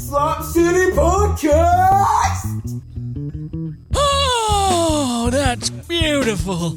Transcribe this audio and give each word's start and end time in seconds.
Slop 0.00 0.42
City 0.42 0.90
Podcast! 0.92 2.82
Oh, 3.94 5.28
that's 5.30 5.68
beautiful. 5.70 6.70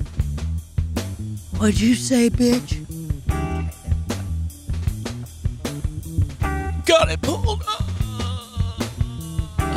What'd 1.58 1.80
you 1.80 1.96
say, 1.96 2.30
bitch? 2.30 2.80
Got 6.86 7.12
it 7.12 7.22
pulled 7.22 7.64
up. 7.68 7.84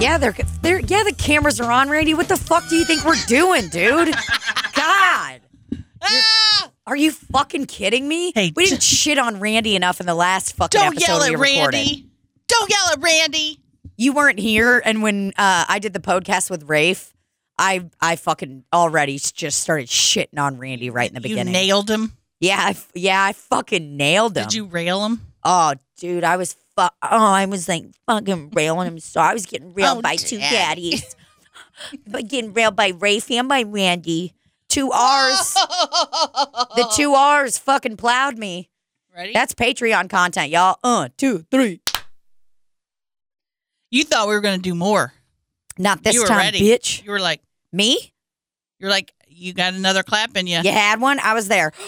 Yeah, 0.01 0.19
they're 0.19 0.35
they're 0.61 0.81
yeah, 0.81 1.05
the 1.05 1.15
cameras 1.17 1.61
are 1.61 1.71
on, 1.71 1.89
Randy. 1.89 2.15
What 2.15 2.29
the 2.29 2.37
fuck 2.37 2.69
do 2.69 2.75
you 2.75 2.85
think 2.85 3.05
we're 3.05 3.15
doing, 3.27 3.69
dude? 3.69 4.15
God. 4.75 5.41
Ah! 6.03 6.71
Are 6.87 6.97
you 6.97 7.13
fucking 7.13 7.67
kidding 7.67 8.07
me? 8.07 8.33
Hey, 8.35 8.53
we 8.55 8.67
didn't 8.67 8.83
shit 8.83 9.19
on 9.19 9.41
Randy 9.41 9.77
enough 9.77 10.01
in 10.01 10.07
the 10.07 10.15
last 10.15 10.57
fucking 10.57 10.79
Don't 10.79 10.97
episode 10.97 11.07
yell 11.07 11.21
we 11.21 11.37
recorded. 11.37 11.77
Randy. 11.79 12.06
Don't 13.01 13.03
yell 13.11 13.21
at 13.23 13.23
Randy. 13.23 13.61
You 13.99 14.13
weren't 14.13 14.39
here, 14.39 14.83
and 14.85 15.03
when 15.03 15.29
uh, 15.39 15.65
I 15.69 15.79
did 15.79 15.93
the 15.95 16.01
podcast 16.01 16.51
with 16.51 16.65
Rafe, 16.69 17.15
I 17.59 17.87
I 18.01 18.17
fucking 18.17 18.65
already 18.73 19.19
just 19.19 19.59
started 19.61 19.89
shitting 19.89 20.39
on 20.39 20.59
Randy 20.59 20.91
right 20.91 21.09
in 21.09 21.15
the 21.21 21.27
You 21.29 21.35
beginning. 21.37 21.53
nailed 21.55 21.89
him. 21.91 22.13
yeah, 22.41 22.57
I, 22.59 22.77
yeah, 22.95 23.23
I 23.25 23.33
fucking 23.33 23.97
nailed 23.97 24.37
him. 24.37 24.45
Did 24.45 24.55
you 24.55 24.67
rail 24.67 25.05
him? 25.07 25.21
Oh, 25.45 25.75
dude, 25.99 26.25
I 26.25 26.37
was 26.37 26.53
fu- 26.53 26.83
oh, 26.83 26.89
I 27.03 27.47
was 27.47 27.69
like 27.69 27.85
fucking 28.07 28.51
railing 28.51 28.87
him. 28.89 28.99
So 28.99 29.21
I 29.21 29.33
was 29.33 29.47
getting 29.47 29.73
railed 29.73 29.99
Oh, 29.99 30.03
by 30.03 30.17
two 30.17 30.39
daddies, 30.39 31.17
but 32.07 32.29
getting 32.29 32.53
railed 32.53 32.77
by 32.77 32.89
Rafe 32.89 33.31
and 33.31 33.49
by 33.49 33.63
Randy. 33.63 34.35
Two 34.69 34.91
R's. 34.93 35.55
the 35.55 36.93
two 36.95 37.15
R's 37.15 37.57
fucking 37.57 37.97
plowed 37.97 38.37
me. 38.37 38.69
Ready? 39.17 39.33
That's 39.33 39.55
Patreon 39.55 40.11
content, 40.11 40.51
y'all. 40.51 40.77
Uh, 40.85 41.09
two, 41.17 41.47
three. 41.51 41.81
You 43.97 44.05
thought 44.05 44.29
we 44.29 44.35
were 44.35 44.41
going 44.41 44.59
to 44.59 44.63
do 44.63 44.75
more. 44.75 45.13
Not 45.79 46.03
this 46.03 46.15
you 46.15 46.23
were 46.23 46.29
time, 46.29 46.39
ready. 46.39 46.61
bitch. 46.61 47.05
You 47.05 47.11
were 47.11 47.21
like, 47.21 47.41
Me? 47.73 48.13
you're 48.79 48.91
like, 48.91 49.13
you 49.29 49.53
got 49.55 49.75
another 49.75 50.03
clap 50.03 50.37
in 50.37 50.47
you. 50.47 50.61
You 50.63 50.71
had 50.73 51.01
one? 51.01 51.19
I 51.19 51.35
was 51.35 51.49
there. 51.49 51.73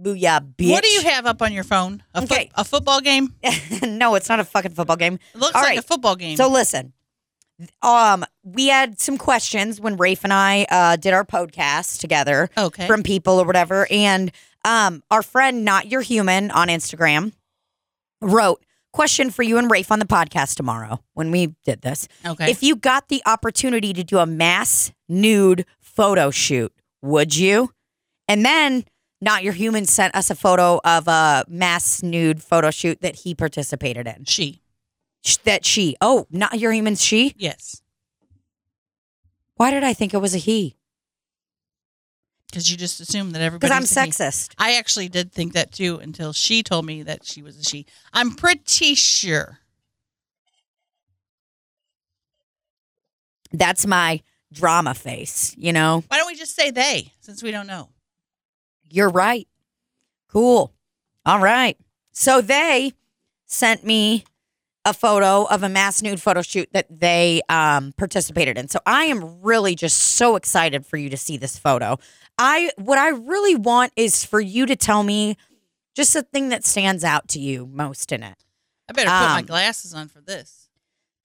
Booyah, 0.00 0.54
bitch. 0.54 0.70
What 0.70 0.84
do 0.84 0.90
you 0.90 1.02
have 1.02 1.26
up 1.26 1.42
on 1.42 1.52
your 1.52 1.64
phone? 1.64 2.04
A, 2.14 2.22
Okay. 2.22 2.50
a 2.54 2.64
football 2.64 3.00
game? 3.00 3.34
no, 3.82 4.14
it's 4.14 4.28
not 4.28 4.38
a 4.38 4.44
fucking 4.44 4.72
football 4.72 4.96
game. 4.96 5.18
It 5.34 5.40
looks 5.40 5.56
All 5.56 5.62
like 5.62 5.70
right. 5.70 5.78
a 5.78 5.82
football 5.82 6.14
game. 6.14 6.36
So 6.36 6.48
listen, 6.48 6.92
um, 7.82 8.24
we 8.44 8.68
had 8.68 9.00
some 9.00 9.18
questions 9.18 9.80
when 9.80 9.96
Rafe 9.96 10.22
and 10.22 10.32
I 10.32 10.66
uh, 10.70 10.96
did 10.96 11.14
our 11.14 11.24
podcast 11.24 11.98
together 11.98 12.48
okay. 12.56 12.86
from 12.86 13.02
people 13.02 13.40
or 13.40 13.44
whatever, 13.44 13.88
and 13.90 14.30
um, 14.64 15.02
our 15.10 15.22
friend 15.22 15.64
Not 15.64 15.88
Your 15.90 16.02
Human 16.02 16.52
on 16.52 16.68
Instagram 16.68 17.32
wrote 18.20 18.62
question 18.92 19.30
for 19.30 19.42
you 19.42 19.58
and 19.58 19.70
Rafe 19.70 19.90
on 19.92 19.98
the 19.98 20.06
podcast 20.06 20.56
tomorrow 20.56 21.00
when 21.14 21.30
we 21.30 21.54
did 21.64 21.82
this. 21.82 22.08
okay. 22.24 22.50
If 22.50 22.62
you 22.62 22.76
got 22.76 23.08
the 23.08 23.22
opportunity 23.26 23.92
to 23.92 24.02
do 24.04 24.18
a 24.18 24.26
mass 24.26 24.92
nude 25.08 25.64
photo 25.80 26.30
shoot, 26.30 26.72
would 27.02 27.36
you? 27.36 27.70
And 28.26 28.44
then 28.44 28.84
Not 29.20 29.42
Your 29.44 29.52
Human 29.52 29.84
sent 29.84 30.14
us 30.14 30.30
a 30.30 30.34
photo 30.34 30.80
of 30.84 31.08
a 31.08 31.44
mass 31.48 32.02
nude 32.02 32.42
photo 32.42 32.70
shoot 32.70 33.00
that 33.00 33.16
he 33.16 33.34
participated 33.34 34.06
in. 34.06 34.24
she. 34.24 34.62
That 35.44 35.64
she. 35.66 35.96
Oh, 36.00 36.26
Not 36.30 36.58
Your 36.58 36.72
Human, 36.72 36.94
she. 36.94 37.34
Yes. 37.36 37.82
Why 39.56 39.70
did 39.70 39.84
I 39.84 39.92
think 39.92 40.14
it 40.14 40.18
was 40.18 40.34
a 40.34 40.38
he? 40.38 40.76
Because 42.50 42.70
you 42.70 42.76
just 42.76 43.00
assume 43.00 43.32
that 43.32 43.42
everybody. 43.42 43.70
Because 43.70 43.94
I'm 43.96 44.06
sexist. 44.06 44.54
I 44.58 44.76
actually 44.76 45.08
did 45.08 45.32
think 45.32 45.52
that 45.52 45.72
too 45.72 45.98
until 45.98 46.32
she 46.32 46.62
told 46.62 46.86
me 46.86 47.02
that 47.02 47.24
she 47.24 47.42
was 47.42 47.58
a 47.58 47.62
she. 47.62 47.86
I'm 48.12 48.34
pretty 48.34 48.94
sure. 48.94 49.58
That's 53.52 53.86
my 53.86 54.22
drama 54.52 54.94
face, 54.94 55.54
you 55.58 55.72
know? 55.72 56.04
Why 56.08 56.16
don't 56.18 56.26
we 56.26 56.34
just 56.34 56.54
say 56.54 56.70
they 56.70 57.12
since 57.20 57.42
we 57.42 57.50
don't 57.50 57.66
know? 57.66 57.90
You're 58.90 59.10
right. 59.10 59.46
Cool. 60.28 60.72
All 61.26 61.40
right. 61.40 61.76
So 62.12 62.40
they 62.40 62.92
sent 63.46 63.84
me 63.84 64.24
a 64.88 64.92
photo 64.94 65.44
of 65.44 65.62
a 65.62 65.68
mass 65.68 66.02
nude 66.02 66.20
photo 66.20 66.42
shoot 66.42 66.68
that 66.72 66.86
they 66.90 67.40
um, 67.48 67.92
participated 67.96 68.56
in. 68.58 68.68
So 68.68 68.78
I 68.86 69.04
am 69.04 69.42
really 69.42 69.74
just 69.74 69.96
so 69.96 70.36
excited 70.36 70.86
for 70.86 70.96
you 70.96 71.10
to 71.10 71.16
see 71.16 71.36
this 71.36 71.58
photo. 71.58 71.98
I 72.38 72.70
what 72.76 72.98
I 72.98 73.08
really 73.10 73.54
want 73.56 73.92
is 73.96 74.24
for 74.24 74.40
you 74.40 74.66
to 74.66 74.76
tell 74.76 75.02
me 75.02 75.36
just 75.94 76.12
the 76.14 76.22
thing 76.22 76.48
that 76.50 76.64
stands 76.64 77.02
out 77.04 77.28
to 77.28 77.40
you 77.40 77.66
most 77.66 78.12
in 78.12 78.22
it. 78.22 78.36
I 78.88 78.92
better 78.92 79.10
put 79.10 79.14
my 79.34 79.40
Um, 79.40 79.44
glasses 79.46 79.92
on 79.94 80.08
for 80.08 80.20
this. 80.20 80.68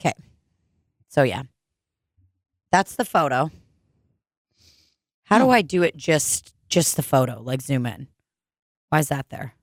Okay. 0.02 0.14
So 1.10 1.24
yeah. 1.24 1.44
That's 2.72 2.96
the 2.96 3.06
photo. 3.06 3.52
How 5.26 5.38
do 5.38 5.46
Hmm. 5.46 5.52
I 5.52 5.62
do 5.62 5.84
it 5.84 5.96
just 5.96 6.54
just 6.70 6.96
the 6.96 7.04
photo, 7.04 7.40
like 7.42 7.62
zoom 7.62 7.86
in? 7.86 8.08
Why 8.90 9.00
is 9.00 9.10
that 9.10 9.30
there? 9.30 9.54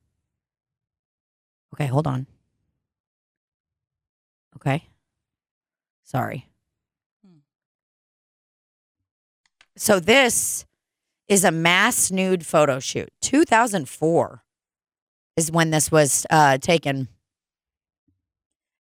Okay, 1.75 1.87
hold 1.87 2.07
on. 2.07 2.27
Okay. 4.57 4.85
Sorry. 6.05 6.47
Hmm. 7.27 7.39
So 9.77 10.01
this 10.01 10.67
is 11.29 11.45
a 11.45 11.51
mass 11.51 12.11
nude 12.11 12.45
photo 12.45 12.79
shoot. 12.81 13.09
2004 13.23 14.43
is 15.37 15.51
when 15.53 15.71
this 15.71 15.91
was 15.91 16.27
uh, 16.31 16.59
taken 16.59 17.09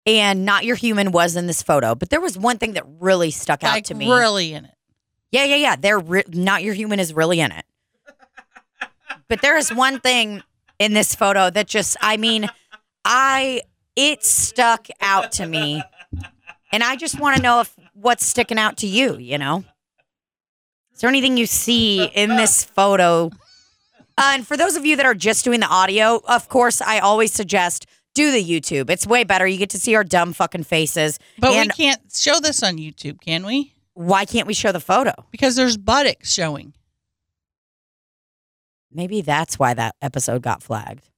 and 0.07 0.45
not 0.47 0.65
your 0.65 0.77
human 0.77 1.13
was 1.13 1.37
in 1.37 1.47
this 1.47 1.63
photo 1.63 1.95
but 1.95 2.09
there 2.09 2.21
was 2.21 2.39
one 2.39 2.57
thing 2.57 2.73
that 2.73 2.85
really 2.99 3.31
stuck 3.31 3.63
out 3.63 3.73
Like 3.75 3.85
to 3.85 3.95
me 3.95 4.11
really 4.11 4.55
in 4.55 4.65
it. 4.65 4.75
yeah 5.31 5.45
yeah 5.45 5.57
yeah 5.57 5.77
they're 5.77 5.99
re- 5.99 6.25
not 6.29 6.63
your 6.63 6.73
human 6.73 6.99
is 6.99 7.13
really 7.13 7.41
in 7.41 7.53
it 7.53 7.65
but 9.29 9.43
there 9.43 9.59
is 9.59 9.69
one 9.73 10.01
thing 10.01 10.43
in 10.79 10.95
this 10.95 11.15
photo 11.15 11.51
that 11.51 11.67
just 11.69 11.99
i 12.01 12.17
mean 12.17 12.49
i 13.05 13.61
it 14.01 14.25
stuck 14.25 14.87
out 15.01 15.33
to 15.33 15.47
me. 15.47 15.83
And 16.71 16.85
i 16.85 16.95
just 16.95 17.19
want 17.19 17.37
to 17.37 17.43
know 17.43 17.61
if 17.61 17.75
what's 17.95 18.25
sticking 18.25 18.59
out 18.59 18.77
to 18.79 18.87
you 18.87 19.19
you 19.19 19.39
know? 19.39 19.65
Is 20.95 21.01
there 21.01 21.09
anything 21.09 21.37
you 21.37 21.47
see 21.47 22.05
in 22.05 22.31
this 22.37 22.65
photo? 22.65 23.31
Uh, 24.17 24.33
and 24.35 24.47
for 24.47 24.57
those 24.57 24.77
of 24.77 24.85
you 24.87 24.97
that 24.97 25.07
are 25.07 25.15
just 25.15 25.45
doing 25.45 25.61
the 25.61 25.67
audio 25.67 26.21
of 26.29 26.49
course 26.49 26.81
i 26.81 26.99
always 27.01 27.33
suggest 27.33 27.87
do 28.15 28.31
the 28.31 28.43
youtube. 28.43 28.89
It's 28.91 29.07
way 29.07 29.25
better. 29.25 29.47
You 29.47 29.59
get 29.59 29.71
to 29.71 29.79
see 29.79 29.95
our 29.95 30.05
dumb 30.05 30.33
fucking 30.33 30.65
faces. 30.65 31.19
But 31.39 31.53
and 31.53 31.69
we 31.69 31.85
can't 31.85 32.01
show 32.13 32.41
this 32.41 32.63
on 32.63 32.77
YouTube, 32.77 33.21
can 33.21 33.45
we? 33.45 33.75
why 33.95 34.25
can't 34.25 34.47
we 34.47 34.55
show 34.55 34.71
the 34.71 34.81
photo? 34.81 35.13
Because 35.33 35.57
there's 35.57 35.77
buttocks 35.77 36.33
showing. 36.33 36.73
maybe 38.93 39.23
that's 39.23 39.59
why 39.59 39.75
that 39.75 39.97
episode 40.01 40.43
got 40.43 40.63
flagged. 40.63 41.09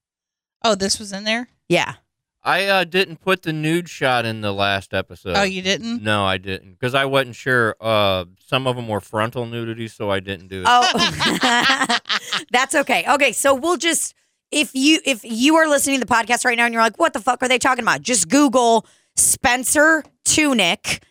Oh, 0.65 0.75
this 0.75 0.99
was 0.99 1.13
in 1.13 1.25
there? 1.25 1.49
yeah 1.69 1.95
I 2.43 2.67
uh, 2.67 2.85
didn't 2.85 3.21
put 3.21 3.43
the 3.43 3.53
nude 3.53 3.89
shot 3.89 4.25
in 4.25 4.41
the 4.41 4.53
last 4.53 4.95
episode. 4.95 5.37
oh, 5.37 5.43
you 5.43 5.61
didn't? 5.61 6.03
No, 6.03 6.25
I 6.25 6.39
didn't 6.39 6.73
because 6.73 6.95
I 6.95 7.05
wasn't 7.05 7.37
sure. 7.37 7.77
Uh, 7.81 8.25
some 8.47 8.67
of 8.67 8.77
them 8.77 8.89
were 8.89 9.01
frontal 9.01 9.47
nudity, 9.47 9.89
so 9.89 10.11
I 10.11 10.21
didn't 10.21 10.49
do 10.49 10.63
it. 10.63 10.67
Oh, 10.69 11.99
that's 12.51 12.75
okay. 12.75 13.05
Okay, 13.09 13.33
so 13.33 13.55
we'll 13.55 13.77
just 13.77 14.15
if 14.51 14.71
you 14.75 15.01
if 15.05 15.23
you 15.23 15.57
are 15.57 15.69
listening 15.69 16.01
to 16.01 16.07
the 16.07 16.13
podcast 16.13 16.45
right 16.45 16.57
now 16.57 16.65
and 16.65 16.73
you're 16.73 16.83
like, 16.83 16.99
what 16.99 17.13
the 17.13 17.21
fuck 17.21 17.43
are 17.43 17.49
they 17.49 17.59
talking 17.59 17.85
about? 17.85 18.01
Just 18.03 18.29
Google 18.29 18.87
Spencer 19.17 20.03
Tunick 20.25 21.03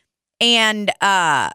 and 0.41 0.91
uh 1.01 1.51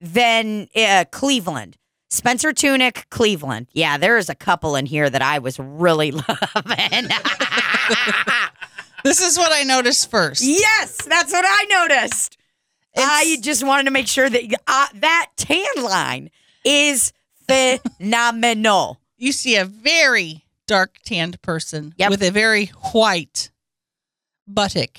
then 0.00 0.68
uh, 0.76 1.04
Cleveland. 1.10 1.76
Spencer 2.10 2.52
Tunick, 2.52 3.08
Cleveland. 3.10 3.66
Yeah, 3.72 3.98
there 3.98 4.16
is 4.16 4.28
a 4.28 4.34
couple 4.34 4.76
in 4.76 4.86
here 4.86 5.08
that 5.10 5.22
I 5.22 5.38
was 5.40 5.58
really 5.58 6.10
loving. 6.12 7.08
This 9.04 9.20
is 9.20 9.38
what 9.38 9.52
I 9.52 9.62
noticed 9.62 10.10
first. 10.10 10.42
yes, 10.42 10.96
that's 11.04 11.32
what 11.32 11.44
I 11.46 11.64
noticed. 11.68 12.36
I 12.96 13.36
just 13.42 13.64
wanted 13.64 13.84
to 13.84 13.90
make 13.92 14.08
sure 14.08 14.28
that 14.28 14.42
uh, 14.66 14.86
that 14.94 15.28
tan 15.36 15.64
line 15.82 16.30
is 16.64 17.12
phenomenal. 17.48 19.00
You 19.20 19.32
see 19.32 19.56
a 19.56 19.64
very 19.64 20.44
dark 20.68 20.98
tanned 21.04 21.42
person 21.42 21.92
Yep. 21.96 22.10
with 22.10 22.22
a 22.22 22.30
very 22.30 22.66
white 22.92 23.50
buttock. 24.46 24.98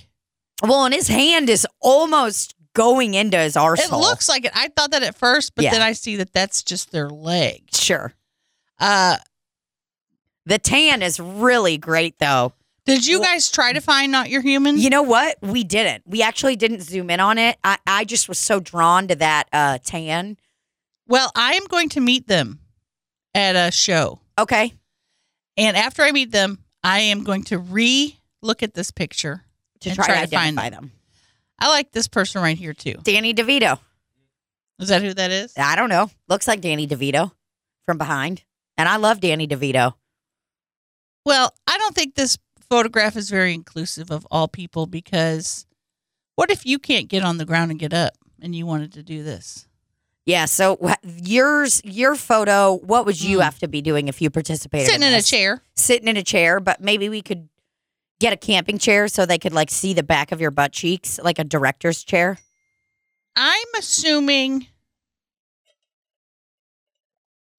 Well, 0.62 0.84
and 0.84 0.94
his 0.94 1.08
hand 1.08 1.50
is 1.50 1.66
almost 1.80 2.54
going 2.74 3.14
into 3.14 3.38
his 3.38 3.56
It 3.56 3.92
looks 3.92 4.30
like 4.30 4.46
it. 4.46 4.52
I 4.56 4.68
thought 4.70 4.92
that 4.92 5.04
at 5.04 5.18
first, 5.18 5.56
but 5.56 5.64
Yeah. 5.66 5.72
then 5.72 5.82
I 5.82 5.94
see 5.94 6.16
that 6.18 6.34
that's 6.34 6.64
just 6.64 6.92
their 6.92 7.10
leg. 7.10 7.64
sure. 7.74 8.14
Uh, 8.80 9.18
The 10.46 10.58
tan 10.58 11.02
is 11.04 11.20
really 11.20 11.78
great, 11.78 12.18
though. 12.20 12.54
did 12.86 13.06
you 13.06 13.20
guys 13.22 13.52
try 13.52 13.72
to 13.74 13.82
find 13.82 14.12
not 14.12 14.30
your 14.30 14.42
human? 14.42 14.78
You 14.80 14.90
know 14.90 15.04
what? 15.04 15.38
We 15.42 15.64
didn't. 15.64 16.04
We 16.08 16.24
actually 16.24 16.56
didn't 16.56 16.82
zoom 16.82 17.10
in 17.12 17.20
on 17.20 17.38
it. 17.38 17.58
I, 17.64 17.78
I 17.86 18.04
just 18.06 18.28
was 18.28 18.40
so 18.40 18.60
drawn 18.60 19.08
to 19.10 19.16
that 19.18 19.48
uh, 19.54 19.78
tan. 19.84 20.38
Well, 21.08 21.32
I 21.36 21.54
am 21.54 21.66
going 21.66 21.90
to 21.90 22.00
meet 22.00 22.28
them 22.28 22.60
at 23.36 23.56
a 23.56 23.70
show. 23.72 24.22
Okay. 24.40 24.74
And 25.58 25.78
after 25.78 26.02
I 26.04 26.12
meet 26.12 26.32
them, 26.32 26.64
I 26.84 27.00
am 27.00 27.24
going 27.24 27.44
to 27.46 27.60
re 27.60 28.18
look 28.42 28.64
at 28.64 28.74
this 28.74 28.90
picture. 28.90 29.44
to 29.82 29.94
try, 29.94 30.06
try 30.06 30.22
to 30.22 30.28
to 30.28 30.36
find 30.36 30.58
identify 30.58 30.70
them. 30.82 30.92
I 31.60 31.68
like 31.70 31.92
this 31.92 32.08
person 32.08 32.42
right 32.42 32.58
here 32.58 32.74
too. 32.74 32.96
Danny 33.04 33.34
DeVito. 33.34 33.80
Is 34.80 34.88
that 34.90 35.02
who 35.02 35.14
that 35.14 35.32
is? 35.32 35.54
I 35.58 35.76
don't 35.76 35.90
know. 35.90 36.10
Looks 36.30 36.48
like 36.48 36.62
Danny 36.62 36.88
DeVito 36.88 37.32
from 37.86 37.98
behind. 37.98 38.44
And 38.78 38.88
I 38.88 38.96
love 38.96 39.20
Danny 39.20 39.46
DeVito. 39.48 39.94
Well, 41.26 41.54
I 41.68 41.78
don't 41.78 41.94
think 41.94 42.16
this 42.16 42.38
photograph 42.70 43.16
is 43.18 43.30
very 43.30 43.54
inclusive 43.54 44.10
of 44.12 44.26
all 44.32 44.48
people 44.48 44.86
because 44.86 45.66
what 46.36 46.50
if 46.50 46.66
you 46.66 46.80
can't 46.80 47.10
get 47.10 47.24
on 47.24 47.38
the 47.38 47.46
ground 47.46 47.72
and 47.72 47.80
get 47.80 47.94
up 47.94 48.14
and 48.42 48.56
you 48.56 48.66
wanted 48.66 48.94
to 48.94 49.04
do 49.04 49.22
this? 49.24 49.68
Yeah. 50.26 50.46
So 50.46 50.78
yours, 51.04 51.82
your 51.84 52.16
photo. 52.16 52.76
What 52.78 53.06
would 53.06 53.20
you 53.20 53.40
Mm. 53.40 53.44
have 53.44 53.60
to 53.60 53.68
be 53.68 53.82
doing 53.82 54.08
if 54.08 54.22
you 54.22 54.30
participated? 54.30 54.88
Sitting 54.88 55.04
in 55.08 55.14
a 55.14 55.22
chair. 55.22 55.62
Sitting 55.76 56.08
in 56.08 56.16
a 56.18 56.24
chair, 56.24 56.60
but 56.60 56.80
maybe 56.80 57.10
we 57.10 57.22
could 57.22 57.50
get 58.20 58.34
a 58.34 58.38
camping 58.38 58.78
chair 58.78 59.08
so 59.08 59.26
they 59.26 59.38
could 59.38 59.54
like 59.54 59.72
see 59.72 59.94
the 59.94 60.04
back 60.04 60.32
of 60.32 60.42
your 60.42 60.52
butt 60.52 60.72
cheeks, 60.72 61.20
like 61.24 61.40
a 61.40 61.44
director's 61.44 62.04
chair. 62.04 62.38
I'm 63.36 63.68
assuming. 63.78 64.68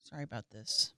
Sorry 0.02 0.24
about 0.24 0.44
this. 0.50 0.92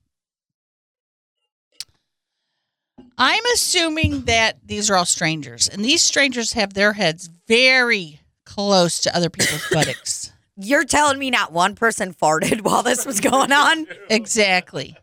I'm 3.18 3.44
assuming 3.54 4.22
that 4.22 4.58
these 4.64 4.90
are 4.90 4.96
all 4.96 5.04
strangers, 5.04 5.68
and 5.68 5.84
these 5.84 6.02
strangers 6.02 6.54
have 6.54 6.74
their 6.74 6.94
heads 6.94 7.28
very 7.46 8.20
close 8.44 9.00
to 9.00 9.14
other 9.14 9.30
people's 9.30 9.66
buttocks. 9.72 10.32
You're 10.56 10.84
telling 10.84 11.18
me 11.18 11.30
not 11.30 11.52
one 11.52 11.74
person 11.74 12.14
farted 12.14 12.60
while 12.62 12.82
this 12.82 13.06
was 13.06 13.20
going 13.20 13.52
on? 13.52 13.86
Exactly. 14.10 14.96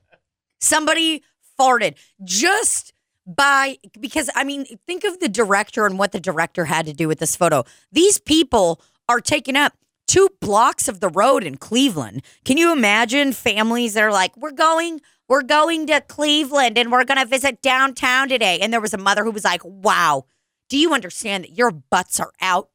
Somebody 0.59 1.23
farted 1.59 1.95
just 2.23 2.93
by 3.35 3.77
because 3.99 4.29
I 4.35 4.43
mean, 4.43 4.65
think 4.87 5.03
of 5.03 5.19
the 5.19 5.29
director 5.29 5.85
and 5.85 5.99
what 5.99 6.11
the 6.11 6.19
director 6.19 6.65
had 6.65 6.85
to 6.87 6.93
do 6.93 7.07
with 7.07 7.19
this 7.19 7.35
photo. 7.35 7.63
These 7.91 8.17
people 8.17 8.81
are 9.07 9.21
taking 9.21 9.55
up 9.55 9.73
two 10.07 10.29
blocks 10.41 10.87
of 10.87 10.99
the 10.99 11.09
road 11.09 11.43
in 11.43 11.57
Cleveland. 11.57 12.23
Can 12.43 12.57
you 12.57 12.71
imagine 12.71 13.31
families 13.31 13.93
that 13.93 14.03
are 14.03 14.11
like, 14.11 14.35
"We're 14.35 14.51
going, 14.51 15.01
we're 15.27 15.43
going 15.43 15.85
to 15.87 16.01
Cleveland 16.01 16.77
and 16.77 16.91
we're 16.91 17.03
going 17.03 17.19
to 17.19 17.25
visit 17.25 17.61
downtown 17.61 18.29
today." 18.29 18.59
And 18.59 18.73
there 18.73 18.81
was 18.81 18.93
a 18.93 18.97
mother 18.97 19.23
who 19.23 19.31
was 19.31 19.43
like, 19.43 19.61
"Wow, 19.63 20.25
do 20.67 20.77
you 20.77 20.93
understand 20.93 21.43
that 21.43 21.51
your 21.51 21.69
butts 21.69 22.19
are 22.19 22.33
out?" 22.41 22.69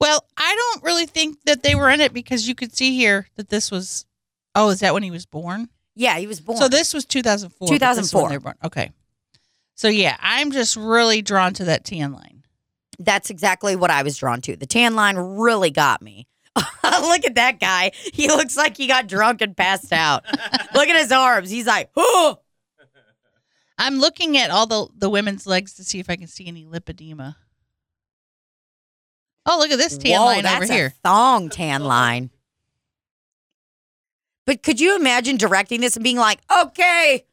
Well, 0.00 0.24
I 0.36 0.54
don't 0.56 0.84
really 0.84 1.06
think 1.06 1.42
that 1.44 1.62
they 1.62 1.74
were 1.74 1.90
in 1.90 2.00
it 2.00 2.14
because 2.14 2.48
you 2.48 2.54
could 2.54 2.74
see 2.74 2.96
here 2.96 3.28
that 3.36 3.50
this 3.50 3.70
was. 3.70 4.06
Oh, 4.54 4.70
is 4.70 4.80
that 4.80 4.94
when 4.94 5.02
he 5.02 5.10
was 5.10 5.26
born? 5.26 5.68
Yeah, 5.94 6.18
he 6.18 6.26
was 6.26 6.40
born. 6.40 6.56
So 6.58 6.68
this 6.68 6.94
was 6.94 7.04
2004. 7.04 7.68
but 7.68 7.80
this 7.80 7.98
is 7.98 8.14
when 8.14 8.22
2004. 8.24 8.28
they 8.28 8.36
were 8.36 8.40
born. 8.40 8.54
Okay. 8.64 8.92
So 9.78 9.86
yeah, 9.86 10.16
I'm 10.18 10.50
just 10.50 10.74
really 10.74 11.22
drawn 11.22 11.54
to 11.54 11.64
that 11.66 11.84
tan 11.84 12.12
line. 12.12 12.42
That's 12.98 13.30
exactly 13.30 13.76
what 13.76 13.92
I 13.92 14.02
was 14.02 14.16
drawn 14.16 14.40
to. 14.40 14.56
The 14.56 14.66
tan 14.66 14.96
line 14.96 15.16
really 15.16 15.70
got 15.70 16.02
me. 16.02 16.26
Look 16.56 17.24
at 17.24 17.36
that 17.36 17.60
guy. 17.60 17.92
He 18.12 18.26
looks 18.26 18.56
like 18.56 18.76
he 18.76 18.88
got 18.88 19.06
drunk 19.06 19.40
and 19.40 19.56
passed 19.56 19.92
out. 19.92 20.24
Look 20.74 20.88
at 20.88 21.00
his 21.00 21.12
arms. 21.12 21.48
He's 21.48 21.68
like, 21.68 21.90
oh. 21.96 22.40
I'm 23.78 24.00
looking 24.00 24.36
at 24.36 24.50
all 24.50 24.66
the 24.66 24.88
the 24.96 25.08
women's 25.08 25.46
legs 25.46 25.74
to 25.74 25.84
see 25.84 26.00
if 26.00 26.10
I 26.10 26.16
can 26.16 26.26
see 26.26 26.48
any 26.48 26.64
lipedema. 26.64 27.36
Oh, 29.46 29.58
look 29.60 29.70
at 29.70 29.78
this 29.78 29.96
tan 29.96 30.18
Whoa, 30.18 30.24
line 30.24 30.42
that's 30.42 30.64
over 30.64 30.72
a 30.72 30.76
here. 30.76 30.94
thong 31.04 31.50
tan 31.50 31.84
line. 31.84 32.30
But 34.44 34.64
could 34.64 34.80
you 34.80 34.96
imagine 34.96 35.36
directing 35.36 35.80
this 35.80 35.94
and 35.94 36.02
being 36.02 36.16
like, 36.16 36.40
okay, 36.50 37.26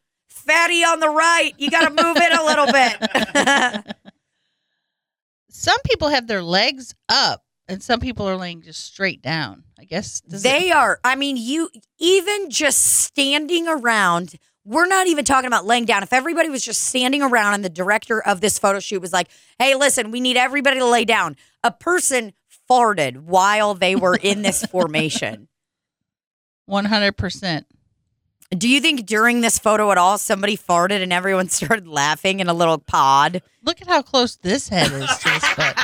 fatty 0.47 0.83
on 0.83 0.99
the 0.99 1.09
right, 1.09 1.53
you 1.57 1.69
got 1.69 1.87
to 1.87 2.03
move 2.03 2.17
it 2.17 2.31
a 2.33 2.45
little 2.45 3.85
bit. 3.85 3.95
Some 5.49 5.77
people 5.85 6.09
have 6.09 6.27
their 6.27 6.43
legs 6.43 6.93
up, 7.07 7.43
and 7.67 7.81
some 7.81 7.99
people 7.99 8.27
are 8.27 8.35
laying 8.35 8.61
just 8.61 8.83
straight 8.83 9.21
down. 9.21 9.63
I 9.79 9.85
guess 9.85 10.21
does 10.21 10.43
it- 10.43 10.49
they 10.49 10.71
are, 10.71 10.99
I 11.03 11.15
mean, 11.15 11.37
you 11.37 11.69
even 11.97 12.49
just 12.49 12.81
standing 12.81 13.67
around, 13.67 14.35
we're 14.65 14.85
not 14.87 15.07
even 15.07 15.23
talking 15.23 15.47
about 15.47 15.65
laying 15.65 15.85
down. 15.85 16.03
If 16.03 16.11
everybody 16.13 16.49
was 16.49 16.63
just 16.63 16.83
standing 16.83 17.21
around 17.21 17.53
and 17.53 17.63
the 17.63 17.69
director 17.69 18.21
of 18.21 18.41
this 18.41 18.59
photo 18.59 18.79
shoot 18.79 19.01
was 19.01 19.13
like, 19.13 19.29
hey, 19.59 19.75
listen, 19.75 20.11
we 20.11 20.19
need 20.19 20.37
everybody 20.37 20.77
to 20.79 20.85
lay 20.85 21.05
down, 21.05 21.37
a 21.63 21.71
person 21.71 22.33
farted 22.69 23.17
while 23.21 23.73
they 23.75 23.95
were 23.95 24.15
in 24.15 24.41
this 24.41 24.65
formation. 24.65 25.47
100%. 26.69 27.65
Do 28.57 28.69
you 28.69 28.79
think 28.79 29.05
during 29.05 29.41
this 29.41 29.57
photo 29.59 29.91
at 29.91 29.97
all 29.97 30.17
somebody 30.17 30.55
farted 30.57 31.01
and 31.01 31.11
everyone 31.11 31.49
started 31.49 31.87
laughing 31.87 32.39
in 32.39 32.47
a 32.47 32.53
little 32.53 32.77
pod? 32.77 33.41
Look 33.63 33.81
at 33.81 33.87
how 33.87 34.01
close 34.01 34.35
this 34.35 34.69
head 34.69 34.91
is 34.91 35.07
to 35.17 35.29
this 35.29 35.55
butt. 35.55 35.77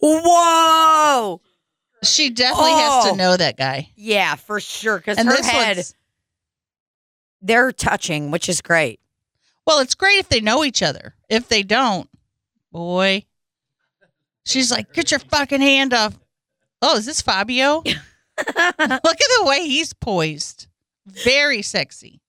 Whoa! 0.00 1.40
She 2.02 2.30
definitely 2.30 2.72
has 2.72 3.06
Oh. 3.06 3.10
to 3.10 3.16
know 3.16 3.36
that 3.36 3.56
guy. 3.56 3.90
Yeah, 3.96 4.34
for 4.34 4.60
sure. 4.60 4.98
Because 4.98 5.18
And 5.18 5.28
her 5.28 5.36
this 5.36 5.46
head, 5.48 5.76
one's 5.76 5.94
they're 7.40 7.72
touching, 7.72 8.30
which 8.30 8.48
is 8.48 8.60
great. 8.60 9.00
well, 9.66 9.78
it's 9.80 9.94
great 9.94 10.18
if 10.18 10.28
they 10.28 10.40
know 10.40 10.64
each 10.64 10.82
other. 10.82 11.14
If 11.28 11.48
they 11.48 11.62
don't, 11.62 12.08
boy, 12.72 13.24
she's 14.44 14.70
like, 14.70 14.92
"Get 14.92 15.10
your 15.10 15.20
fucking 15.20 15.60
hand 15.60 15.92
off." 15.94 16.18
Oh, 16.80 16.96
is 16.96 17.06
this 17.06 17.20
Fabio? 17.22 17.82
Look 18.38 18.78
at 18.78 19.04
the 19.08 19.44
way 19.44 19.66
he's 19.66 19.92
poised. 19.92 20.66
Very 21.06 21.62
sexy. 21.62 22.20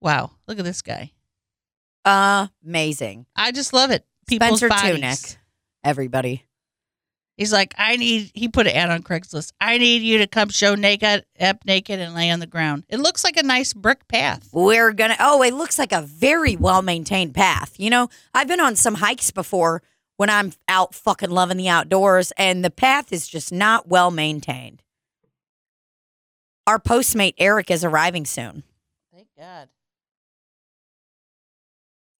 Wow, 0.00 0.32
look 0.46 0.58
at 0.58 0.64
this 0.64 0.82
guy. 0.82 1.12
Amazing. 2.04 3.26
I 3.34 3.50
just 3.50 3.72
love 3.72 3.90
it. 3.90 4.04
People's 4.26 4.58
Spencer 4.58 4.68
bodies. 4.68 5.00
Tunick. 5.00 5.36
Everybody. 5.82 6.44
He's 7.36 7.52
like, 7.52 7.74
I 7.76 7.96
need. 7.96 8.30
He 8.34 8.48
put 8.48 8.66
an 8.66 8.74
ad 8.74 8.90
on 8.90 9.02
Craigslist. 9.02 9.52
I 9.60 9.76
need 9.78 10.02
you 10.02 10.18
to 10.18 10.26
come 10.26 10.48
show 10.48 10.74
naked, 10.74 11.24
up 11.38 11.64
naked, 11.66 12.00
and 12.00 12.14
lay 12.14 12.30
on 12.30 12.40
the 12.40 12.46
ground. 12.46 12.84
It 12.88 12.98
looks 12.98 13.24
like 13.24 13.36
a 13.36 13.42
nice 13.42 13.74
brick 13.74 14.08
path. 14.08 14.48
We're 14.52 14.92
gonna. 14.92 15.16
Oh, 15.20 15.42
it 15.42 15.52
looks 15.52 15.78
like 15.78 15.92
a 15.92 16.02
very 16.02 16.56
well 16.56 16.80
maintained 16.82 17.34
path. 17.34 17.74
You 17.78 17.90
know, 17.90 18.08
I've 18.32 18.48
been 18.48 18.60
on 18.60 18.74
some 18.74 18.94
hikes 18.94 19.30
before 19.30 19.82
when 20.16 20.30
I'm 20.30 20.52
out 20.68 20.94
fucking 20.94 21.30
loving 21.30 21.56
the 21.56 21.68
outdoors, 21.68 22.32
and 22.36 22.64
the 22.64 22.70
path 22.70 23.12
is 23.12 23.28
just 23.28 23.52
not 23.52 23.88
well 23.88 24.10
maintained. 24.10 24.82
Our 26.66 26.78
postmate 26.78 27.34
Eric 27.38 27.70
is 27.70 27.84
arriving 27.84 28.26
soon. 28.26 28.64
Thank 29.14 29.28
God. 29.38 29.68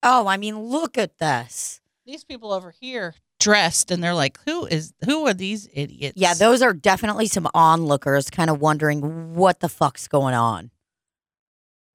Oh, 0.02 0.26
I 0.28 0.36
mean, 0.36 0.58
look 0.58 0.96
at 0.96 1.18
this. 1.18 1.80
These 2.04 2.22
people 2.22 2.52
over 2.52 2.70
here 2.70 3.14
dressed, 3.40 3.90
and 3.90 4.02
they're 4.02 4.14
like, 4.14 4.38
"Who 4.44 4.66
is? 4.66 4.92
Who 5.04 5.26
are 5.26 5.34
these 5.34 5.68
idiots?" 5.72 6.16
Yeah, 6.16 6.34
those 6.34 6.62
are 6.62 6.72
definitely 6.72 7.26
some 7.26 7.48
onlookers 7.54 8.30
kind 8.30 8.50
of 8.50 8.60
wondering 8.60 9.34
what 9.34 9.60
the 9.60 9.68
fuck's 9.68 10.06
going 10.06 10.34
on. 10.34 10.70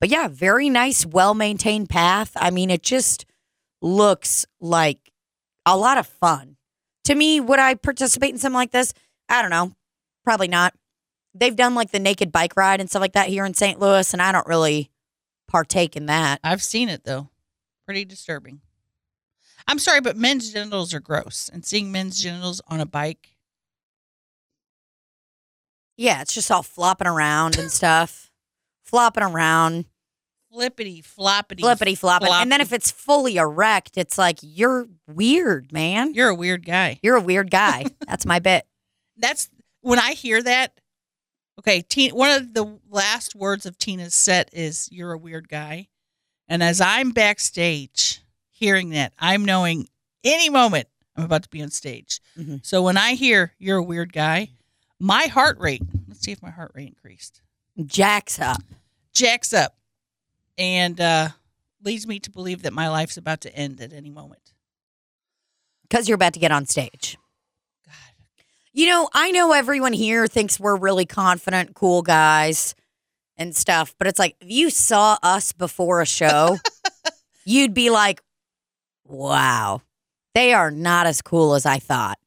But 0.01 0.09
yeah, 0.09 0.27
very 0.27 0.69
nice, 0.69 1.05
well 1.05 1.33
maintained 1.33 1.89
path. 1.89 2.31
I 2.35 2.49
mean, 2.49 2.69
it 2.69 2.83
just 2.83 3.25
looks 3.81 4.45
like 4.59 5.10
a 5.65 5.77
lot 5.77 5.97
of 5.97 6.07
fun. 6.07 6.57
To 7.05 7.15
me, 7.15 7.39
would 7.39 7.59
I 7.59 7.75
participate 7.75 8.31
in 8.31 8.37
something 8.37 8.55
like 8.55 8.71
this? 8.71 8.93
I 9.29 9.41
don't 9.41 9.51
know. 9.51 9.73
Probably 10.23 10.47
not. 10.47 10.73
They've 11.33 11.55
done 11.55 11.75
like 11.75 11.91
the 11.91 11.99
naked 11.99 12.31
bike 12.31 12.55
ride 12.57 12.79
and 12.79 12.89
stuff 12.89 13.01
like 13.01 13.13
that 13.13 13.29
here 13.29 13.45
in 13.45 13.53
St. 13.53 13.79
Louis, 13.79 14.13
and 14.13 14.21
I 14.21 14.31
don't 14.31 14.47
really 14.47 14.91
partake 15.47 15.95
in 15.95 16.05
that. 16.07 16.39
I've 16.43 16.61
seen 16.63 16.89
it 16.89 17.03
though. 17.03 17.29
Pretty 17.85 18.05
disturbing. 18.05 18.61
I'm 19.67 19.79
sorry, 19.79 20.01
but 20.01 20.17
men's 20.17 20.51
genitals 20.51 20.93
are 20.93 20.99
gross, 20.99 21.49
and 21.51 21.63
seeing 21.65 21.91
men's 21.91 22.21
genitals 22.21 22.61
on 22.67 22.79
a 22.79 22.85
bike. 22.85 23.29
Yeah, 25.97 26.21
it's 26.21 26.33
just 26.33 26.51
all 26.51 26.63
flopping 26.63 27.07
around 27.07 27.57
and 27.57 27.71
stuff. 27.71 28.31
flopping 28.83 29.23
around. 29.23 29.85
Flippity 30.51 31.01
floppity. 31.01 31.61
flippity 31.61 31.95
flopping. 31.95 32.27
flop. 32.27 32.41
And 32.41 32.51
then 32.51 32.59
if 32.61 32.73
it's 32.73 32.91
fully 32.91 33.37
erect, 33.37 33.97
it's 33.97 34.17
like 34.17 34.39
you're 34.41 34.87
weird, 35.07 35.71
man. 35.71 36.13
you're 36.13 36.29
a 36.29 36.35
weird 36.35 36.65
guy. 36.65 36.99
You're 37.01 37.15
a 37.15 37.21
weird 37.21 37.49
guy. 37.49 37.85
That's 38.07 38.25
my 38.25 38.39
bit. 38.39 38.65
That's 39.17 39.49
when 39.81 39.99
I 39.99 40.11
hear 40.13 40.41
that. 40.43 40.73
Okay, 41.59 41.81
Tina, 41.81 42.15
one 42.15 42.31
of 42.31 42.53
the 42.53 42.79
last 42.89 43.35
words 43.35 43.65
of 43.65 43.77
Tina's 43.77 44.13
set 44.15 44.49
is 44.51 44.89
"You're 44.91 45.11
a 45.11 45.17
weird 45.17 45.47
guy," 45.47 45.87
and 46.47 46.63
as 46.63 46.81
I'm 46.81 47.11
backstage 47.11 48.21
hearing 48.49 48.89
that, 48.91 49.13
I'm 49.19 49.45
knowing 49.45 49.87
any 50.23 50.49
moment 50.49 50.87
I'm 51.15 51.25
about 51.25 51.43
to 51.43 51.49
be 51.49 51.61
on 51.61 51.69
stage. 51.69 52.19
Mhm. 52.39 52.65
So 52.65 52.81
when 52.81 52.97
I 52.97 53.13
hear 53.13 53.53
"You're 53.59 53.77
a 53.77 53.83
weird 53.83 54.11
guy," 54.11 54.49
my 54.99 55.25
heart 55.27 55.59
rate. 55.59 55.83
Let's 56.07 56.21
see 56.21 56.31
if 56.31 56.41
my 56.41 56.49
heart 56.51 56.71
rate 56.73 56.87
increased. 56.87 57.41
Jacks 57.85 58.39
up. 58.39 58.61
Jacks 59.13 59.53
up, 59.53 59.75
and 60.57 60.99
uh, 60.99 61.29
leads 61.83 62.05
me 62.07 62.19
to 62.19 62.29
believe 62.31 62.61
that 62.63 62.73
my 62.73 62.89
life's 62.89 63.17
about 63.17 63.41
to 63.41 63.55
end 63.55 63.81
at 63.81 63.93
any 63.93 64.09
moment. 64.09 64.53
Because 65.83 66.07
you're 66.07 66.15
about 66.15 66.33
to 66.33 66.39
get 66.39 66.51
on 66.51 66.65
stage. 66.65 67.17
God, 67.85 67.93
You 68.71 68.85
know, 68.87 69.09
I 69.13 69.31
know 69.31 69.51
everyone 69.51 69.93
here 69.93 70.27
thinks 70.27 70.59
we're 70.59 70.77
really 70.77 71.05
confident, 71.05 71.73
cool 71.75 72.01
guys. 72.01 72.75
and 73.37 73.55
stuff. 73.55 73.95
But 73.97 74.07
it's 74.07 74.19
like 74.19 74.35
if 74.39 74.49
you 74.51 74.69
saw 74.69 75.17
us 75.23 75.51
before 75.51 76.01
a 76.01 76.05
show, 76.05 76.57
you'd 77.45 77.73
be 77.73 77.89
like, 77.89 78.21
"Wow, 79.03 79.81
they 80.35 80.53
are 80.53 80.69
not 80.71 81.07
as 81.07 81.21
cool 81.21 81.55
as 81.55 81.65
I 81.65 81.79
thought." 81.79 82.19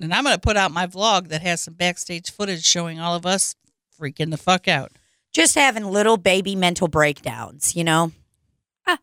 And 0.00 0.12
I'm 0.12 0.24
going 0.24 0.34
to 0.34 0.40
put 0.40 0.56
out 0.56 0.72
my 0.72 0.86
vlog 0.86 1.28
that 1.28 1.42
has 1.42 1.60
some 1.60 1.74
backstage 1.74 2.30
footage 2.32 2.64
showing 2.64 2.98
all 2.98 3.14
of 3.14 3.26
us 3.26 3.54
freaking 4.00 4.30
the 4.30 4.36
fuck 4.38 4.66
out. 4.66 4.92
Just 5.32 5.54
having 5.54 5.84
little 5.84 6.16
baby 6.16 6.56
mental 6.56 6.88
breakdowns, 6.88 7.76
you 7.76 7.84
know. 7.84 8.12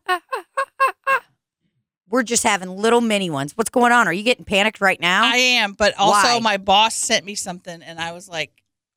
We're 2.10 2.22
just 2.22 2.42
having 2.42 2.70
little 2.70 3.00
mini 3.00 3.30
ones. 3.30 3.56
What's 3.56 3.70
going 3.70 3.92
on? 3.92 4.08
Are 4.08 4.12
you 4.12 4.22
getting 4.22 4.44
panicked 4.44 4.80
right 4.80 5.00
now? 5.00 5.24
I 5.24 5.36
am, 5.36 5.72
but 5.72 5.94
also 5.98 6.28
Why? 6.28 6.40
my 6.40 6.56
boss 6.56 6.94
sent 6.94 7.24
me 7.24 7.34
something, 7.34 7.82
and 7.82 8.00
I 8.00 8.12
was 8.12 8.28
like, 8.28 8.50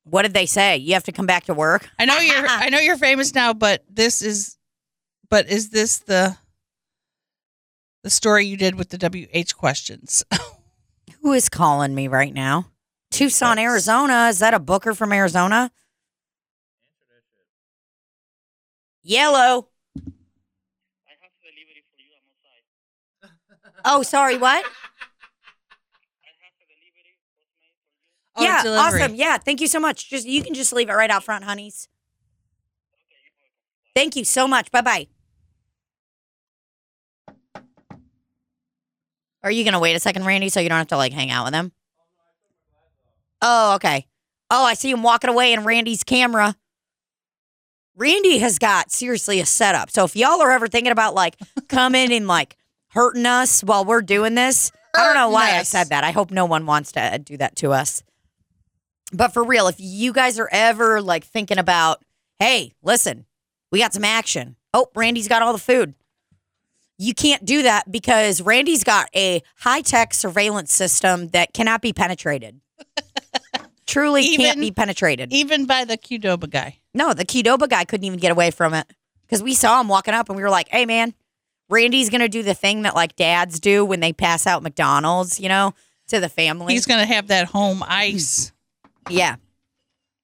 what 0.04 0.22
did 0.22 0.34
they 0.34 0.46
say? 0.46 0.76
You 0.76 0.94
have 0.94 1.04
to 1.04 1.12
come 1.12 1.26
back 1.26 1.44
to 1.44 1.54
work? 1.54 1.88
I 1.98 2.04
know 2.04 2.18
you're 2.18 2.46
I 2.48 2.68
know 2.68 2.78
you're 2.78 2.96
famous 2.96 3.34
now, 3.34 3.52
but 3.52 3.84
this 3.88 4.22
is 4.22 4.56
but 5.28 5.48
is 5.48 5.70
this 5.70 5.98
the 5.98 6.36
the 8.02 8.10
story 8.10 8.46
you 8.46 8.56
did 8.56 8.74
with 8.74 8.90
the 8.90 8.98
WH 8.98 9.56
questions? 9.56 10.24
Who 11.22 11.32
is 11.32 11.48
calling 11.48 11.94
me 11.94 12.08
right 12.08 12.34
now? 12.34 12.66
Tucson, 13.10 13.58
Arizona. 13.58 14.28
Is 14.28 14.40
that 14.40 14.54
a 14.54 14.58
booker 14.58 14.94
from 14.94 15.12
Arizona? 15.12 15.70
Yellow. 19.02 19.68
Oh, 23.84 24.02
sorry. 24.04 24.36
What? 24.38 24.64
Oh, 28.36 28.42
yeah, 28.44 28.62
delivery. 28.62 29.02
awesome. 29.02 29.14
Yeah, 29.16 29.38
thank 29.38 29.60
you 29.60 29.66
so 29.66 29.80
much. 29.80 30.08
Just 30.08 30.24
you 30.26 30.42
can 30.42 30.54
just 30.54 30.72
leave 30.72 30.88
it 30.88 30.92
right 30.92 31.10
out 31.10 31.24
front, 31.24 31.42
honeys. 31.44 31.88
Thank 33.94 34.14
you 34.16 34.24
so 34.24 34.46
much. 34.46 34.70
Bye 34.70 34.80
bye. 34.80 35.06
Are 39.42 39.50
you 39.50 39.64
gonna 39.64 39.80
wait 39.80 39.96
a 39.96 40.00
second, 40.00 40.24
Randy, 40.24 40.48
so 40.48 40.60
you 40.60 40.68
don't 40.68 40.78
have 40.78 40.86
to 40.88 40.96
like 40.96 41.12
hang 41.12 41.30
out 41.30 41.44
with 41.46 41.54
him? 41.54 41.72
Oh, 43.42 43.74
okay. 43.74 44.06
Oh, 44.50 44.64
I 44.64 44.74
see 44.74 44.90
him 44.90 45.02
walking 45.02 45.28
away 45.28 45.52
in 45.52 45.64
Randy's 45.64 46.04
camera. 46.04 46.54
Randy 47.96 48.38
has 48.38 48.58
got 48.58 48.90
seriously 48.90 49.40
a 49.40 49.46
setup. 49.46 49.90
So 49.90 50.04
if 50.04 50.16
y'all 50.16 50.40
are 50.40 50.50
ever 50.50 50.68
thinking 50.68 50.92
about 50.92 51.14
like 51.14 51.36
coming 51.68 52.12
and 52.12 52.26
like 52.26 52.56
hurting 52.88 53.26
us 53.26 53.62
while 53.62 53.84
we're 53.84 54.02
doing 54.02 54.34
this, 54.34 54.72
I 54.94 55.04
don't 55.04 55.14
know 55.14 55.30
why 55.30 55.56
I 55.56 55.62
said 55.62 55.88
that. 55.90 56.04
I 56.04 56.10
hope 56.10 56.30
no 56.30 56.44
one 56.44 56.66
wants 56.66 56.92
to 56.92 57.18
do 57.22 57.36
that 57.38 57.56
to 57.56 57.72
us. 57.72 58.02
But 59.12 59.34
for 59.34 59.44
real, 59.44 59.68
if 59.68 59.76
you 59.78 60.12
guys 60.12 60.38
are 60.38 60.48
ever 60.50 61.02
like 61.02 61.24
thinking 61.24 61.58
about, 61.58 62.02
hey, 62.38 62.72
listen, 62.82 63.26
we 63.70 63.78
got 63.78 63.92
some 63.92 64.04
action. 64.04 64.56
Oh, 64.72 64.86
Randy's 64.94 65.28
got 65.28 65.42
all 65.42 65.52
the 65.52 65.58
food. 65.58 65.94
You 66.98 67.14
can't 67.14 67.44
do 67.44 67.62
that 67.62 67.90
because 67.90 68.40
Randy's 68.40 68.84
got 68.84 69.08
a 69.14 69.42
high 69.56 69.80
tech 69.80 70.14
surveillance 70.14 70.72
system 70.72 71.28
that 71.28 71.52
cannot 71.52 71.82
be 71.82 71.92
penetrated. 71.92 72.60
Truly 73.86 74.36
can't 74.36 74.60
be 74.60 74.70
penetrated. 74.70 75.32
Even 75.32 75.66
by 75.66 75.84
the 75.84 75.98
Qdoba 75.98 76.48
guy. 76.48 76.78
No, 76.94 77.12
the 77.14 77.24
Qdoba 77.24 77.68
guy 77.68 77.84
couldn't 77.84 78.04
even 78.04 78.18
get 78.18 78.32
away 78.32 78.50
from 78.50 78.74
it 78.74 78.86
because 79.22 79.42
we 79.42 79.54
saw 79.54 79.80
him 79.80 79.88
walking 79.88 80.14
up 80.14 80.28
and 80.28 80.36
we 80.36 80.42
were 80.42 80.50
like, 80.50 80.68
hey, 80.68 80.84
man, 80.86 81.14
Randy's 81.70 82.10
going 82.10 82.20
to 82.20 82.28
do 82.28 82.42
the 82.42 82.54
thing 82.54 82.82
that 82.82 82.94
like 82.94 83.16
dads 83.16 83.58
do 83.60 83.84
when 83.84 84.00
they 84.00 84.12
pass 84.12 84.46
out 84.46 84.62
McDonald's, 84.62 85.40
you 85.40 85.48
know, 85.48 85.74
to 86.08 86.20
the 86.20 86.28
family. 86.28 86.74
He's 86.74 86.84
gonna 86.84 87.06
have 87.06 87.28
that 87.28 87.46
home 87.48 87.82
ice. 87.86 88.52
yeah. 89.08 89.36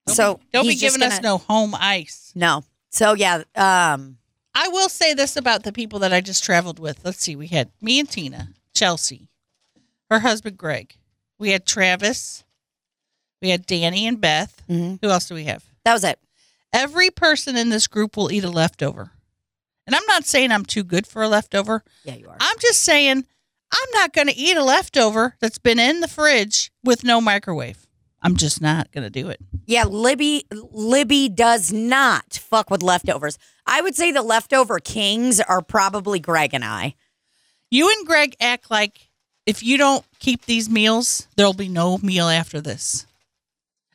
Don't 0.06 0.14
so 0.16 0.34
be, 0.34 0.42
don't 0.52 0.66
be 0.66 0.74
giving 0.74 1.02
us 1.02 1.14
gonna- 1.18 1.22
no 1.22 1.38
home 1.38 1.74
ice. 1.74 2.32
No. 2.34 2.64
So 2.90 3.14
yeah, 3.14 3.42
um, 3.54 4.18
I 4.54 4.68
will 4.68 4.88
say 4.90 5.14
this 5.14 5.36
about 5.36 5.62
the 5.62 5.72
people 5.72 6.00
that 6.00 6.12
I 6.12 6.20
just 6.20 6.44
traveled 6.44 6.78
with. 6.78 7.02
Let's 7.04 7.22
see, 7.22 7.36
we 7.36 7.46
had 7.46 7.70
me 7.80 7.98
and 8.00 8.10
Tina, 8.10 8.48
Chelsea, 8.74 9.28
her 10.10 10.18
husband 10.18 10.58
Greg. 10.58 10.96
We 11.38 11.50
had 11.50 11.64
Travis. 11.64 12.44
We 13.40 13.50
had 13.50 13.64
Danny 13.66 14.06
and 14.06 14.20
Beth. 14.20 14.62
mhm. 14.68 14.98
Who 15.00 15.08
else 15.08 15.28
do 15.28 15.34
we 15.34 15.44
have? 15.44 15.64
that 15.84 15.92
was 15.94 16.04
it. 16.04 16.18
Every 16.72 17.10
person 17.10 17.56
in 17.56 17.70
this 17.70 17.86
group 17.86 18.16
will 18.16 18.30
eat 18.30 18.44
a 18.44 18.50
leftover. 18.50 19.12
And 19.86 19.94
I'm 19.96 20.06
not 20.06 20.24
saying 20.26 20.52
I'm 20.52 20.66
too 20.66 20.84
good 20.84 21.06
for 21.06 21.22
a 21.22 21.28
leftover. 21.28 21.82
Yeah, 22.04 22.16
you 22.16 22.28
are. 22.28 22.36
I'm 22.38 22.58
just 22.58 22.82
saying 22.82 23.24
I'm 23.72 23.90
not 23.94 24.12
going 24.12 24.26
to 24.28 24.36
eat 24.36 24.56
a 24.56 24.62
leftover 24.62 25.36
that's 25.40 25.58
been 25.58 25.78
in 25.78 26.00
the 26.00 26.08
fridge 26.08 26.70
with 26.84 27.04
no 27.04 27.20
microwave. 27.20 27.86
I'm 28.20 28.36
just 28.36 28.60
not 28.60 28.90
going 28.92 29.04
to 29.04 29.10
do 29.10 29.28
it. 29.28 29.40
Yeah, 29.66 29.84
Libby 29.84 30.44
Libby 30.50 31.28
does 31.28 31.72
not 31.72 32.34
fuck 32.34 32.68
with 32.70 32.82
leftovers. 32.82 33.38
I 33.66 33.80
would 33.80 33.94
say 33.94 34.10
the 34.10 34.22
leftover 34.22 34.78
kings 34.80 35.40
are 35.40 35.62
probably 35.62 36.18
Greg 36.18 36.52
and 36.52 36.64
I. 36.64 36.94
You 37.70 37.88
and 37.90 38.06
Greg 38.06 38.34
act 38.40 38.70
like 38.70 39.08
if 39.46 39.62
you 39.62 39.78
don't 39.78 40.04
keep 40.18 40.44
these 40.44 40.68
meals, 40.68 41.28
there'll 41.36 41.54
be 41.54 41.68
no 41.68 41.98
meal 41.98 42.28
after 42.28 42.60
this. 42.60 43.06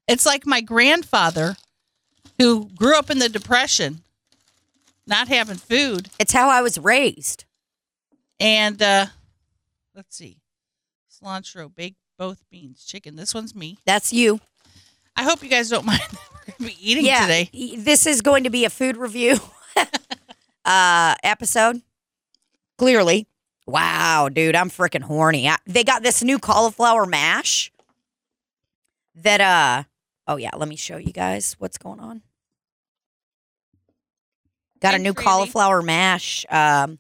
It's 0.08 0.26
like 0.26 0.46
my 0.46 0.62
grandfather 0.62 1.58
who 2.40 2.70
grew 2.76 2.98
up 2.98 3.10
in 3.10 3.20
the 3.20 3.30
Depression, 3.30 4.02
not 5.06 5.28
having 5.28 5.58
food. 5.58 6.10
It's 6.20 6.34
how 6.34 6.50
I 6.50 6.62
was 6.62 6.78
raised. 6.78 7.46
And 8.40 8.82
uh 8.82 9.08
let's 9.96 10.16
see. 10.16 10.38
Cilantro, 11.12 11.74
baked 11.74 11.98
both 12.18 12.44
beans, 12.50 12.84
chicken. 12.86 13.16
This 13.16 13.34
one's 13.34 13.56
me. 13.56 13.78
That's 13.86 14.12
you. 14.14 14.40
I 15.16 15.24
hope 15.24 15.44
you 15.44 15.50
guys 15.50 15.70
don't 15.70 15.86
mind 15.86 16.02
we're 16.12 16.54
gonna 16.58 16.70
be 16.72 16.92
eating 16.92 17.06
yeah, 17.06 17.22
today. 17.22 17.76
this 17.78 18.06
is 18.06 18.22
going 18.22 18.44
to 18.44 18.50
be 18.50 18.66
a 18.66 18.70
food 18.70 18.98
review 18.98 19.38
uh 20.66 21.16
episode. 21.24 21.82
Clearly. 22.78 23.28
Wow, 23.66 24.28
dude, 24.30 24.56
I'm 24.56 24.70
freaking 24.70 25.04
horny. 25.04 25.48
I, 25.48 25.56
they 25.66 25.86
got 25.86 26.04
this 26.04 26.22
new 26.22 26.38
cauliflower 26.38 27.06
mash 27.06 27.72
that 29.16 29.40
uh 29.40 29.84
oh 30.28 30.38
yeah, 30.38 30.52
let 30.56 30.68
me 30.68 30.76
show 30.76 30.98
you 30.98 31.12
guys 31.12 31.56
what's 31.60 31.78
going 31.78 32.00
on. 32.00 32.22
Got 34.80 34.96
a 34.96 35.00
new 35.00 35.14
cauliflower 35.14 35.82
mash. 35.82 36.46
Um 36.50 37.00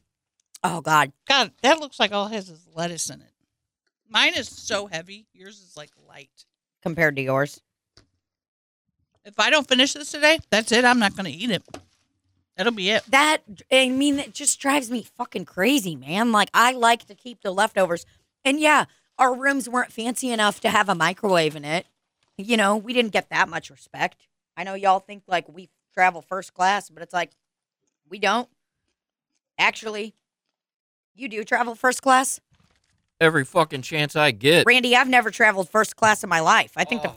oh 0.64 0.82
god. 0.82 1.12
God, 1.28 1.52
that 1.62 1.80
looks 1.80 2.00
like 2.00 2.12
all 2.12 2.28
it 2.28 2.34
has 2.34 2.50
is 2.50 2.68
lettuce 2.74 3.10
in 3.10 3.22
it. 3.22 3.34
Mine 4.10 4.34
is 4.36 4.48
so 4.48 4.88
heavy. 4.88 5.28
Yours 5.34 5.60
is 5.60 5.76
like 5.76 5.90
light. 6.08 6.46
compared 6.82 7.16
to 7.16 7.22
yours. 7.22 7.62
If 9.26 9.40
I 9.40 9.50
don't 9.50 9.68
finish 9.68 9.94
this 9.94 10.12
today, 10.12 10.40
that's 10.50 10.72
it. 10.72 10.84
I'm 10.86 11.00
not 11.00 11.16
going 11.16 11.32
to 11.32 11.38
eat 11.38 11.50
it. 11.50 11.64
That'll 12.58 12.74
be 12.74 12.90
it. 12.92 13.04
That 13.10 13.40
I 13.72 13.90
mean, 13.90 14.20
it 14.20 14.34
just 14.34 14.60
drives 14.60 14.92
me 14.92 15.04
fucking 15.18 15.46
crazy, 15.46 15.96
man. 15.96 16.32
Like 16.32 16.50
I 16.54 16.74
like 16.74 17.06
to 17.08 17.16
keep 17.16 17.42
the 17.42 17.52
leftovers, 17.52 18.06
and 18.46 18.60
yeah, 18.60 18.86
our 19.18 19.34
rooms 19.34 19.68
weren't 19.68 19.92
fancy 19.92 20.30
enough 20.32 20.60
to 20.62 20.70
have 20.70 20.88
a 20.90 20.94
microwave 20.94 21.56
in 21.56 21.66
it. 21.66 21.88
You 22.38 22.58
know, 22.58 22.78
we 22.78 22.94
didn't 22.94 23.12
get 23.12 23.30
that 23.30 23.48
much 23.50 23.70
respect. 23.70 24.28
I 24.58 24.64
know 24.64 24.74
y'all 24.74 25.00
think 25.00 25.24
like 25.28 25.48
we 25.48 25.70
travel 25.94 26.22
first 26.22 26.54
class, 26.54 26.90
but 26.90 27.04
it's 27.04 27.14
like 27.14 27.32
we 28.10 28.20
don't. 28.20 28.50
Actually, 29.60 30.16
you 31.16 31.30
do 31.30 31.44
travel 31.44 31.76
first 31.76 32.02
class, 32.02 32.40
Every 33.22 33.46
fucking 33.46 33.84
chance 33.84 34.16
I 34.18 34.32
get. 34.32 34.66
Randy. 34.66 34.96
I've 34.98 35.08
never 35.08 35.32
traveled 35.32 35.70
first 35.70 35.96
class 35.96 36.24
in 36.24 36.30
my 36.30 36.42
life. 36.42 36.74
I 36.76 36.84
think 36.84 37.04
the. 37.04 37.12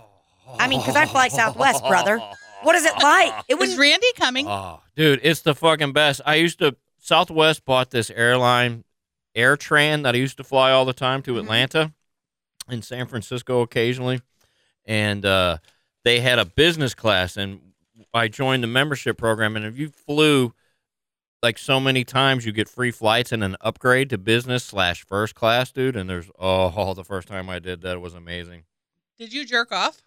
I 0.59 0.69
mean, 0.69 0.79
because 0.81 0.95
I 0.95 1.07
fly 1.07 1.29
Southwest, 1.29 1.83
brother. 1.89 2.19
What 2.63 2.77
is 2.77 2.85
it 2.85 2.93
like? 3.03 3.33
It 3.49 3.59
was 3.59 3.77
Randy 3.77 4.07
coming? 4.15 4.47
Oh, 4.47 4.81
dude, 4.95 5.19
it's 5.25 5.41
the 5.41 5.55
fucking 5.55 5.93
best. 5.93 6.21
I 6.25 6.37
used 6.37 6.61
to 6.61 6.77
Southwest 6.99 7.65
bought 7.65 7.91
this 7.91 8.11
airline 8.11 8.85
AirTran 9.35 10.05
that 10.05 10.15
I 10.15 10.19
used 10.19 10.37
to 10.37 10.45
fly 10.45 10.71
all 10.71 10.85
the 10.85 10.93
time 10.93 11.23
to 11.23 11.33
Mhm. 11.35 11.41
Atlanta 11.41 11.93
and 12.69 12.85
San 12.85 13.07
Francisco 13.09 13.63
occasionally, 13.63 14.21
and 14.87 15.25
uh, 15.25 15.59
they 16.05 16.21
had 16.21 16.39
a 16.39 16.45
business 16.45 16.95
class, 16.95 17.37
and 17.37 17.61
I 18.15 18.29
joined 18.29 18.63
the 18.63 18.69
membership 18.69 19.19
program. 19.19 19.57
And 19.57 19.65
if 19.65 19.79
you 19.79 19.91
flew 19.91 20.55
like 21.43 21.59
so 21.59 21.81
many 21.81 22.05
times, 22.05 22.47
you 22.47 22.53
get 22.53 22.69
free 22.69 22.91
flights 22.91 23.33
and 23.33 23.45
an 23.45 23.57
upgrade 23.61 24.11
to 24.11 24.19
business 24.19 24.65
slash 24.65 25.05
first 25.05 25.35
class, 25.35 25.71
dude. 25.71 25.97
And 25.97 26.09
there's 26.09 26.31
oh, 26.39 26.95
the 26.95 27.05
first 27.05 27.29
time 27.29 27.51
I 27.51 27.59
did 27.59 27.83
that 27.83 27.95
it 27.95 28.01
was 28.01 28.15
amazing. 28.15 28.65
Did 29.19 29.33
you 29.33 29.45
jerk 29.45 29.73
off? 29.73 30.03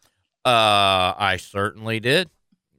Uh, 0.45 1.13
I 1.17 1.38
certainly 1.39 2.00
did. 2.00 2.29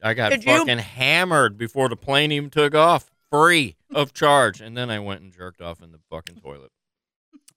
I 0.03 0.15
got 0.15 0.31
Did 0.31 0.45
you? 0.45 0.57
fucking 0.57 0.79
hammered 0.79 1.59
before 1.59 1.89
the 1.89 1.97
plane 1.97 2.33
even 2.33 2.49
took 2.49 2.75
off, 2.75 3.11
free 3.31 3.77
of 3.95 4.15
charge, 4.15 4.61
and 4.61 4.77
then 4.77 4.91
I 4.91 4.99
went 4.99 5.21
and 5.21 5.33
jerked 5.33 5.61
off 5.61 5.83
in 5.83 5.93
the 5.93 6.01
fucking 6.09 6.37
toilet. 6.37 6.71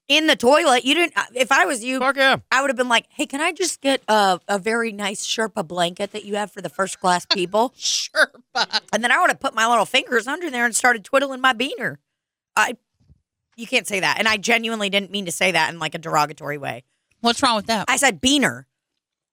In 0.07 0.27
the 0.27 0.35
toilet. 0.35 0.83
You 0.83 0.95
didn't. 0.95 1.17
Uh, 1.17 1.23
if 1.35 1.51
I 1.51 1.65
was 1.65 1.83
you, 1.83 1.99
Fuck 1.99 2.17
yeah! 2.17 2.37
I 2.51 2.61
would 2.61 2.69
have 2.69 2.77
been 2.77 2.89
like, 2.89 3.05
"Hey, 3.09 3.25
can 3.25 3.41
I 3.41 3.51
just 3.51 3.81
get 3.81 4.01
a, 4.07 4.39
a 4.47 4.59
very 4.59 4.91
nice 4.91 5.25
Sherpa 5.25 5.67
blanket 5.67 6.11
that 6.11 6.25
you 6.25 6.35
have 6.35 6.51
for 6.51 6.61
the 6.61 6.69
first 6.69 6.99
class 6.99 7.25
people?" 7.25 7.73
Bob. 8.53 8.67
and 8.91 9.03
then 9.03 9.11
I 9.11 9.19
would 9.19 9.29
have 9.29 9.39
put 9.39 9.53
my 9.53 9.67
little 9.67 9.85
fingers 9.85 10.27
under 10.27 10.49
there 10.49 10.65
and 10.65 10.75
started 10.75 11.03
twiddling 11.03 11.41
my 11.41 11.53
beaner. 11.53 11.97
I, 12.55 12.75
you 13.55 13.67
can't 13.67 13.87
say 13.87 13.99
that, 13.99 14.19
and 14.19 14.27
I 14.27 14.37
genuinely 14.37 14.89
didn't 14.89 15.11
mean 15.11 15.25
to 15.25 15.31
say 15.31 15.51
that 15.51 15.73
in 15.73 15.79
like 15.79 15.95
a 15.95 15.99
derogatory 15.99 16.57
way. 16.57 16.83
What's 17.21 17.41
wrong 17.41 17.55
with 17.55 17.67
that? 17.67 17.85
I 17.87 17.97
said 17.97 18.21
beaner. 18.21 18.65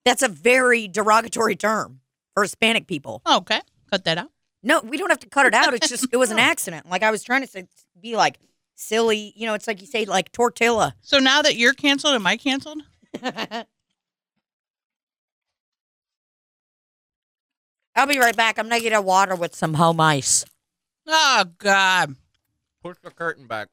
That's 0.04 0.22
a 0.22 0.28
very 0.28 0.88
derogatory 0.88 1.56
term 1.56 2.00
for 2.34 2.42
Hispanic 2.42 2.86
people. 2.86 3.20
Oh, 3.26 3.38
okay. 3.38 3.60
Cut 3.90 4.04
that 4.04 4.16
out. 4.16 4.30
No, 4.62 4.80
we 4.80 4.96
don't 4.96 5.10
have 5.10 5.20
to 5.20 5.28
cut 5.28 5.46
it 5.46 5.54
out. 5.54 5.74
It's 5.74 5.88
just 5.88 6.06
it 6.12 6.16
was 6.16 6.30
an 6.30 6.38
accident. 6.52 6.88
Like 6.88 7.02
I 7.02 7.10
was 7.10 7.22
trying 7.22 7.42
to 7.42 7.46
say, 7.46 7.66
be 8.00 8.16
like 8.16 8.38
silly. 8.80 9.32
You 9.36 9.46
know, 9.46 9.54
it's 9.54 9.66
like 9.66 9.80
you 9.80 9.86
say 9.86 10.04
like 10.04 10.32
tortilla. 10.32 10.94
So 11.00 11.18
now 11.18 11.42
that 11.42 11.56
you're 11.56 11.74
canceled, 11.74 12.14
am 12.14 12.26
I 12.26 12.36
canceled? 12.36 12.82
I'll 17.96 18.06
be 18.06 18.18
right 18.18 18.36
back. 18.36 18.58
I'm 18.58 18.68
gonna 18.68 18.80
get 18.80 18.92
a 18.92 19.00
water 19.02 19.34
with 19.36 19.54
some 19.54 19.74
home 19.74 20.00
ice. 20.00 20.44
Oh 21.06 21.44
God. 21.58 22.16
Push 22.82 22.96
the 23.02 23.10
curtain 23.10 23.46
back. 23.46 23.68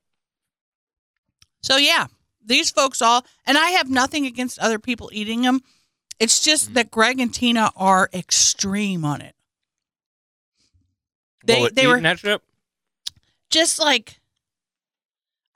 So 1.61 1.77
yeah, 1.77 2.07
these 2.45 2.71
folks 2.71 3.01
all, 3.01 3.25
and 3.45 3.57
I 3.57 3.71
have 3.71 3.89
nothing 3.89 4.25
against 4.25 4.59
other 4.59 4.79
people 4.79 5.09
eating 5.13 5.43
them. 5.43 5.61
It's 6.19 6.41
just 6.41 6.65
mm-hmm. 6.65 6.73
that 6.75 6.91
Greg 6.91 7.19
and 7.19 7.33
Tina 7.33 7.71
are 7.75 8.09
extreme 8.13 9.05
on 9.05 9.21
it. 9.21 9.35
They 11.45 11.61
Well, 11.61 11.69
they 11.71 11.87
were 11.87 12.01
that 12.01 12.19
shit? 12.19 12.41
just 13.49 13.79
like 13.79 14.19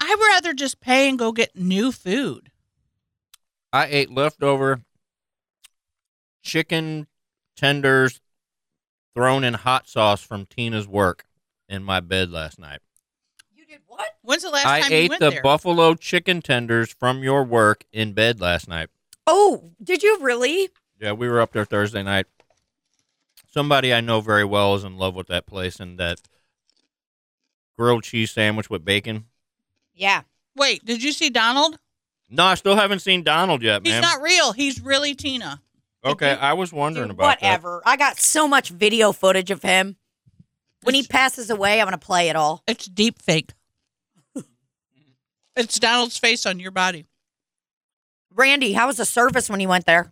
I'd 0.04 0.18
rather 0.34 0.54
just 0.54 0.82
pay 0.82 1.08
and 1.08 1.20
go 1.20 1.32
get 1.32 1.56
new 1.56 1.92
food. 1.92 2.50
I 3.72 3.86
ate 3.86 4.10
leftover 4.12 4.82
chicken 6.42 7.06
tenders 7.56 8.20
thrown 9.14 9.44
in 9.44 9.54
hot 9.54 9.88
sauce 9.88 10.24
from 10.24 10.48
Tina's 10.48 10.88
work 10.88 11.26
in 11.70 11.84
my 11.84 12.00
bed 12.00 12.32
last 12.32 12.58
night. 12.58 12.80
You 13.54 13.66
did 13.66 13.82
what? 13.86 14.10
When's 14.24 14.42
the 14.42 14.50
last 14.50 14.66
I 14.66 14.82
time 14.82 14.92
you 14.92 14.98
ate 14.98 15.10
went 15.12 15.20
the 15.20 15.30
there? 15.30 15.42
buffalo 15.44 15.94
chicken 15.94 16.42
tenders 16.42 16.92
from 16.92 17.22
your 17.22 17.44
work 17.44 17.86
in 17.94 18.14
bed 18.14 18.42
last 18.42 18.68
night. 18.68 18.90
Oh, 19.28 19.72
did 19.82 20.02
you 20.02 20.18
really? 20.20 20.70
Yeah, 21.00 21.12
we 21.12 21.30
were 21.30 21.40
up 21.40 21.54
there 21.54 21.64
Thursday 21.66 22.02
night. 22.02 22.26
Somebody 23.54 23.94
I 23.94 24.02
know 24.02 24.20
very 24.20 24.46
well 24.46 24.74
is 24.76 24.84
in 24.84 24.98
love 24.98 25.14
with 25.14 25.28
that 25.28 25.46
place 25.46 25.80
and 25.80 26.00
that 26.00 26.22
grilled 27.78 28.04
cheese 28.04 28.32
sandwich 28.32 28.70
with 28.70 28.84
bacon. 28.84 29.26
Yeah. 29.94 30.22
Wait, 30.56 30.84
did 30.86 31.02
you 31.04 31.12
see 31.12 31.30
Donald? 31.30 31.78
No, 32.30 32.46
I 32.46 32.56
still 32.56 32.76
haven't 32.76 33.00
seen 33.00 33.24
Donald 33.24 33.62
yet, 33.62 33.82
He's 33.84 33.94
man. 33.94 34.02
not 34.02 34.22
real. 34.22 34.54
He's 34.54 34.82
really 34.82 35.14
Tina. 35.16 35.62
okay, 36.06 36.32
I 36.32 36.54
was 36.54 36.72
wondering 36.72 37.08
Dude, 37.08 37.16
about 37.18 37.40
that. 37.40 37.46
whatever. 37.62 37.82
I 37.86 37.98
got 37.98 38.20
so 38.20 38.48
much 38.48 38.70
video 38.70 39.12
footage 39.12 39.52
of 39.52 39.62
him. 39.62 39.98
When 40.84 40.96
he 40.96 41.04
passes 41.04 41.50
away, 41.50 41.80
I'm 41.80 41.86
gonna 41.88 41.98
play 41.98 42.30
it 42.30 42.36
all. 42.36 42.64
It's 42.68 42.86
deep 42.86 43.22
fake. 43.22 43.52
it's 45.56 45.78
Donald's 45.80 46.18
face 46.18 46.46
on 46.46 46.60
your 46.60 46.72
body. 46.72 47.06
Randy, 48.34 48.74
how 48.74 48.88
was 48.88 48.98
the 48.98 49.06
service 49.06 49.50
when 49.50 49.60
you 49.60 49.68
went 49.68 49.86
there? 49.86 50.10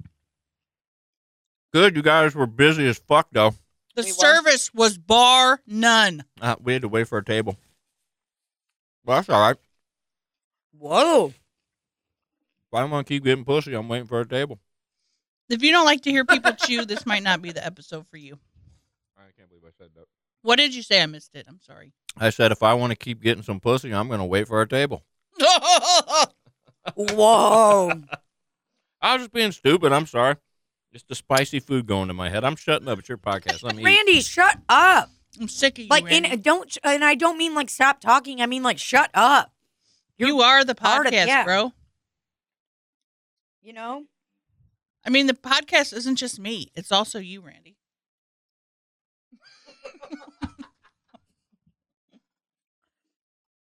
Good, 1.74 1.96
you 1.96 2.02
guys 2.02 2.36
were 2.36 2.46
busy 2.48 2.88
as 2.88 2.98
fuck 3.00 3.28
though. 3.32 3.52
The 3.96 4.04
We 4.04 4.12
were. 4.12 4.16
service 4.16 4.74
was 4.74 4.98
bar 4.98 5.62
none. 5.66 6.24
Uh, 6.42 6.56
we 6.62 6.74
had 6.74 6.82
to 6.84 6.88
wait 6.90 7.08
for 7.08 7.18
a 7.18 7.24
table. 7.24 7.58
Well, 9.06 9.18
that's 9.18 9.30
all 9.30 9.40
right. 9.42 9.56
Whoa. 10.80 11.28
If 11.28 12.74
I 12.74 12.80
don't 12.82 12.92
want 12.92 13.06
to 13.06 13.14
keep 13.14 13.26
getting 13.26 13.44
pussy, 13.44 13.74
I'm 13.74 13.90
waiting 13.90 14.08
for 14.08 14.22
a 14.22 14.28
table. 14.28 14.60
If 15.50 15.62
you 15.64 15.72
don't 15.72 15.86
like 15.86 16.02
to 16.04 16.12
hear 16.12 16.24
people 16.24 16.54
chew, 16.54 16.86
this 16.86 17.06
might 17.06 17.24
not 17.24 17.42
be 17.42 17.52
the 17.52 17.66
episode 17.66 18.06
for 18.10 18.18
you. 18.18 18.38
I 19.18 19.24
can't 19.36 19.50
believe 19.50 19.64
I 19.66 19.72
said 19.78 19.90
that. 19.96 20.06
What 20.42 20.58
did 20.58 20.74
you 20.74 20.84
say? 20.84 21.02
I 21.02 21.06
missed 21.08 21.36
it. 21.36 21.48
I'm 21.50 21.60
sorry. 21.60 21.92
I 22.18 22.30
said 22.30 22.52
if 22.52 22.64
I 22.64 22.74
want 22.76 22.92
to 22.92 22.96
keep 22.96 23.22
getting 23.22 23.44
some 23.44 23.60
pussy, 23.60 23.94
I'm 23.94 24.08
going 24.08 24.20
to 24.20 24.26
wait 24.26 24.48
for 24.48 24.62
a 24.62 24.68
table. 24.68 25.04
Whoa. 26.96 27.92
I 29.02 29.14
was 29.14 29.24
just 29.24 29.34
being 29.34 29.52
stupid. 29.52 29.92
I'm 29.92 30.06
sorry. 30.06 30.36
Just 30.94 31.08
the 31.08 31.16
spicy 31.16 31.60
food 31.60 31.88
going 31.88 32.08
to 32.08 32.14
my 32.14 32.30
head. 32.30 32.44
I'm 32.44 32.56
shutting 32.56 32.88
up. 32.88 33.00
It's 33.00 33.10
your 33.10 33.18
podcast. 33.18 33.64
Let 33.64 33.76
me 33.76 33.82
eat. 33.82 33.86
Randy, 33.86 34.22
shut 34.22 34.58
up. 34.70 35.10
I'm 35.40 35.48
sick 35.48 35.78
of 35.78 35.84
you. 35.84 35.90
Like, 35.90 36.06
Randy. 36.06 36.30
and 36.30 36.44
don't, 36.44 36.78
and 36.84 37.04
I 37.04 37.16
don't 37.16 37.38
mean 37.38 37.54
like 37.54 37.70
stop 37.70 38.00
talking. 38.00 38.42
I 38.42 38.46
mean 38.46 38.64
like 38.64 38.78
shut 38.80 39.10
up. 39.14 39.52
You 40.28 40.42
are 40.42 40.64
the 40.64 40.76
part 40.76 41.08
of- 41.08 41.14
podcast, 41.14 41.28
yeah. 41.28 41.44
bro. 41.44 41.74
You 43.62 43.74
know? 43.74 44.06
I 45.06 45.10
mean, 45.10 45.28
the 45.28 45.34
podcast 45.34 45.94
isn't 45.94 46.18
just 46.18 46.40
me; 46.40 46.72
it's 46.76 46.92
also 46.92 47.20
you, 47.20 47.42
Randy. 47.42 47.78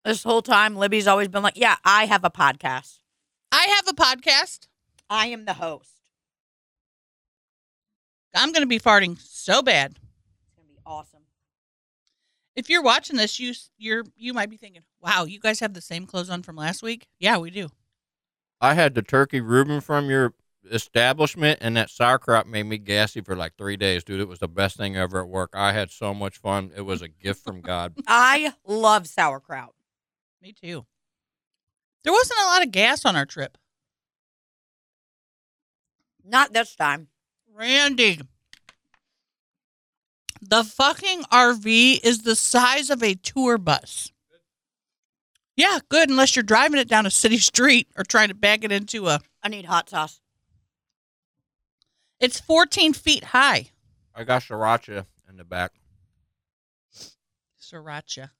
This 0.04 0.22
whole 0.22 0.42
time, 0.42 0.76
Libby's 0.76 1.06
always 1.06 1.28
been 1.28 1.42
like, 1.42 1.56
"Yeah, 1.56 1.76
I 1.84 2.06
have 2.06 2.24
a 2.24 2.30
podcast. 2.30 2.98
I 3.52 3.66
have 3.76 3.88
a 3.88 3.92
podcast. 3.92 4.66
I 5.10 5.26
am 5.26 5.44
the 5.44 5.54
host. 5.54 5.90
I'm 8.34 8.52
going 8.52 8.62
to 8.62 8.68
be 8.68 8.78
farting 8.78 9.18
so 9.18 9.60
bad. 9.60 9.92
It's 9.92 10.56
gonna 10.56 10.68
be 10.68 10.78
awesome." 10.86 11.19
If 12.56 12.68
you're 12.68 12.82
watching 12.82 13.16
this, 13.16 13.38
you 13.38 13.54
you're 13.78 14.04
you 14.16 14.34
might 14.34 14.50
be 14.50 14.56
thinking, 14.56 14.82
"Wow, 15.00 15.24
you 15.24 15.38
guys 15.38 15.60
have 15.60 15.74
the 15.74 15.80
same 15.80 16.06
clothes 16.06 16.30
on 16.30 16.42
from 16.42 16.56
last 16.56 16.82
week." 16.82 17.06
Yeah, 17.18 17.38
we 17.38 17.50
do. 17.50 17.68
I 18.60 18.74
had 18.74 18.94
the 18.94 19.02
turkey 19.02 19.40
Reuben 19.40 19.80
from 19.80 20.10
your 20.10 20.34
establishment, 20.70 21.58
and 21.62 21.76
that 21.76 21.90
sauerkraut 21.90 22.46
made 22.46 22.64
me 22.64 22.78
gassy 22.78 23.20
for 23.20 23.36
like 23.36 23.56
three 23.56 23.76
days, 23.76 24.04
dude. 24.04 24.20
It 24.20 24.28
was 24.28 24.40
the 24.40 24.48
best 24.48 24.76
thing 24.76 24.96
ever 24.96 25.20
at 25.20 25.28
work. 25.28 25.50
I 25.54 25.72
had 25.72 25.90
so 25.90 26.12
much 26.12 26.38
fun. 26.38 26.70
It 26.76 26.82
was 26.82 27.02
a 27.02 27.08
gift 27.08 27.42
from 27.44 27.60
God. 27.60 27.94
I 28.06 28.52
love 28.66 29.06
sauerkraut. 29.06 29.74
Me 30.42 30.52
too. 30.52 30.86
There 32.04 32.12
wasn't 32.12 32.40
a 32.40 32.46
lot 32.46 32.62
of 32.62 32.72
gas 32.72 33.04
on 33.04 33.14
our 33.14 33.26
trip, 33.26 33.58
Not 36.24 36.52
this 36.52 36.74
time. 36.74 37.08
Randy. 37.54 38.20
The 40.40 40.64
fucking 40.64 41.22
RV 41.24 42.00
is 42.02 42.22
the 42.22 42.34
size 42.34 42.88
of 42.90 43.02
a 43.02 43.14
tour 43.14 43.58
bus. 43.58 44.10
Yeah, 45.56 45.78
good, 45.90 46.08
unless 46.08 46.34
you're 46.34 46.42
driving 46.42 46.80
it 46.80 46.88
down 46.88 47.04
a 47.04 47.10
city 47.10 47.36
street 47.36 47.88
or 47.96 48.04
trying 48.04 48.28
to 48.28 48.34
back 48.34 48.64
it 48.64 48.72
into 48.72 49.08
a. 49.08 49.20
I 49.42 49.48
need 49.48 49.66
hot 49.66 49.90
sauce. 49.90 50.20
It's 52.18 52.40
14 52.40 52.94
feet 52.94 53.24
high. 53.24 53.66
I 54.14 54.24
got 54.24 54.42
sriracha 54.42 55.04
in 55.28 55.36
the 55.36 55.44
back. 55.44 55.72
Sriracha. 57.60 58.30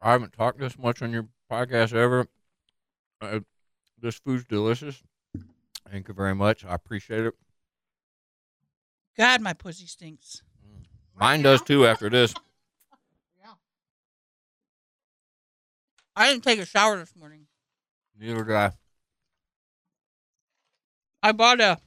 I 0.00 0.12
haven't 0.12 0.34
talked 0.34 0.58
this 0.58 0.78
much 0.78 1.02
on 1.02 1.10
your 1.10 1.26
podcast 1.50 1.94
ever. 1.94 2.26
Uh, 3.20 3.40
this 4.00 4.16
food's 4.16 4.44
delicious. 4.44 5.02
Thank 5.90 6.08
you 6.08 6.14
very 6.14 6.34
much. 6.34 6.64
I 6.64 6.74
appreciate 6.74 7.24
it. 7.24 7.34
God, 9.16 9.40
my 9.40 9.52
pussy 9.52 9.86
stinks. 9.86 10.42
Mm. 10.66 10.84
Mine 11.18 11.42
does 11.42 11.62
too 11.62 11.86
after 11.86 12.10
this. 12.10 12.34
yeah. 13.40 13.52
I 16.14 16.30
didn't 16.30 16.44
take 16.44 16.58
a 16.58 16.66
shower 16.66 16.98
this 16.98 17.14
morning. 17.16 17.46
Neither 18.18 18.44
did 18.44 18.56
I. 18.56 18.72
I 21.22 21.32
bought 21.32 21.60
a. 21.60 21.78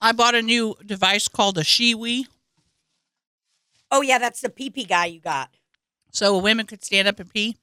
I 0.00 0.12
bought 0.12 0.34
a 0.34 0.42
new 0.42 0.74
device 0.84 1.28
called 1.28 1.56
a 1.56 1.62
Shewee, 1.62 2.26
Oh 3.90 4.00
yeah, 4.00 4.18
that's 4.18 4.40
the 4.40 4.48
pee 4.48 4.70
pee 4.70 4.84
guy 4.84 5.06
you 5.06 5.20
got. 5.20 5.50
so 6.10 6.36
women 6.38 6.66
could 6.66 6.84
stand 6.84 7.06
up 7.06 7.20
and 7.20 7.32
pee. 7.32 7.56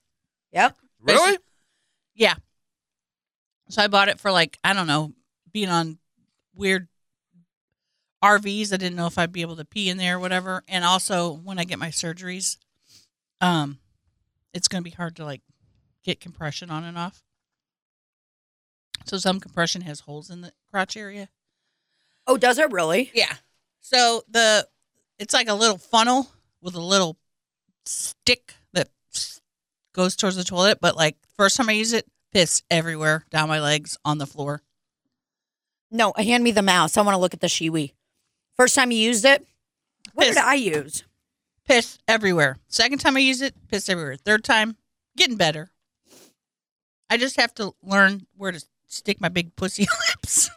Yep. 0.54 0.78
Really? 1.02 1.38
Yeah. 2.22 2.36
So 3.70 3.82
I 3.82 3.88
bought 3.88 4.10
it 4.10 4.20
for 4.20 4.32
like 4.32 4.60
I 4.64 4.74
don't 4.74 4.86
know, 4.86 5.14
being 5.52 5.70
on 5.70 5.98
weird 6.54 6.88
RVs. 8.24 8.72
I 8.72 8.78
didn't 8.78 8.96
know 8.96 9.08
if 9.08 9.18
I'd 9.18 9.32
be 9.32 9.42
able 9.42 9.56
to 9.56 9.66
pee 9.66 9.90
in 9.90 9.98
there 9.98 10.18
or 10.18 10.20
whatever. 10.20 10.64
And 10.68 10.86
also 10.86 11.32
when 11.34 11.58
I 11.58 11.64
get 11.64 11.80
my 11.80 11.88
surgeries, 11.88 12.58
um, 13.42 13.80
it's 14.54 14.68
gonna 14.68 14.84
be 14.84 14.92
hard 14.92 15.16
to 15.16 15.26
like 15.26 15.42
get 16.04 16.20
compression 16.20 16.70
on 16.70 16.84
and 16.84 16.96
off. 16.96 17.24
So 19.06 19.18
some 19.18 19.40
compression 19.40 19.82
has 19.82 20.02
holes 20.02 20.30
in 20.30 20.42
the 20.42 20.54
crotch 20.70 20.96
area. 20.96 21.28
Oh, 22.28 22.38
does 22.38 22.60
it 22.60 22.72
really? 22.72 23.10
Yeah. 23.16 23.34
So 23.80 24.22
the 24.30 24.68
it's 25.18 25.34
like 25.34 25.50
a 25.50 25.56
little 25.56 25.80
funnel 25.80 26.28
with 26.62 26.76
a 26.76 26.82
little 26.82 27.18
stick 27.88 28.54
that 28.74 28.90
goes 29.94 30.16
towards 30.16 30.36
the 30.36 30.44
toilet, 30.44 30.78
but 30.80 30.96
like 30.96 31.18
first 31.36 31.58
time 31.58 31.70
I 31.70 31.74
use 31.74 31.94
it, 31.94 32.08
piss 32.32 32.62
everywhere 32.70 33.26
down 33.30 33.50
my 33.50 33.60
legs 33.60 33.98
on 34.06 34.18
the 34.18 34.26
floor. 34.28 34.62
No, 35.90 36.14
hand 36.18 36.44
me 36.44 36.52
the 36.52 36.62
mouse. 36.62 36.96
I 36.98 37.02
want 37.02 37.16
to 37.16 37.20
look 37.20 37.34
at 37.34 37.42
the 37.42 37.48
Shewee. 37.48 37.94
First 38.56 38.76
time 38.76 38.92
you 38.92 38.98
used 39.00 39.26
it? 39.26 39.46
What 40.14 40.28
Piss. 40.28 40.36
did 40.36 40.44
I 40.44 40.54
use? 40.56 41.04
Piss 41.68 42.00
everywhere. 42.08 42.58
Second 42.68 43.00
time 43.00 43.16
I 43.18 43.20
use 43.20 43.42
it, 43.42 43.56
piss 43.70 43.88
everywhere. 43.90 44.16
Third 44.16 44.44
time, 44.44 44.76
getting 45.16 45.38
better. 45.38 45.70
I 47.10 47.18
just 47.18 47.36
have 47.40 47.54
to 47.56 47.74
learn 47.84 48.26
where 48.38 48.52
to 48.52 48.64
stick 48.88 49.22
my 49.22 49.30
big 49.30 49.56
pussy 49.56 49.86
lips. 50.10 50.50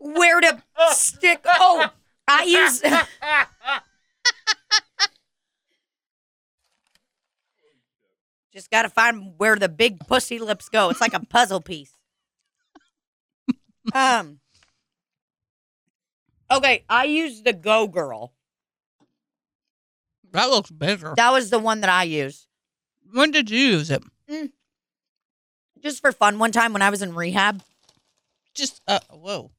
Where 0.00 0.40
to 0.40 0.62
stick? 0.92 1.40
Oh, 1.44 1.88
I 2.28 2.44
use. 2.44 2.82
Just 8.54 8.70
got 8.70 8.82
to 8.82 8.88
find 8.88 9.34
where 9.36 9.56
the 9.56 9.68
big 9.68 10.06
pussy 10.06 10.38
lips 10.38 10.68
go. 10.68 10.88
It's 10.90 11.00
like 11.00 11.14
a 11.14 11.24
puzzle 11.24 11.60
piece. 11.60 11.92
um. 13.92 14.38
Okay, 16.50 16.84
I 16.88 17.04
used 17.04 17.44
the 17.44 17.52
Go 17.52 17.88
Girl. 17.88 18.32
That 20.30 20.46
looks 20.50 20.70
better. 20.70 21.14
That 21.16 21.32
was 21.32 21.50
the 21.50 21.58
one 21.58 21.80
that 21.80 21.90
I 21.90 22.04
used. 22.04 22.46
When 23.12 23.30
did 23.30 23.50
you 23.50 23.58
use 23.58 23.90
it? 23.90 24.02
Just 25.80 26.00
for 26.00 26.12
fun 26.12 26.38
one 26.38 26.52
time 26.52 26.72
when 26.72 26.82
I 26.82 26.90
was 26.90 27.02
in 27.02 27.14
rehab. 27.14 27.62
Just 28.54 28.80
uh 28.86 29.00
whoa. 29.10 29.50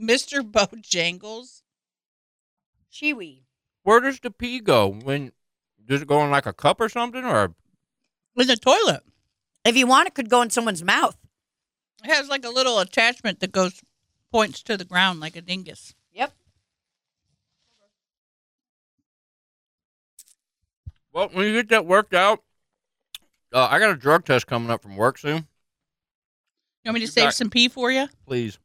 Mr. 0.00 0.42
Bojangles. 0.42 1.62
Shewee. 2.92 3.42
Where 3.82 4.00
does 4.00 4.20
the 4.20 4.30
pee 4.30 4.60
go? 4.60 4.88
When 4.88 5.32
does 5.84 6.02
it 6.02 6.08
go 6.08 6.22
in 6.24 6.30
like 6.30 6.46
a 6.46 6.52
cup 6.52 6.80
or 6.80 6.88
something, 6.88 7.24
or 7.24 7.54
In 8.36 8.46
the 8.46 8.56
toilet. 8.56 9.02
If 9.64 9.76
you 9.76 9.86
want, 9.86 10.08
it 10.08 10.14
could 10.14 10.28
go 10.28 10.42
in 10.42 10.50
someone's 10.50 10.82
mouth. 10.84 11.16
It 12.04 12.08
has 12.10 12.28
like 12.28 12.44
a 12.44 12.50
little 12.50 12.78
attachment 12.78 13.40
that 13.40 13.50
goes 13.52 13.80
points 14.30 14.62
to 14.64 14.76
the 14.76 14.84
ground 14.84 15.20
like 15.20 15.36
a 15.36 15.40
dingus. 15.40 15.94
Yep. 16.12 16.32
well, 21.12 21.28
when 21.32 21.46
you 21.46 21.52
get 21.54 21.70
that 21.70 21.86
worked 21.86 22.14
out, 22.14 22.42
uh, 23.52 23.68
I 23.70 23.78
got 23.78 23.90
a 23.90 23.96
drug 23.96 24.24
test 24.26 24.46
coming 24.46 24.70
up 24.70 24.82
from 24.82 24.96
work 24.96 25.18
soon. 25.18 25.46
You 26.84 26.90
want 26.90 26.94
me 26.94 27.00
to 27.00 27.04
You 27.04 27.06
save 27.08 27.24
got- 27.24 27.34
some 27.34 27.50
pee 27.50 27.68
for 27.68 27.90
you? 27.90 28.08
Please, 28.26 28.58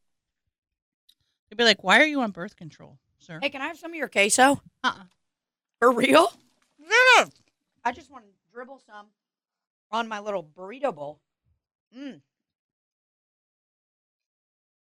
They'd 1.49 1.57
be 1.57 1.63
like, 1.65 1.83
"Why 1.83 1.99
are 1.99 2.05
you 2.05 2.21
on 2.21 2.31
birth 2.31 2.55
control, 2.55 2.97
sir?" 3.19 3.39
Hey, 3.41 3.49
can 3.49 3.61
I 3.61 3.67
have 3.67 3.77
some 3.77 3.91
of 3.91 3.95
your 3.97 4.07
queso? 4.07 4.61
Uh-uh. 4.83 5.03
For 5.79 5.91
real? 5.91 6.31
Yeah. 6.79 7.25
I 7.83 7.91
just 7.91 8.09
want 8.09 8.25
to 8.25 8.31
dribble 8.53 8.79
some 8.85 9.07
on 9.91 10.07
my 10.07 10.19
little 10.19 10.43
burrito 10.43 10.93
bowl. 10.95 11.19
Mm. 11.97 12.21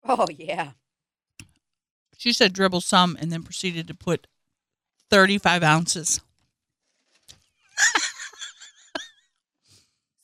Oh, 0.04 0.28
yeah. 0.38 0.72
She 2.18 2.34
said 2.34 2.54
dribble 2.54 2.82
some 2.82 3.18
and 3.20 3.32
then 3.32 3.44
proceeded 3.44 3.88
to 3.88 3.94
put 3.94 4.28
35 5.10 5.64
ounces. 5.64 6.20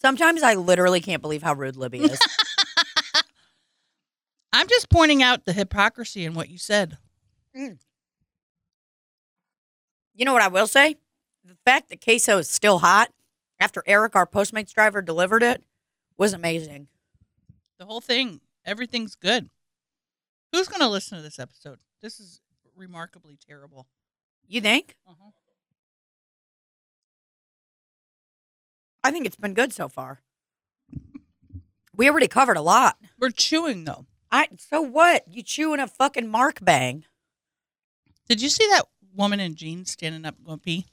Sometimes 0.01 0.43
I 0.43 0.55
literally 0.55 0.99
can't 1.01 1.21
believe 1.21 1.41
how 1.41 1.53
rude 1.53 1.77
Libby 1.77 1.99
is. 1.99 2.19
I'm 4.53 4.67
just 4.67 4.89
pointing 4.89 5.23
out 5.23 5.45
the 5.45 5.53
hypocrisy 5.53 6.25
in 6.25 6.33
what 6.33 6.49
you 6.49 6.57
said. 6.57 6.97
you 7.53 7.77
know 10.19 10.33
what 10.33 10.41
I 10.41 10.47
will 10.49 10.67
say? 10.67 10.95
The 11.43 11.57
fact 11.65 11.89
that 11.89 12.03
queso 12.03 12.37
is 12.39 12.49
still 12.49 12.79
hot 12.79 13.09
after 13.59 13.83
Eric, 13.85 14.15
our 14.15 14.25
Postmates 14.27 14.73
driver, 14.73 15.01
delivered 15.01 15.43
it 15.43 15.63
was 16.17 16.33
amazing. 16.33 16.87
The 17.77 17.85
whole 17.85 18.01
thing, 18.01 18.41
everything's 18.65 19.15
good. 19.15 19.49
Who's 20.51 20.67
going 20.67 20.81
to 20.81 20.87
listen 20.87 21.17
to 21.17 21.23
this 21.23 21.39
episode? 21.39 21.79
This 22.01 22.19
is 22.19 22.39
remarkably 22.75 23.37
terrible. 23.47 23.87
You 24.47 24.61
think? 24.61 24.95
Uh-huh. 25.07 25.31
I 29.03 29.11
think 29.11 29.27
it's 29.27 29.35
been 29.35 29.53
good 29.53 29.71
so 29.71 29.87
far. 29.87 30.21
We 31.95 32.09
already 32.09 32.27
covered 32.27 32.57
a 32.57 32.61
lot. 32.61 32.97
We're 33.19 33.29
chewing 33.29 33.85
though. 33.85 34.05
I 34.31 34.47
so 34.57 34.81
what? 34.81 35.23
You 35.27 35.43
chewing 35.43 35.79
a 35.79 35.87
fucking 35.87 36.27
mark 36.27 36.57
bang. 36.63 37.05
Did 38.27 38.41
you 38.41 38.49
see 38.49 38.67
that 38.71 38.85
woman 39.15 39.39
in 39.39 39.55
jeans 39.55 39.91
standing 39.91 40.25
up 40.25 40.35
going 40.43 40.59
pee? 40.59 40.87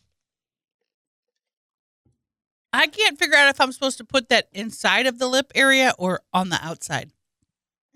I 2.72 2.86
can't 2.86 3.18
figure 3.18 3.36
out 3.36 3.48
if 3.50 3.60
I'm 3.60 3.72
supposed 3.72 3.98
to 3.98 4.04
put 4.04 4.28
that 4.30 4.48
inside 4.52 5.06
of 5.06 5.18
the 5.18 5.28
lip 5.28 5.52
area 5.54 5.92
or 5.98 6.20
on 6.32 6.48
the 6.48 6.58
outside. 6.64 7.10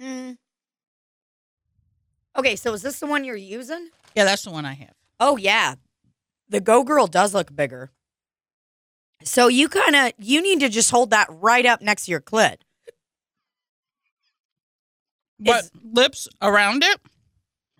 Mm. 0.01 0.37
Okay, 2.37 2.57
so 2.57 2.73
is 2.75 2.83
this 2.83 3.01
the 3.01 3.07
one 3.07 3.25
you're 3.25 3.37
using? 3.37 3.89
Yeah, 4.15 4.25
that's 4.25 4.43
the 4.45 4.51
one 4.51 4.67
I 4.67 4.75
have. 4.75 4.93
Oh 5.19 5.37
yeah. 5.37 5.77
The 6.49 6.61
Go 6.61 6.85
Girl 6.85 7.07
does 7.07 7.33
look 7.35 7.55
bigger. 7.55 7.91
So 9.25 9.49
you 9.49 9.69
kind 9.69 9.97
of 9.97 10.13
you 10.19 10.43
need 10.43 10.61
to 10.61 10.69
just 10.69 10.91
hold 10.91 11.11
that 11.11 11.29
right 11.31 11.65
up 11.65 11.81
next 11.81 12.05
to 12.05 12.11
your 12.11 12.21
clit. 12.21 12.57
Is- 15.45 15.71
lips 15.83 16.29
around 16.41 16.83
it? 16.85 17.01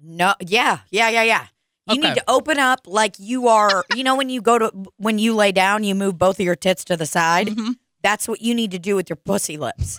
No, 0.03 0.35
yeah, 0.41 0.81
yeah, 0.91 1.09
yeah, 1.09 1.23
yeah. 1.23 1.47
You 1.89 1.99
Okay. 2.01 2.09
need 2.09 2.15
to 2.17 2.25
open 2.29 2.59
up 2.59 2.81
like 2.87 3.15
you 3.19 3.47
are. 3.49 3.85
You 3.95 4.03
know 4.05 4.17
when 4.17 4.29
you 4.29 4.41
go 4.43 4.59
to 4.59 4.71
when 4.97 5.19
you 5.19 5.35
lay 5.35 5.53
down, 5.53 5.85
you 5.85 5.95
move 5.95 6.19
both 6.19 6.41
of 6.41 6.45
your 6.45 6.57
tits 6.57 6.85
to 6.87 6.97
the 6.97 7.07
side. 7.07 7.49
Mhm. 7.49 7.77
That's 8.03 8.27
what 8.29 8.41
you 8.43 8.55
need 8.55 8.71
to 8.73 8.79
do 8.79 8.97
with 8.97 9.09
your 9.09 9.17
pussy 9.17 9.57
lips. 9.57 9.99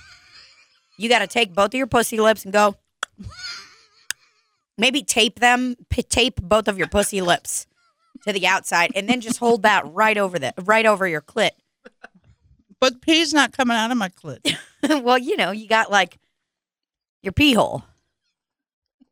You 0.98 1.08
got 1.10 1.20
to 1.20 1.28
take 1.28 1.54
both 1.54 1.68
of 1.68 1.74
your 1.76 1.88
pussy 1.88 2.20
lips 2.20 2.44
and 2.44 2.52
go. 2.54 2.76
Maybe 4.78 5.02
tape 5.02 5.40
them, 5.40 5.76
p- 5.90 6.04
tape 6.04 6.40
both 6.42 6.68
of 6.68 6.78
your 6.78 6.88
pussy 6.88 7.22
lips 7.22 7.66
to 8.26 8.34
the 8.34 8.46
outside, 8.46 8.92
and 8.96 9.10
then 9.10 9.22
just 9.22 9.40
hold 9.40 9.64
that 9.64 9.84
right 9.92 10.18
over 10.18 10.38
the 10.38 10.54
right 10.64 10.86
over 10.86 11.08
your 11.08 11.22
clit. 11.22 11.52
But 12.80 13.02
pee's 13.02 13.34
not 13.34 13.54
coming 13.54 13.76
out 13.78 13.90
of 13.92 13.98
my 13.98 14.10
clit. 14.10 14.56
well, 15.04 15.18
you 15.18 15.36
know, 15.36 15.52
you 15.52 15.68
got 15.68 15.90
like 15.90 16.18
your 17.24 17.34
pee 17.34 17.54
hole. 17.54 17.84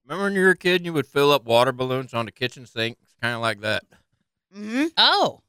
Remember 0.05 0.25
when 0.25 0.33
you 0.33 0.41
were 0.41 0.51
a 0.51 0.57
kid, 0.57 0.77
and 0.77 0.85
you 0.85 0.93
would 0.93 1.07
fill 1.07 1.31
up 1.31 1.45
water 1.45 1.71
balloons 1.71 2.13
on 2.13 2.25
the 2.25 2.31
kitchen 2.31 2.65
sink, 2.65 2.97
it's 3.01 3.15
kind 3.21 3.35
of 3.35 3.41
like 3.41 3.61
that. 3.61 3.83
Mm-hmm. 4.55 4.85
Oh. 4.97 5.41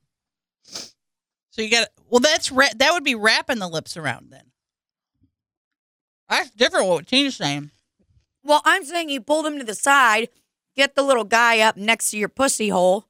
So 1.51 1.63
you 1.63 1.71
got 1.71 1.89
well 2.11 2.21
that's 2.21 2.51
ra- 2.53 2.69
that 2.77 2.93
would 2.93 3.05
be 3.05 3.15
wrapping 3.15 3.59
the 3.59 3.69
lips 3.69 3.97
around 3.97 4.31
then. 4.31 4.45
That's 6.29 6.51
different 6.51 6.87
what 6.87 7.07
Tina's 7.07 7.37
saying. 7.37 7.71
Well, 8.43 8.61
I'm 8.65 8.85
saying 8.85 9.09
you 9.11 9.21
pull 9.21 9.43
them 9.43 9.59
to 9.59 9.65
the 9.65 9.75
side, 9.75 10.29
get 10.77 10.95
the 10.95 11.03
little 11.03 11.25
guy 11.25 11.61
up 11.61 11.77
next 11.77 12.11
to 12.11 12.19
your 12.19 12.29
pussy 12.29 12.69
hole. 12.69 13.07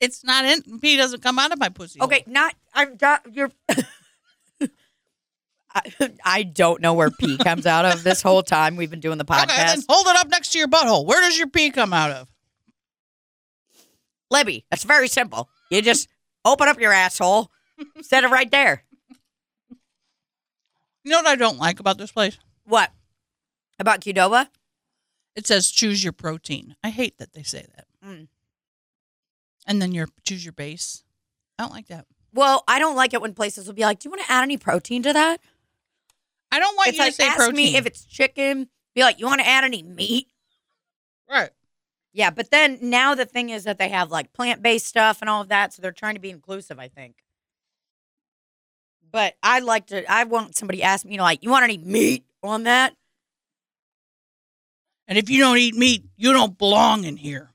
It's 0.00 0.24
not 0.24 0.44
in 0.44 0.78
pee 0.80 0.96
doesn't 0.96 1.22
come 1.22 1.38
out 1.38 1.52
of 1.52 1.58
my 1.58 1.68
pussy. 1.68 1.98
hole. 1.98 2.06
Okay, 2.06 2.24
not 2.26 2.54
I've 2.74 2.98
got 2.98 3.34
your. 3.34 3.50
I, 5.74 5.82
I 6.24 6.42
don't 6.42 6.80
know 6.80 6.94
where 6.94 7.10
pee 7.10 7.36
comes 7.44 7.66
out 7.66 7.84
of 7.84 8.02
this 8.02 8.22
whole 8.22 8.42
time 8.42 8.76
we've 8.76 8.90
been 8.90 9.00
doing 9.00 9.18
the 9.18 9.24
Okay, 9.24 9.46
then 9.46 9.78
podcast. 9.78 9.84
hold 9.88 10.06
it 10.08 10.16
up 10.16 10.28
next 10.28 10.52
to 10.52 10.58
your 10.58 10.68
butthole. 10.68 11.06
Where 11.06 11.20
does 11.20 11.38
your 11.38 11.48
pee 11.48 11.70
come 11.70 11.92
out 11.92 12.10
of? 12.10 12.28
Libby, 14.30 14.64
that's 14.70 14.84
very 14.84 15.08
simple. 15.08 15.48
You 15.70 15.82
just 15.82 16.08
open 16.44 16.68
up 16.68 16.80
your 16.80 16.92
asshole, 16.92 17.50
set 18.02 18.24
it 18.24 18.30
right 18.30 18.50
there. 18.50 18.84
You 21.04 21.10
know 21.12 21.18
what 21.18 21.26
I 21.26 21.36
don't 21.36 21.58
like 21.58 21.80
about 21.80 21.98
this 21.98 22.12
place? 22.12 22.38
What? 22.64 22.92
About 23.78 24.00
Qdoba? 24.00 24.48
It 25.34 25.46
says 25.46 25.70
choose 25.70 26.04
your 26.04 26.12
protein. 26.12 26.76
I 26.84 26.90
hate 26.90 27.18
that 27.18 27.32
they 27.32 27.42
say 27.42 27.66
that. 27.76 27.86
Mm. 28.06 28.28
And 29.66 29.80
then 29.80 29.92
your 29.92 30.08
choose 30.24 30.44
your 30.44 30.52
base. 30.52 31.02
I 31.58 31.62
don't 31.62 31.72
like 31.72 31.88
that. 31.88 32.06
Well, 32.32 32.62
I 32.68 32.78
don't 32.78 32.96
like 32.96 33.14
it 33.14 33.22
when 33.22 33.34
places 33.34 33.66
will 33.66 33.74
be 33.74 33.82
like, 33.82 34.00
"Do 34.00 34.08
you 34.08 34.10
want 34.10 34.22
to 34.22 34.30
add 34.30 34.42
any 34.42 34.56
protein 34.56 35.02
to 35.04 35.12
that?" 35.12 35.40
I 36.52 36.58
don't 36.58 36.76
want 36.76 36.88
it's 36.88 36.98
you 36.98 37.04
like, 37.04 37.12
to 37.12 37.22
say 37.22 37.26
ask 37.28 37.36
protein. 37.36 37.56
me 37.56 37.76
if 37.76 37.86
it's 37.86 38.04
chicken. 38.04 38.68
Be 38.94 39.02
like, 39.02 39.20
"You 39.20 39.26
want 39.26 39.40
to 39.40 39.46
add 39.46 39.64
any 39.64 39.82
meat?" 39.82 40.28
right. 41.28 41.50
Yeah, 42.12 42.30
but 42.30 42.50
then 42.50 42.78
now 42.82 43.14
the 43.14 43.24
thing 43.24 43.50
is 43.50 43.64
that 43.64 43.78
they 43.78 43.88
have 43.88 44.10
like 44.10 44.32
plant 44.32 44.62
based 44.62 44.86
stuff 44.86 45.18
and 45.20 45.30
all 45.30 45.42
of 45.42 45.48
that, 45.48 45.72
so 45.72 45.80
they're 45.80 45.92
trying 45.92 46.14
to 46.14 46.20
be 46.20 46.30
inclusive, 46.30 46.78
I 46.78 46.88
think. 46.88 47.14
But 49.12 49.34
I 49.42 49.60
like 49.60 49.86
to, 49.86 50.10
I 50.10 50.24
want 50.24 50.56
somebody 50.56 50.78
to 50.78 50.84
ask 50.84 51.04
me, 51.04 51.12
you 51.12 51.18
know, 51.18 51.24
like, 51.24 51.42
you 51.42 51.50
want 51.50 51.64
any 51.64 51.78
meat 51.78 52.24
on 52.42 52.64
that? 52.64 52.94
And 55.08 55.18
if 55.18 55.28
you 55.28 55.40
don't 55.40 55.58
eat 55.58 55.74
meat, 55.74 56.04
you 56.16 56.32
don't 56.32 56.56
belong 56.56 57.04
in 57.04 57.16
here. 57.16 57.50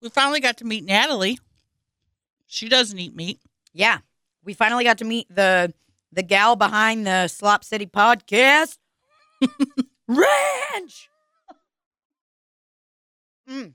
We 0.00 0.08
finally 0.10 0.38
got 0.38 0.58
to 0.58 0.64
meet 0.64 0.84
Natalie. 0.84 1.38
She 2.46 2.68
doesn't 2.68 2.98
eat 2.98 3.16
meat. 3.16 3.40
Yeah, 3.72 3.98
we 4.44 4.54
finally 4.54 4.84
got 4.84 4.98
to 4.98 5.04
meet 5.04 5.26
the 5.28 5.74
the 6.12 6.22
gal 6.22 6.56
behind 6.56 7.06
the 7.06 7.28
Slop 7.28 7.64
City 7.64 7.86
podcast, 7.86 8.78
Ranch. 10.08 11.08
Mm, 13.48 13.74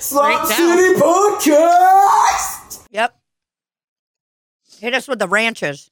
Slop 0.00 0.46
City 0.46 0.94
Podcast! 1.00 2.86
yep. 2.90 3.18
Hit 4.78 4.94
us 4.94 5.08
with 5.08 5.18
the 5.18 5.28
ranches. 5.28 5.90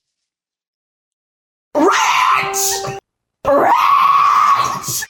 Ranch! 1.75 2.59
Ranch! 3.47 5.03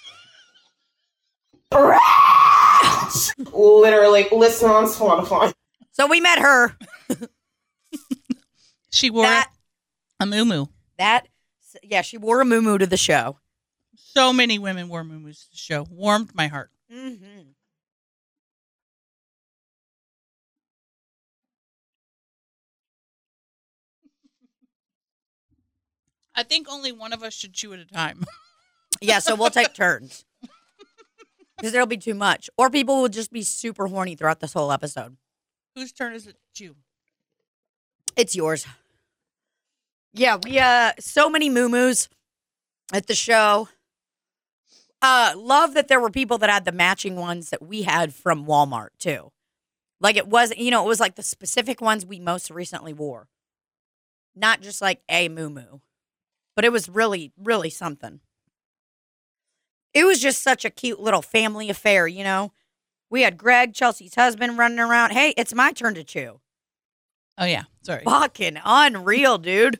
Ranch! 1.72 3.32
Literally, 3.52 4.26
listen 4.32 4.70
on 4.70 4.84
Spotify. 4.86 5.52
So 5.92 6.06
we 6.06 6.20
met 6.20 6.38
her. 6.38 6.76
She 8.90 9.10
wore 9.10 9.24
That 9.24 9.50
a 10.20 10.26
moo 10.26 10.66
that 10.98 11.26
yeah, 11.82 12.02
she 12.02 12.16
wore 12.16 12.40
a 12.40 12.44
muumuu 12.44 12.78
to 12.78 12.86
the 12.86 12.96
show. 12.96 13.38
So 13.96 14.32
many 14.32 14.58
women 14.58 14.88
wore 14.88 15.04
moo 15.04 15.32
to 15.32 15.50
the 15.50 15.56
show. 15.56 15.86
Warmed 15.90 16.34
my 16.34 16.46
heart. 16.46 16.70
Mm-hmm. 16.92 17.50
I 26.38 26.42
think 26.42 26.66
only 26.70 26.92
one 26.92 27.14
of 27.14 27.22
us 27.22 27.32
should 27.32 27.54
chew 27.54 27.72
at 27.72 27.78
a 27.78 27.86
time. 27.86 28.24
Yeah, 29.00 29.20
so 29.20 29.34
we'll 29.34 29.50
take 29.50 29.72
turns. 29.74 30.26
Because 31.56 31.72
there'll 31.72 31.86
be 31.86 31.96
too 31.96 32.14
much. 32.14 32.50
Or 32.58 32.68
people 32.68 33.00
will 33.00 33.08
just 33.08 33.32
be 33.32 33.42
super 33.42 33.86
horny 33.86 34.14
throughout 34.14 34.40
this 34.40 34.52
whole 34.52 34.70
episode. 34.70 35.16
Whose 35.74 35.92
turn 35.92 36.12
is 36.12 36.26
it 36.26 36.32
to 36.32 36.38
chew? 36.52 36.76
It's 38.16 38.36
yours. 38.36 38.66
Yeah, 40.16 40.38
we 40.42 40.58
uh 40.58 40.92
so 40.98 41.28
many 41.28 41.50
moo 41.50 41.92
at 42.92 43.06
the 43.06 43.14
show. 43.14 43.68
Uh 45.02 45.34
love 45.36 45.74
that 45.74 45.88
there 45.88 46.00
were 46.00 46.10
people 46.10 46.38
that 46.38 46.50
had 46.50 46.64
the 46.64 46.72
matching 46.72 47.16
ones 47.16 47.50
that 47.50 47.62
we 47.62 47.82
had 47.82 48.14
from 48.14 48.46
Walmart 48.46 48.90
too. 48.98 49.30
Like 50.00 50.16
it 50.16 50.26
was, 50.26 50.52
you 50.56 50.70
know, 50.70 50.84
it 50.84 50.88
was 50.88 51.00
like 51.00 51.16
the 51.16 51.22
specific 51.22 51.80
ones 51.80 52.06
we 52.06 52.18
most 52.18 52.50
recently 52.50 52.92
wore. 52.92 53.28
Not 54.34 54.60
just 54.60 54.80
like 54.80 55.02
a 55.08 55.28
moo 55.28 55.80
But 56.54 56.64
it 56.64 56.72
was 56.72 56.88
really, 56.88 57.32
really 57.36 57.70
something. 57.70 58.20
It 59.92 60.04
was 60.04 60.20
just 60.20 60.42
such 60.42 60.64
a 60.64 60.70
cute 60.70 61.00
little 61.00 61.22
family 61.22 61.70
affair, 61.70 62.06
you 62.06 62.22
know. 62.24 62.52
We 63.08 63.22
had 63.22 63.38
Greg, 63.38 63.72
Chelsea's 63.72 64.14
husband, 64.14 64.58
running 64.58 64.78
around. 64.78 65.12
Hey, 65.12 65.32
it's 65.36 65.54
my 65.54 65.72
turn 65.72 65.94
to 65.94 66.04
chew. 66.04 66.40
Oh 67.38 67.44
yeah, 67.44 67.64
sorry. 67.82 68.02
Fucking 68.04 68.58
unreal, 68.64 69.38
dude. 69.38 69.78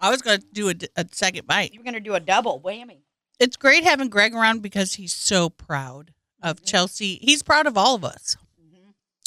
I 0.00 0.10
was 0.10 0.22
gonna 0.22 0.42
do 0.52 0.70
a, 0.70 0.74
a 0.96 1.06
second 1.12 1.46
bite. 1.46 1.74
You're 1.74 1.84
gonna 1.84 2.00
do 2.00 2.14
a 2.14 2.20
double 2.20 2.60
whammy. 2.60 2.98
It's 3.38 3.56
great 3.56 3.84
having 3.84 4.08
Greg 4.08 4.34
around 4.34 4.62
because 4.62 4.94
he's 4.94 5.14
so 5.14 5.48
proud 5.48 6.12
of 6.42 6.64
Chelsea. 6.64 7.18
He's 7.22 7.42
proud 7.42 7.66
of 7.66 7.76
all 7.76 7.94
of 7.94 8.04
us. 8.04 8.36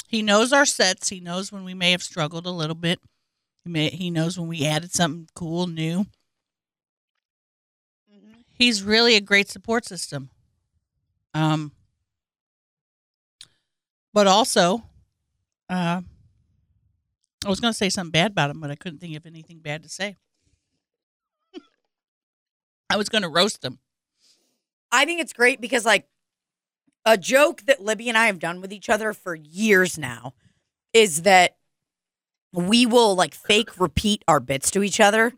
He 0.08 0.22
knows 0.22 0.52
our 0.52 0.66
sets. 0.66 1.08
He 1.08 1.22
knows 1.22 1.54
when 1.54 1.64
we 1.64 1.74
may 1.74 1.92
have 1.92 2.04
struggled 2.04 2.46
a 2.46 2.52
little 2.52 2.76
bit. 2.76 3.00
He 3.64 3.70
may, 3.70 3.90
he 3.90 4.12
knows 4.12 4.38
when 4.38 4.50
we 4.50 4.66
added 4.66 4.92
something 4.92 5.30
cool, 5.36 5.68
new. 5.68 6.06
He's 8.58 8.84
really 8.84 9.16
a 9.16 9.22
great 9.22 9.50
support 9.50 9.86
system. 9.86 10.30
Um, 11.34 11.72
but 14.14 14.28
also, 14.28 14.84
uh, 15.70 16.02
I 17.46 17.50
was 17.50 17.62
going 17.62 17.72
to 17.72 17.78
say 17.78 17.90
something 17.90 18.12
bad 18.12 18.32
about 18.32 18.50
him, 18.50 18.60
but 18.60 18.70
I 18.70 18.76
couldn't 18.76 19.00
think 19.00 19.16
of 19.16 19.26
anything 19.26 19.60
bad 19.60 19.82
to 19.84 19.90
say. 19.90 20.18
I 22.92 22.98
was 22.98 23.10
going 23.10 23.22
to 23.22 23.30
roast 23.30 23.62
them. 23.62 23.80
I 24.92 25.06
think 25.06 25.22
it's 25.22 25.34
great 25.34 25.62
because 25.62 25.86
like 25.86 26.08
a 27.06 27.18
joke 27.18 27.64
that 27.66 27.82
Libby 27.82 28.10
and 28.10 28.18
I 28.18 28.28
have 28.28 28.40
done 28.40 28.62
with 28.62 28.74
each 28.74 28.90
other 28.90 29.14
for 29.14 29.34
years 29.34 29.98
now 29.98 30.34
is 30.94 31.22
that 31.22 31.56
we 32.54 32.86
will 32.86 33.16
like 33.16 33.34
fake 33.34 33.80
repeat 33.80 34.24
our 34.28 34.40
bits 34.40 34.70
to 34.72 34.84
each 34.84 35.00
other. 35.00 35.34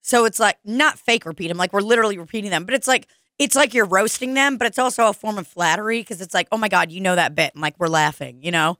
So 0.00 0.24
it's 0.24 0.40
like 0.40 0.56
not 0.64 0.98
fake 0.98 1.26
repeat 1.26 1.48
them, 1.48 1.58
like 1.58 1.72
we're 1.72 1.80
literally 1.80 2.16
repeating 2.16 2.50
them, 2.50 2.64
but 2.64 2.74
it's 2.74 2.88
like 2.88 3.06
it's 3.38 3.54
like 3.54 3.74
you're 3.74 3.84
roasting 3.84 4.32
them, 4.32 4.56
but 4.56 4.66
it's 4.66 4.78
also 4.78 5.08
a 5.08 5.12
form 5.12 5.36
of 5.36 5.46
flattery 5.46 6.00
because 6.00 6.22
it's 6.22 6.32
like, 6.32 6.48
oh 6.50 6.56
my 6.56 6.68
god, 6.68 6.90
you 6.90 7.00
know 7.00 7.14
that 7.14 7.34
bit, 7.34 7.52
and 7.54 7.60
like 7.60 7.74
we're 7.78 7.88
laughing, 7.88 8.38
you 8.42 8.50
know. 8.50 8.78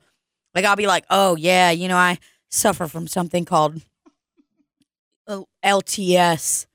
Like 0.55 0.65
I'll 0.65 0.75
be 0.75 0.87
like, 0.87 1.05
oh 1.11 1.35
yeah, 1.35 1.69
you 1.69 1.87
know, 1.87 1.97
I 1.97 2.17
suffer 2.49 2.87
from 2.87 3.07
something 3.07 3.45
called 3.45 3.81
LTS, 5.63 6.65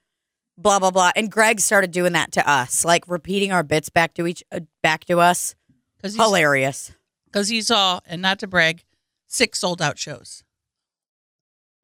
blah 0.57 0.79
blah 0.79 0.91
blah. 0.91 1.11
And 1.17 1.31
Greg 1.31 1.61
started 1.61 1.91
doing 1.91 2.13
that 2.13 2.33
to 2.33 2.49
us, 2.49 2.85
like 2.85 3.05
repeating 3.09 3.53
our 3.53 3.63
bits 3.63 3.89
back 3.89 4.15
to 4.15 4.27
each 4.27 4.43
uh, 4.53 4.61
back 4.83 5.05
to 5.07 5.21
us. 5.21 5.55
Because 5.97 6.17
Hilarious. 6.17 6.93
because 7.27 7.49
he 7.49 7.63
saw, 7.63 8.01
and 8.07 8.21
not 8.21 8.39
to 8.41 8.47
brag, 8.47 8.85
six 9.29 9.61
sold 9.61 9.81
out 9.81 9.99
shows. 9.99 10.43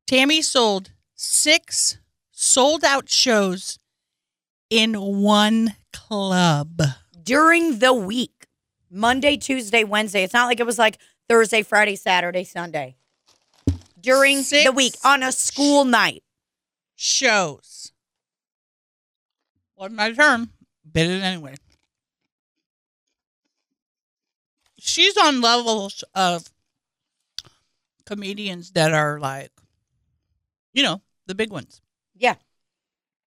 Tammy 0.07 0.43
sold 0.43 0.91
six 1.15 1.99
sold 2.33 2.85
out 2.85 3.09
shows 3.09 3.79
in 4.71 4.95
one 4.95 5.77
club. 5.93 6.83
during 7.23 7.79
the 7.79 7.93
week 7.93 8.47
Monday, 8.91 9.37
Tuesday, 9.37 9.85
Wednesday. 9.85 10.23
It's 10.23 10.33
not 10.35 10.47
like 10.47 10.61
it 10.61 10.67
was 10.67 10.79
like 10.79 10.99
Thursday, 11.29 11.63
Friday, 11.63 11.97
Saturday, 11.97 12.45
Sunday. 12.45 12.97
During 14.01 14.39
the 14.39 14.73
week 14.75 14.95
on 15.05 15.23
a 15.23 15.33
school 15.33 15.85
night. 15.85 16.23
Shows. 16.95 17.93
Wasn't 19.79 19.97
my 19.97 20.13
turn. 20.13 20.49
Bit 20.91 21.09
it 21.09 21.23
anyway. 21.23 21.55
She's 24.77 25.17
on 25.17 25.41
levels 25.41 26.03
of 26.17 26.51
comedians 28.05 28.73
that 28.73 28.93
are 28.93 29.21
like, 29.21 29.53
you 30.73 30.83
know, 30.83 31.01
the 31.27 31.35
big 31.37 31.53
ones. 31.53 31.81
Yeah. 32.17 32.35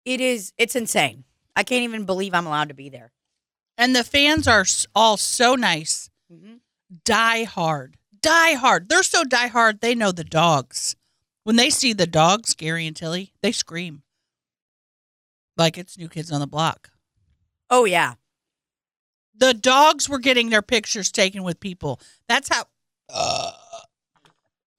It 0.06 0.22
is, 0.22 0.54
it's 0.58 0.76
insane. 0.78 1.26
I 1.54 1.64
can't 1.64 1.84
even 1.84 2.06
believe 2.06 2.34
I'm 2.34 2.48
allowed 2.48 2.70
to 2.70 2.74
be 2.74 2.88
there. 2.88 3.12
And 3.78 3.94
the 3.94 4.06
fans 4.06 4.48
are 4.48 4.66
all 4.96 5.18
so 5.18 5.56
nice. 5.56 6.10
Mm-hmm. 6.32 6.56
Die 7.04 7.44
hard. 7.44 7.98
Die 8.22 8.54
hard. 8.54 8.88
They're 8.88 9.04
so 9.04 9.26
die 9.26 9.48
hard, 9.48 9.82
they 9.82 9.96
know 9.96 10.14
the 10.14 10.24
dogs. 10.24 10.96
When 11.44 11.58
they 11.58 11.70
see 11.70 11.92
the 11.92 12.08
dogs, 12.08 12.54
Gary 12.54 12.88
and 12.88 12.96
Tilly, 12.96 13.34
they 13.42 13.52
scream. 13.52 14.04
Like 15.58 15.78
it's 15.78 15.98
New 15.98 16.08
Kids 16.08 16.32
on 16.32 16.40
the 16.40 16.48
Block. 16.48 16.92
Oh, 17.70 17.86
yeah. 17.86 18.14
The 19.36 19.54
dogs 19.54 20.08
were 20.08 20.20
getting 20.20 20.50
their 20.50 20.62
pictures 20.62 21.12
taken 21.12 21.44
with 21.44 21.60
people. 21.60 22.00
That's 22.28 22.50
how. 22.50 22.64
Uh, 23.10 23.52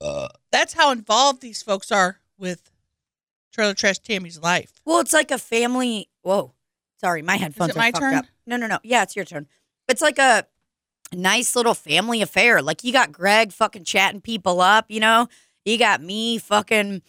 uh, 0.01 0.27
that's 0.51 0.73
how 0.73 0.91
involved 0.91 1.41
these 1.41 1.61
folks 1.61 1.91
are 1.91 2.17
with 2.37 2.71
Trailer 3.53 3.73
Trash 3.73 3.99
Tammy's 3.99 4.39
life. 4.39 4.71
Well, 4.85 4.99
it's 4.99 5.13
like 5.13 5.31
a 5.31 5.37
family. 5.37 6.09
Whoa. 6.21 6.53
Sorry, 6.99 7.21
my 7.21 7.37
headphones 7.37 7.71
it 7.71 7.75
are 7.75 7.79
my 7.79 7.91
turn? 7.91 8.13
up. 8.15 8.25
No, 8.45 8.57
no, 8.57 8.67
no. 8.67 8.79
Yeah, 8.83 9.03
it's 9.03 9.15
your 9.15 9.25
turn. 9.25 9.47
It's 9.87 10.01
like 10.01 10.19
a 10.19 10.45
nice 11.13 11.55
little 11.55 11.73
family 11.73 12.21
affair. 12.21 12.61
Like 12.61 12.83
you 12.83 12.91
got 12.91 13.11
Greg 13.11 13.51
fucking 13.51 13.85
chatting 13.85 14.21
people 14.21 14.61
up, 14.61 14.85
you 14.89 14.99
know? 14.99 15.27
You 15.65 15.77
got 15.77 16.01
me 16.01 16.37
fucking, 16.37 17.01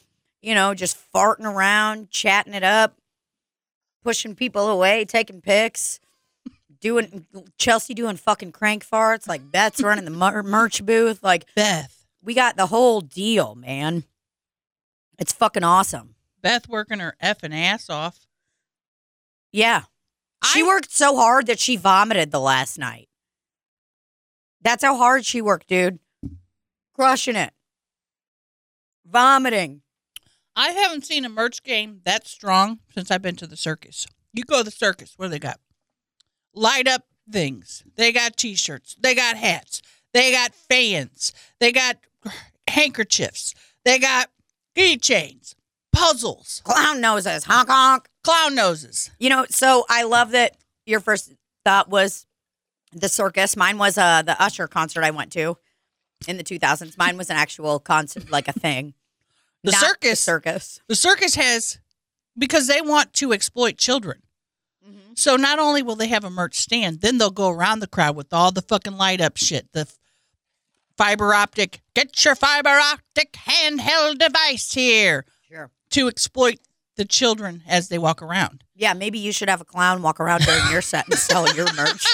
you 0.42 0.54
know, 0.54 0.74
just 0.74 0.96
farting 1.12 1.44
around, 1.44 2.11
chatting 2.11 2.54
it 2.54 2.62
up, 2.62 2.99
pushing 4.02 4.34
people 4.34 4.68
away, 4.68 5.04
taking 5.04 5.40
pics, 5.40 6.00
doing 6.80 7.26
Chelsea 7.58 7.94
doing 7.94 8.16
fucking 8.16 8.52
crank 8.52 8.86
farts. 8.86 9.28
Like 9.28 9.50
Beth's 9.50 9.82
running 9.82 10.04
the 10.04 10.10
mer- 10.10 10.42
merch 10.42 10.84
booth. 10.84 11.22
Like 11.22 11.46
Beth. 11.54 12.06
we 12.22 12.34
got 12.34 12.56
the 12.56 12.66
whole 12.66 13.00
deal, 13.00 13.54
man. 13.54 14.04
It's 15.18 15.32
fucking 15.32 15.64
awesome. 15.64 16.14
Beth 16.42 16.68
working 16.68 17.00
her 17.00 17.14
effing 17.22 17.54
ass 17.54 17.90
off. 17.90 18.26
Yeah. 19.52 19.82
She 20.44 20.62
I- 20.62 20.66
worked 20.66 20.90
so 20.92 21.16
hard 21.16 21.46
that 21.48 21.58
she 21.58 21.76
vomited 21.76 22.30
the 22.30 22.40
last 22.40 22.78
night. 22.78 23.08
That's 24.62 24.82
how 24.84 24.96
hard 24.96 25.24
she 25.26 25.42
worked, 25.42 25.68
dude. 25.68 25.98
Crushing 26.94 27.36
it. 27.36 27.52
Vomiting. 29.06 29.82
I 30.56 30.70
haven't 30.70 31.06
seen 31.06 31.24
a 31.24 31.28
merch 31.28 31.62
game 31.62 32.00
that 32.04 32.26
strong 32.26 32.80
since 32.92 33.10
I've 33.10 33.22
been 33.22 33.36
to 33.36 33.46
the 33.46 33.56
circus. 33.56 34.06
You 34.32 34.44
go 34.44 34.58
to 34.58 34.64
the 34.64 34.70
circus, 34.70 35.14
what 35.16 35.26
do 35.26 35.30
they 35.30 35.38
got? 35.38 35.60
Light 36.54 36.88
up 36.88 37.04
things. 37.30 37.84
They 37.96 38.12
got 38.12 38.36
t 38.36 38.54
shirts. 38.54 38.96
They 39.00 39.14
got 39.14 39.36
hats. 39.36 39.82
They 40.12 40.32
got 40.32 40.54
fans. 40.54 41.32
They 41.60 41.72
got 41.72 41.98
handkerchiefs. 42.68 43.54
They 43.84 43.98
got 43.98 44.30
keychains, 44.76 45.54
puzzles, 45.92 46.60
Clown 46.64 47.00
noses. 47.00 47.44
Honk 47.44 47.68
honk. 47.68 48.08
clown 48.22 48.54
noses. 48.54 49.10
You 49.18 49.30
know, 49.30 49.46
so 49.48 49.84
I 49.88 50.02
love 50.04 50.32
that 50.32 50.56
your 50.86 51.00
first 51.00 51.32
thought 51.64 51.88
was 51.88 52.26
the 52.92 53.08
circus. 53.08 53.56
Mine 53.56 53.78
was 53.78 53.96
uh 53.96 54.22
the 54.22 54.40
Usher 54.42 54.66
concert 54.66 55.04
I 55.04 55.10
went 55.10 55.32
to 55.32 55.56
in 56.28 56.36
the 56.36 56.44
2000s. 56.44 56.98
Mine 56.98 57.16
was 57.16 57.30
an 57.30 57.36
actual 57.36 57.78
concert, 57.78 58.30
like 58.30 58.48
a 58.48 58.52
thing. 58.52 58.94
The 59.62 59.72
circus. 59.72 60.20
circus. 60.20 60.80
The 60.88 60.94
circus 60.94 61.34
has 61.34 61.78
because 62.38 62.66
they 62.66 62.80
want 62.80 63.12
to 63.14 63.32
exploit 63.32 63.76
children. 63.76 64.22
Mm-hmm. 64.86 65.12
So 65.16 65.36
not 65.36 65.58
only 65.58 65.82
will 65.82 65.96
they 65.96 66.08
have 66.08 66.24
a 66.24 66.30
merch 66.30 66.56
stand, 66.58 67.00
then 67.00 67.18
they'll 67.18 67.30
go 67.30 67.50
around 67.50 67.80
the 67.80 67.86
crowd 67.86 68.16
with 68.16 68.32
all 68.32 68.50
the 68.52 68.62
fucking 68.62 68.96
light 68.96 69.20
up 69.20 69.36
shit. 69.36 69.68
The 69.72 69.86
fiber 70.96 71.34
optic, 71.34 71.80
get 71.94 72.24
your 72.24 72.34
fiber 72.34 72.70
optic 72.70 73.32
handheld 73.32 74.18
device 74.18 74.72
here 74.72 75.24
Sure. 75.48 75.70
to 75.90 76.08
exploit 76.08 76.58
the 76.96 77.04
children 77.04 77.62
as 77.66 77.88
they 77.88 77.98
walk 77.98 78.22
around. 78.22 78.64
Yeah, 78.74 78.94
maybe 78.94 79.18
you 79.18 79.32
should 79.32 79.48
have 79.50 79.60
a 79.60 79.64
clown 79.64 80.00
walk 80.02 80.20
around 80.20 80.42
during 80.42 80.70
your 80.70 80.82
set 80.82 81.06
and 81.08 81.18
sell 81.18 81.52
your 81.54 81.72
merch. 81.74 82.06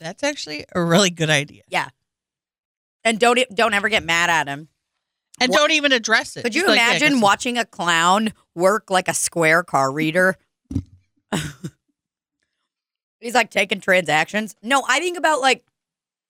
That's 0.00 0.22
actually 0.22 0.64
a 0.74 0.82
really 0.82 1.10
good 1.10 1.30
idea. 1.30 1.62
Yeah. 1.68 1.88
And 3.04 3.18
don't 3.20 3.38
don't 3.54 3.74
ever 3.74 3.88
get 3.88 4.04
mad 4.04 4.30
at 4.30 4.48
him. 4.48 4.68
And 5.40 5.50
What- 5.50 5.58
don't 5.58 5.70
even 5.72 5.92
address 5.92 6.36
it. 6.36 6.42
Could 6.42 6.54
you 6.54 6.62
Just 6.62 6.70
like, 6.70 6.78
yeah, 6.78 6.90
imagine 6.90 7.12
guess- 7.14 7.22
watching 7.22 7.58
a 7.58 7.64
clown 7.64 8.32
work 8.54 8.90
like 8.90 9.08
a 9.08 9.14
square 9.14 9.62
car 9.62 9.92
reader? 9.92 10.36
He's 13.20 13.34
like 13.34 13.50
taking 13.50 13.80
transactions. 13.80 14.54
No, 14.62 14.82
I 14.88 15.00
think 15.00 15.16
about 15.18 15.40
like 15.40 15.64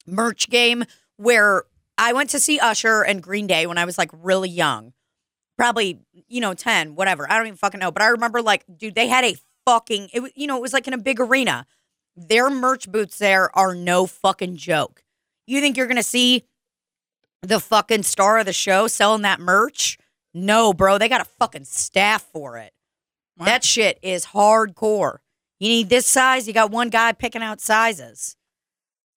merch 0.06 0.48
game 0.48 0.84
where 1.16 1.64
I 1.98 2.12
went 2.12 2.30
to 2.30 2.38
see 2.38 2.58
Usher 2.58 3.02
and 3.02 3.22
Green 3.22 3.46
Day 3.46 3.66
when 3.66 3.76
I 3.78 3.84
was 3.84 3.98
like 3.98 4.10
really 4.12 4.48
young. 4.48 4.92
probably 5.58 6.00
you 6.28 6.40
know 6.40 6.54
ten, 6.54 6.94
whatever. 6.94 7.30
I 7.30 7.36
don't 7.36 7.46
even 7.48 7.56
fucking 7.56 7.80
know. 7.80 7.90
But 7.90 8.02
I 8.02 8.08
remember 8.08 8.40
like, 8.42 8.64
dude, 8.76 8.94
they 8.94 9.08
had 9.08 9.24
a 9.24 9.36
fucking. 9.66 10.10
It 10.12 10.32
you 10.36 10.46
know 10.46 10.56
it 10.56 10.62
was 10.62 10.72
like 10.72 10.86
in 10.86 10.94
a 10.94 10.98
big 10.98 11.20
arena. 11.20 11.66
Their 12.16 12.48
merch 12.50 12.90
booths 12.90 13.18
there 13.18 13.56
are 13.56 13.74
no 13.74 14.06
fucking 14.06 14.56
joke. 14.56 15.02
You 15.46 15.60
think 15.60 15.76
you're 15.76 15.86
gonna 15.88 16.02
see 16.02 16.44
the 17.42 17.60
fucking 17.60 18.02
star 18.02 18.38
of 18.38 18.46
the 18.46 18.52
show 18.52 18.86
selling 18.88 19.22
that 19.22 19.40
merch? 19.40 19.98
No, 20.34 20.72
bro. 20.72 20.98
They 20.98 21.08
got 21.08 21.20
a 21.20 21.24
fucking 21.38 21.64
staff 21.64 22.22
for 22.32 22.58
it. 22.58 22.72
Wow. 23.38 23.46
That 23.46 23.64
shit 23.64 23.98
is 24.02 24.26
hardcore. 24.26 25.18
You 25.58 25.68
need 25.68 25.88
this 25.88 26.06
size. 26.06 26.46
You 26.46 26.52
got 26.54 26.70
one 26.70 26.90
guy 26.90 27.12
picking 27.12 27.42
out 27.42 27.60
sizes. 27.60 28.36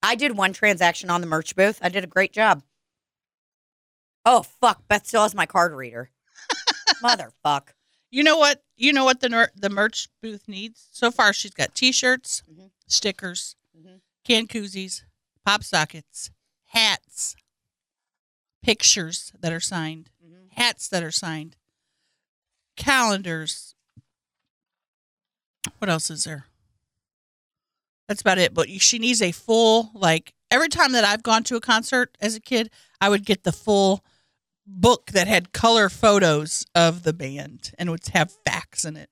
I 0.01 0.15
did 0.15 0.37
one 0.37 0.53
transaction 0.53 1.09
on 1.09 1.19
the 1.21 1.27
merch 1.27 1.55
booth. 1.55 1.79
I 1.81 1.89
did 1.89 2.03
a 2.03 2.07
great 2.07 2.31
job. 2.31 2.63
Oh 4.25 4.43
fuck! 4.43 4.87
Beth 4.87 5.07
still 5.07 5.23
has 5.23 5.33
my 5.35 5.45
card 5.45 5.73
reader. 5.73 6.11
Motherfuck. 7.03 7.69
You 8.11 8.23
know 8.23 8.37
what? 8.37 8.61
You 8.75 8.93
know 8.93 9.05
what 9.05 9.19
the 9.21 9.29
ner- 9.29 9.51
the 9.55 9.69
merch 9.69 10.07
booth 10.21 10.47
needs 10.47 10.87
so 10.91 11.11
far. 11.11 11.31
She's 11.33 11.51
got 11.53 11.75
T-shirts, 11.75 12.43
Mhm. 12.49 12.71
stickers, 12.87 13.55
Mhm. 13.77 14.01
can 14.23 14.47
koozies, 14.47 15.01
pop 15.45 15.63
sockets, 15.63 16.31
hats, 16.67 16.98
pictures 18.61 19.31
that 19.39 19.51
are 19.53 19.59
signed, 19.59 20.09
Mhm. 20.23 20.51
hats 20.53 20.87
that 20.89 21.03
are 21.03 21.11
signed, 21.11 21.55
calendars. 22.75 23.75
What 25.79 25.89
else 25.89 26.09
is 26.09 26.23
there? 26.23 26.45
That's 28.07 28.21
about 28.21 28.37
it. 28.37 28.53
But 28.53 28.69
she 28.81 28.99
needs 28.99 29.21
a 29.21 29.31
full 29.31 29.91
like 29.93 30.33
every 30.51 30.69
time 30.69 30.93
that 30.93 31.03
I've 31.03 31.23
gone 31.23 31.43
to 31.45 31.55
a 31.55 31.61
concert 31.61 32.17
as 32.19 32.35
a 32.35 32.39
kid, 32.39 32.71
I 32.99 33.09
would 33.09 33.25
get 33.25 33.43
the 33.43 33.51
full 33.51 34.03
book 34.65 35.11
that 35.11 35.27
had 35.27 35.51
color 35.51 35.89
photos 35.89 36.65
of 36.75 37.03
the 37.03 37.13
band 37.13 37.71
and 37.77 37.89
would 37.91 38.07
have 38.13 38.31
facts 38.45 38.83
in 38.85 38.95
it. 38.97 39.09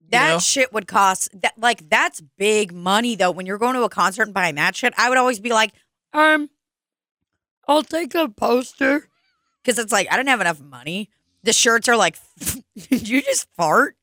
You 0.00 0.08
That 0.10 0.32
know? 0.34 0.38
shit 0.38 0.72
would 0.72 0.86
cost 0.86 1.28
that 1.40 1.58
like 1.58 1.88
that's 1.88 2.20
big 2.36 2.72
money 2.72 3.16
though. 3.16 3.30
When 3.30 3.46
you're 3.46 3.58
going 3.58 3.74
to 3.74 3.82
a 3.82 3.88
concert 3.88 4.24
and 4.24 4.34
buying 4.34 4.54
that 4.56 4.76
shit, 4.76 4.92
I 4.96 5.08
would 5.08 5.18
always 5.18 5.40
be 5.40 5.50
like, 5.50 5.72
um, 6.12 6.50
I'll 7.66 7.82
take 7.82 8.14
a 8.14 8.28
poster 8.28 9.08
because 9.62 9.78
it's 9.78 9.92
like 9.92 10.08
I 10.10 10.16
don't 10.16 10.26
have 10.28 10.40
enough 10.40 10.60
money. 10.60 11.10
The 11.42 11.52
shirts 11.52 11.88
are 11.88 11.96
like, 11.96 12.16
did 12.90 13.08
you 13.08 13.22
just 13.22 13.48
fart? 13.56 13.96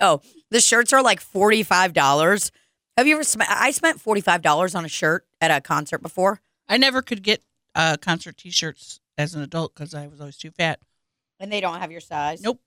Oh, 0.00 0.20
the 0.50 0.60
shirts 0.60 0.92
are 0.92 1.02
like 1.02 1.20
forty 1.20 1.62
five 1.62 1.92
dollars. 1.92 2.52
Have 2.96 3.06
you 3.06 3.14
ever 3.14 3.24
spent? 3.24 3.50
I 3.50 3.70
spent 3.70 4.00
forty 4.00 4.20
five 4.20 4.42
dollars 4.42 4.74
on 4.74 4.84
a 4.84 4.88
shirt 4.88 5.26
at 5.40 5.50
a 5.50 5.60
concert 5.60 5.98
before, 5.98 6.40
I 6.68 6.76
never 6.78 7.02
could 7.02 7.22
get 7.22 7.42
uh, 7.74 7.96
concert 8.00 8.36
T-shirts 8.38 9.00
as 9.18 9.34
an 9.34 9.42
adult 9.42 9.74
because 9.74 9.94
I 9.94 10.06
was 10.06 10.20
always 10.20 10.36
too 10.36 10.50
fat. 10.50 10.80
and 11.38 11.52
they 11.52 11.60
don't 11.60 11.78
have 11.80 11.92
your 11.92 12.00
size. 12.00 12.40
Nope. 12.42 12.60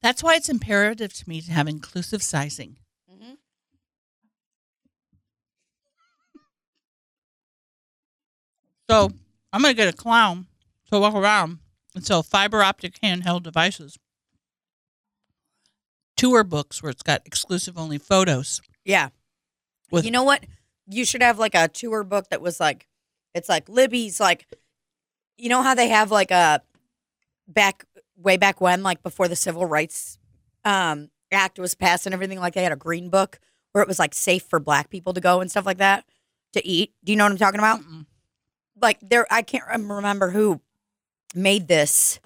That's 0.00 0.22
why 0.22 0.34
it's 0.34 0.48
imperative 0.48 1.12
to 1.14 1.28
me 1.28 1.40
to 1.40 1.52
have 1.52 1.68
inclusive 1.68 2.22
sizing. 2.22 2.78
So 8.92 9.10
I'm 9.54 9.62
gonna 9.62 9.72
get 9.72 9.88
a 9.88 9.96
clown 9.96 10.48
to 10.90 11.00
walk 11.00 11.14
around 11.14 11.60
and 11.94 12.04
sell 12.04 12.22
fiber 12.22 12.62
optic 12.62 13.00
handheld 13.00 13.42
devices. 13.42 13.98
Tour 16.18 16.44
books 16.44 16.82
where 16.82 16.90
it's 16.90 17.02
got 17.02 17.22
exclusive 17.24 17.78
only 17.78 17.96
photos. 17.96 18.60
Yeah. 18.84 19.08
With- 19.90 20.04
you 20.04 20.10
know 20.10 20.24
what? 20.24 20.44
You 20.86 21.06
should 21.06 21.22
have 21.22 21.38
like 21.38 21.54
a 21.54 21.68
tour 21.68 22.04
book 22.04 22.28
that 22.28 22.42
was 22.42 22.60
like, 22.60 22.86
it's 23.34 23.48
like 23.48 23.66
Libby's 23.66 24.20
like, 24.20 24.46
you 25.38 25.48
know 25.48 25.62
how 25.62 25.74
they 25.74 25.88
have 25.88 26.10
like 26.10 26.30
a 26.30 26.60
back 27.48 27.86
way 28.14 28.36
back 28.36 28.60
when, 28.60 28.82
like 28.82 29.02
before 29.02 29.26
the 29.26 29.36
Civil 29.36 29.64
Rights 29.64 30.18
um, 30.66 31.08
Act 31.30 31.58
was 31.58 31.74
passed 31.74 32.04
and 32.04 32.12
everything, 32.12 32.38
like 32.38 32.52
they 32.52 32.62
had 32.62 32.72
a 32.72 32.76
green 32.76 33.08
book 33.08 33.40
where 33.72 33.80
it 33.80 33.88
was 33.88 33.98
like 33.98 34.12
safe 34.12 34.42
for 34.42 34.60
black 34.60 34.90
people 34.90 35.14
to 35.14 35.20
go 35.22 35.40
and 35.40 35.50
stuff 35.50 35.64
like 35.64 35.78
that 35.78 36.04
to 36.52 36.66
eat. 36.66 36.92
Do 37.02 37.10
you 37.12 37.16
know 37.16 37.24
what 37.24 37.32
I'm 37.32 37.38
talking 37.38 37.58
about? 37.58 37.80
Mm-mm. 37.80 38.04
Like 38.82 38.98
there 39.00 39.26
I 39.30 39.42
can't 39.42 39.64
remember 39.66 40.30
who 40.30 40.60
made 41.34 41.68
this. 41.68 42.20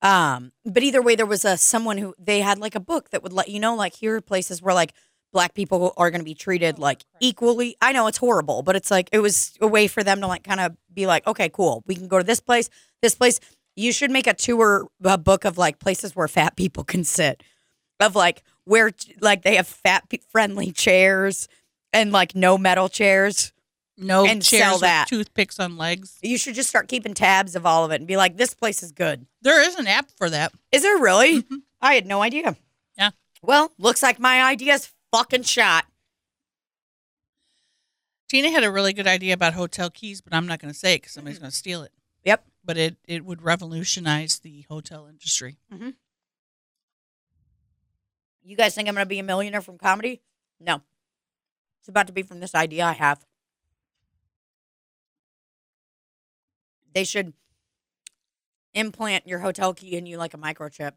Um, 0.00 0.52
but 0.64 0.82
either 0.82 1.02
way, 1.02 1.16
there 1.16 1.26
was 1.26 1.44
a 1.44 1.56
someone 1.56 1.98
who 1.98 2.14
they 2.18 2.40
had 2.40 2.58
like 2.58 2.74
a 2.74 2.80
book 2.80 3.10
that 3.10 3.22
would 3.22 3.32
let 3.32 3.48
you 3.48 3.58
know, 3.58 3.74
like 3.74 3.94
here 3.94 4.14
are 4.16 4.20
places 4.20 4.62
where 4.62 4.74
like 4.74 4.92
black 5.32 5.54
people 5.54 5.92
are 5.96 6.10
going 6.10 6.20
to 6.20 6.24
be 6.24 6.34
treated 6.34 6.78
like 6.78 7.04
equally. 7.20 7.76
I 7.80 7.92
know 7.92 8.06
it's 8.06 8.18
horrible, 8.18 8.62
but 8.62 8.76
it's 8.76 8.90
like 8.90 9.08
it 9.12 9.18
was 9.18 9.56
a 9.60 9.66
way 9.66 9.88
for 9.88 10.04
them 10.04 10.20
to 10.20 10.26
like 10.26 10.44
kind 10.44 10.60
of 10.60 10.76
be 10.92 11.06
like, 11.06 11.26
okay, 11.26 11.48
cool, 11.48 11.82
we 11.86 11.96
can 11.96 12.08
go 12.08 12.18
to 12.18 12.24
this 12.24 12.40
place, 12.40 12.70
this 13.02 13.14
place. 13.14 13.40
You 13.74 13.92
should 13.92 14.10
make 14.10 14.26
a 14.26 14.34
tour 14.34 14.88
a 15.04 15.18
book 15.18 15.44
of 15.44 15.58
like 15.58 15.78
places 15.78 16.14
where 16.14 16.28
fat 16.28 16.56
people 16.56 16.84
can 16.84 17.04
sit, 17.04 17.42
of 18.00 18.14
like 18.14 18.42
where 18.64 18.90
like 19.20 19.42
they 19.42 19.56
have 19.56 19.66
fat 19.66 20.04
friendly 20.28 20.72
chairs 20.72 21.48
and 21.92 22.12
like 22.12 22.34
no 22.34 22.56
metal 22.58 22.88
chairs. 22.88 23.52
No 24.00 24.24
And 24.24 24.40
chairs 24.42 24.62
sell 24.62 24.74
with 24.74 24.80
that. 24.82 25.08
toothpicks 25.08 25.58
on 25.58 25.76
legs. 25.76 26.18
You 26.22 26.38
should 26.38 26.54
just 26.54 26.68
start 26.68 26.86
keeping 26.86 27.14
tabs 27.14 27.56
of 27.56 27.66
all 27.66 27.84
of 27.84 27.90
it 27.90 27.96
and 27.96 28.06
be 28.06 28.16
like, 28.16 28.36
this 28.36 28.54
place 28.54 28.82
is 28.82 28.92
good. 28.92 29.26
There 29.42 29.60
is 29.60 29.74
an 29.74 29.88
app 29.88 30.08
for 30.16 30.30
that. 30.30 30.52
Is 30.70 30.82
there 30.82 30.98
really? 30.98 31.42
Mhm. 31.42 31.62
I 31.80 31.94
had 31.94 32.06
no 32.06 32.22
idea. 32.22 32.56
Yeah. 32.96 33.10
Well, 33.42 33.72
looks 33.78 34.02
like 34.02 34.20
my 34.20 34.42
idea's 34.42 34.92
fucking 35.12 35.42
shot. 35.42 35.86
Tina 38.28 38.50
had 38.50 38.62
a 38.62 38.70
really 38.70 38.92
good 38.92 39.06
idea 39.06 39.34
about 39.34 39.54
hotel 39.54 39.90
keys, 39.90 40.20
but 40.20 40.32
I'm 40.34 40.46
not 40.46 40.60
going 40.60 40.72
to 40.72 40.78
say 40.78 40.94
it 40.94 40.98
because 40.98 41.12
somebody's 41.12 41.38
going 41.38 41.50
to 41.50 41.56
steal 41.56 41.82
it. 41.82 41.92
Yep. 42.24 42.44
But 42.64 42.76
it, 42.76 42.96
it 43.06 43.24
would 43.24 43.42
revolutionize 43.42 44.38
the 44.40 44.66
hotel 44.68 45.06
industry. 45.06 45.56
You 48.42 48.56
guys 48.56 48.74
think 48.74 48.88
I'm 48.88 48.94
going 48.94 49.04
to 49.06 49.08
be 49.08 49.18
a 49.18 49.22
millionaire 49.22 49.60
from 49.62 49.78
comedy? 49.78 50.20
No. 50.60 50.82
It's 51.80 51.88
about 51.88 52.06
to 52.08 52.12
be 52.12 52.22
from 52.22 52.40
this 52.40 52.54
idea 52.54 52.84
I 52.84 52.92
have. 52.92 53.24
They 56.94 57.04
should 57.04 57.32
implant 58.74 59.26
your 59.26 59.40
hotel 59.40 59.74
key 59.74 59.96
in 59.96 60.06
you 60.06 60.16
like 60.18 60.34
a 60.34 60.38
microchip. 60.38 60.92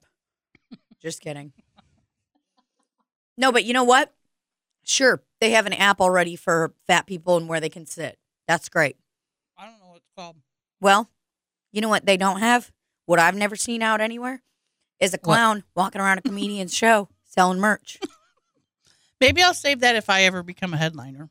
Just 1.01 1.21
kidding. 1.21 1.53
No, 3.37 3.51
but 3.51 3.65
you 3.65 3.73
know 3.73 3.83
what? 3.83 4.13
Sure, 4.83 5.23
they 5.39 5.51
have 5.51 5.65
an 5.65 5.73
app 5.73 6.01
already 6.01 6.35
for 6.35 6.73
fat 6.87 7.05
people 7.05 7.37
and 7.37 7.47
where 7.47 7.59
they 7.59 7.69
can 7.69 7.85
sit. 7.85 8.17
That's 8.47 8.69
great. 8.69 8.97
I 9.57 9.65
don't 9.65 9.79
know 9.79 9.87
what 9.89 9.97
it's 9.97 10.09
called. 10.15 10.37
Well, 10.79 11.09
you 11.71 11.81
know 11.81 11.89
what 11.89 12.05
they 12.05 12.17
don't 12.17 12.39
have? 12.39 12.71
What 13.05 13.19
I've 13.19 13.35
never 13.35 13.55
seen 13.55 13.81
out 13.81 14.01
anywhere 14.01 14.41
is 14.99 15.13
a 15.13 15.17
clown 15.17 15.63
walking 15.75 16.01
around 16.01 16.17
a 16.19 16.21
comedian's 16.21 16.75
show 16.75 17.09
selling 17.25 17.59
merch. 17.59 17.99
Maybe 19.21 19.43
I'll 19.43 19.53
save 19.53 19.81
that 19.81 19.95
if 19.95 20.09
I 20.09 20.23
ever 20.23 20.43
become 20.43 20.73
a 20.73 20.77
headliner. 20.77 21.29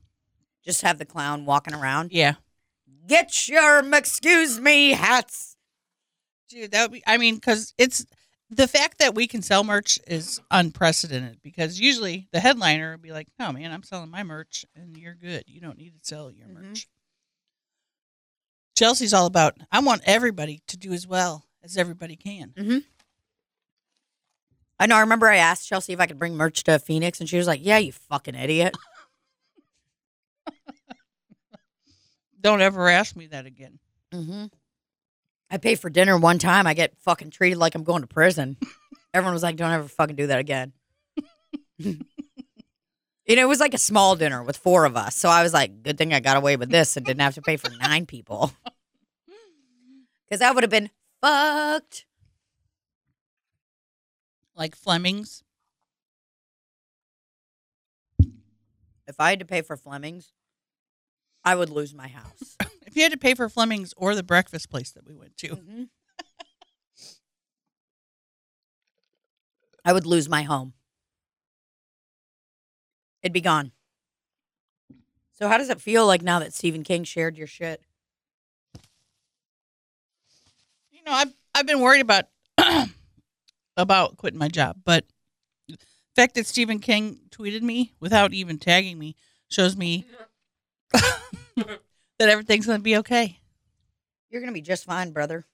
Just 0.65 0.83
have 0.83 0.99
the 0.99 1.05
clown 1.05 1.45
walking 1.45 1.75
around. 1.75 2.13
Yeah. 2.13 2.35
Get 3.07 3.49
your 3.49 3.83
excuse 3.95 4.59
me 4.61 4.91
hats. 4.91 5.57
Dude, 6.49 6.73
that 6.73 6.83
would 6.83 6.93
be, 6.93 7.03
I 7.07 7.17
mean, 7.17 7.37
because 7.37 7.75
it's 7.79 8.05
the 8.51 8.67
fact 8.67 8.99
that 8.99 9.15
we 9.15 9.27
can 9.29 9.43
sell 9.43 9.63
merch 9.63 9.99
is 10.07 10.41
unprecedented 10.51 11.41
because 11.43 11.79
usually 11.79 12.29
the 12.33 12.41
headliner 12.41 12.93
would 12.93 13.03
be 13.03 13.13
like, 13.13 13.29
oh 13.39 13.53
man, 13.53 13.71
I'm 13.73 13.83
selling 13.85 14.11
my 14.11 14.23
merch 14.25 14.65
and 14.75 14.97
you're 14.97 15.15
good. 15.15 15.45
You 15.47 15.61
don't 15.61 15.79
need 15.79 15.91
to 15.95 16.01
sell 16.03 16.31
your 16.31 16.47
Mhm. 16.49 16.55
merch. 16.55 16.89
Chelsea's 18.77 19.15
all 19.15 19.27
about, 19.27 19.57
I 19.71 19.81
want 19.81 20.03
everybody 20.07 20.63
to 20.69 20.77
do 20.77 20.93
as 20.93 21.07
well 21.07 21.45
as 21.63 21.77
everybody 21.77 22.17
can. 22.17 22.55
I 24.79 24.87
know. 24.87 24.97
I 24.97 25.01
remember 25.01 25.29
I 25.29 25.37
asked 25.37 25.69
Chelsea 25.69 25.93
if 25.93 26.01
I 26.01 26.07
could 26.07 26.19
bring 26.19 26.37
merch 26.37 26.65
to 26.65 26.79
Phoenix, 26.79 27.21
and 27.21 27.29
she 27.29 27.37
was 27.37 27.47
like, 27.47 27.61
"Yeah, 27.63 27.77
you 27.77 27.93
fucking 27.93 28.35
idiot." 28.35 28.75
Don't 32.41 32.63
ever 32.63 32.89
ask 32.89 33.17
me 33.17 33.27
that 33.29 33.47
again. 33.47 33.79
Mm-hmm. 34.13 34.47
I 35.51 35.57
pay 35.59 35.75
for 35.75 35.91
dinner 35.91 36.17
one 36.17 36.39
time. 36.39 36.67
I 36.67 36.75
get 36.75 36.97
fucking 37.01 37.31
treated 37.31 37.59
like 37.59 37.75
I'm 37.75 37.85
going 37.85 38.03
to 38.03 38.07
prison. 38.07 38.57
Everyone 39.15 39.35
was 39.35 39.43
like, 39.43 39.57
"Don't 39.57 39.73
ever 39.73 39.89
fucking 39.89 40.17
do 40.17 40.29
that 40.29 40.39
again." 40.39 40.73
you 41.79 41.97
know, 43.29 43.43
it 43.43 43.49
was 43.49 43.61
like 43.61 43.75
a 43.75 43.79
small 43.79 44.15
dinner 44.15 44.43
with 44.43 44.57
four 44.57 44.85
of 44.85 44.97
us, 44.97 45.17
so 45.17 45.29
I 45.29 45.43
was 45.43 45.53
like, 45.53 45.83
"Good 45.83 45.99
thing 45.99 46.15
I 46.15 46.21
got 46.21 46.37
away 46.37 46.57
with 46.57 46.71
this 46.71 46.97
and 46.97 47.05
didn't 47.05 47.23
have 47.23 47.35
to 47.35 47.43
pay 47.43 47.57
for 47.57 47.71
nine 47.81 48.07
people." 48.07 48.53
Because 50.31 50.43
that 50.43 50.55
would 50.55 50.63
have 50.63 50.71
been 50.71 50.91
fucked. 51.21 52.07
Like 54.55 54.77
Fleming's. 54.77 55.43
If 59.09 59.19
I 59.19 59.31
had 59.31 59.41
to 59.41 59.45
pay 59.45 59.63
for 59.63 59.77
Fleming's, 59.77 60.33
I 61.45 61.55
would 61.55 61.71
lose 61.71 61.95
my 61.95 62.09
house. 62.09 62.57
If 62.87 62.97
you 62.97 63.05
had 63.05 63.13
to 63.13 63.19
pay 63.19 63.35
for 63.35 63.49
Fleming's 63.49 63.95
or 63.97 64.17
the 64.17 64.23
breakfast 64.25 64.69
place 64.69 64.91
that 64.91 65.07
we 65.07 65.15
went 65.15 65.37
to, 65.39 65.49
Mhm. 65.51 65.89
I 69.85 69.93
would 69.93 70.07
lose 70.07 70.29
my 70.29 70.43
home. 70.43 70.73
It'd 73.23 73.33
be 73.33 73.41
gone. 73.41 73.71
So, 75.39 75.47
how 75.47 75.57
does 75.57 75.69
it 75.71 75.81
feel 75.81 76.05
like 76.05 76.23
now 76.23 76.41
that 76.41 76.53
Stephen 76.53 76.83
King 76.83 77.05
shared 77.05 77.37
your 77.39 77.47
shit? 77.47 77.81
you 80.91 81.01
know, 81.07 81.13
I've 81.13 81.33
I've 81.55 81.67
been 81.67 81.81
worried 81.81 82.01
about 82.01 82.25
about 83.77 84.17
quitting 84.17 84.39
my 84.39 84.49
job, 84.49 84.79
but 84.85 85.05
the 85.69 85.77
fact 86.17 86.35
that 86.35 86.47
Stephen 86.47 86.81
King 86.81 87.21
tweeted 87.31 87.63
me 87.63 87.93
without 88.01 88.33
even 88.33 88.59
tagging 88.59 88.99
me 88.99 89.17
shows 89.49 89.77
me 89.77 90.07
that 92.19 92.29
everything's 92.29 92.67
going 92.67 92.79
to 92.79 92.83
be 92.83 92.99
okay. 92.99 93.39
You're 94.31 94.41
gonna 94.41 94.53
be 94.53 94.61
just 94.61 94.85
fine, 94.85 95.11
brother. 95.11 95.45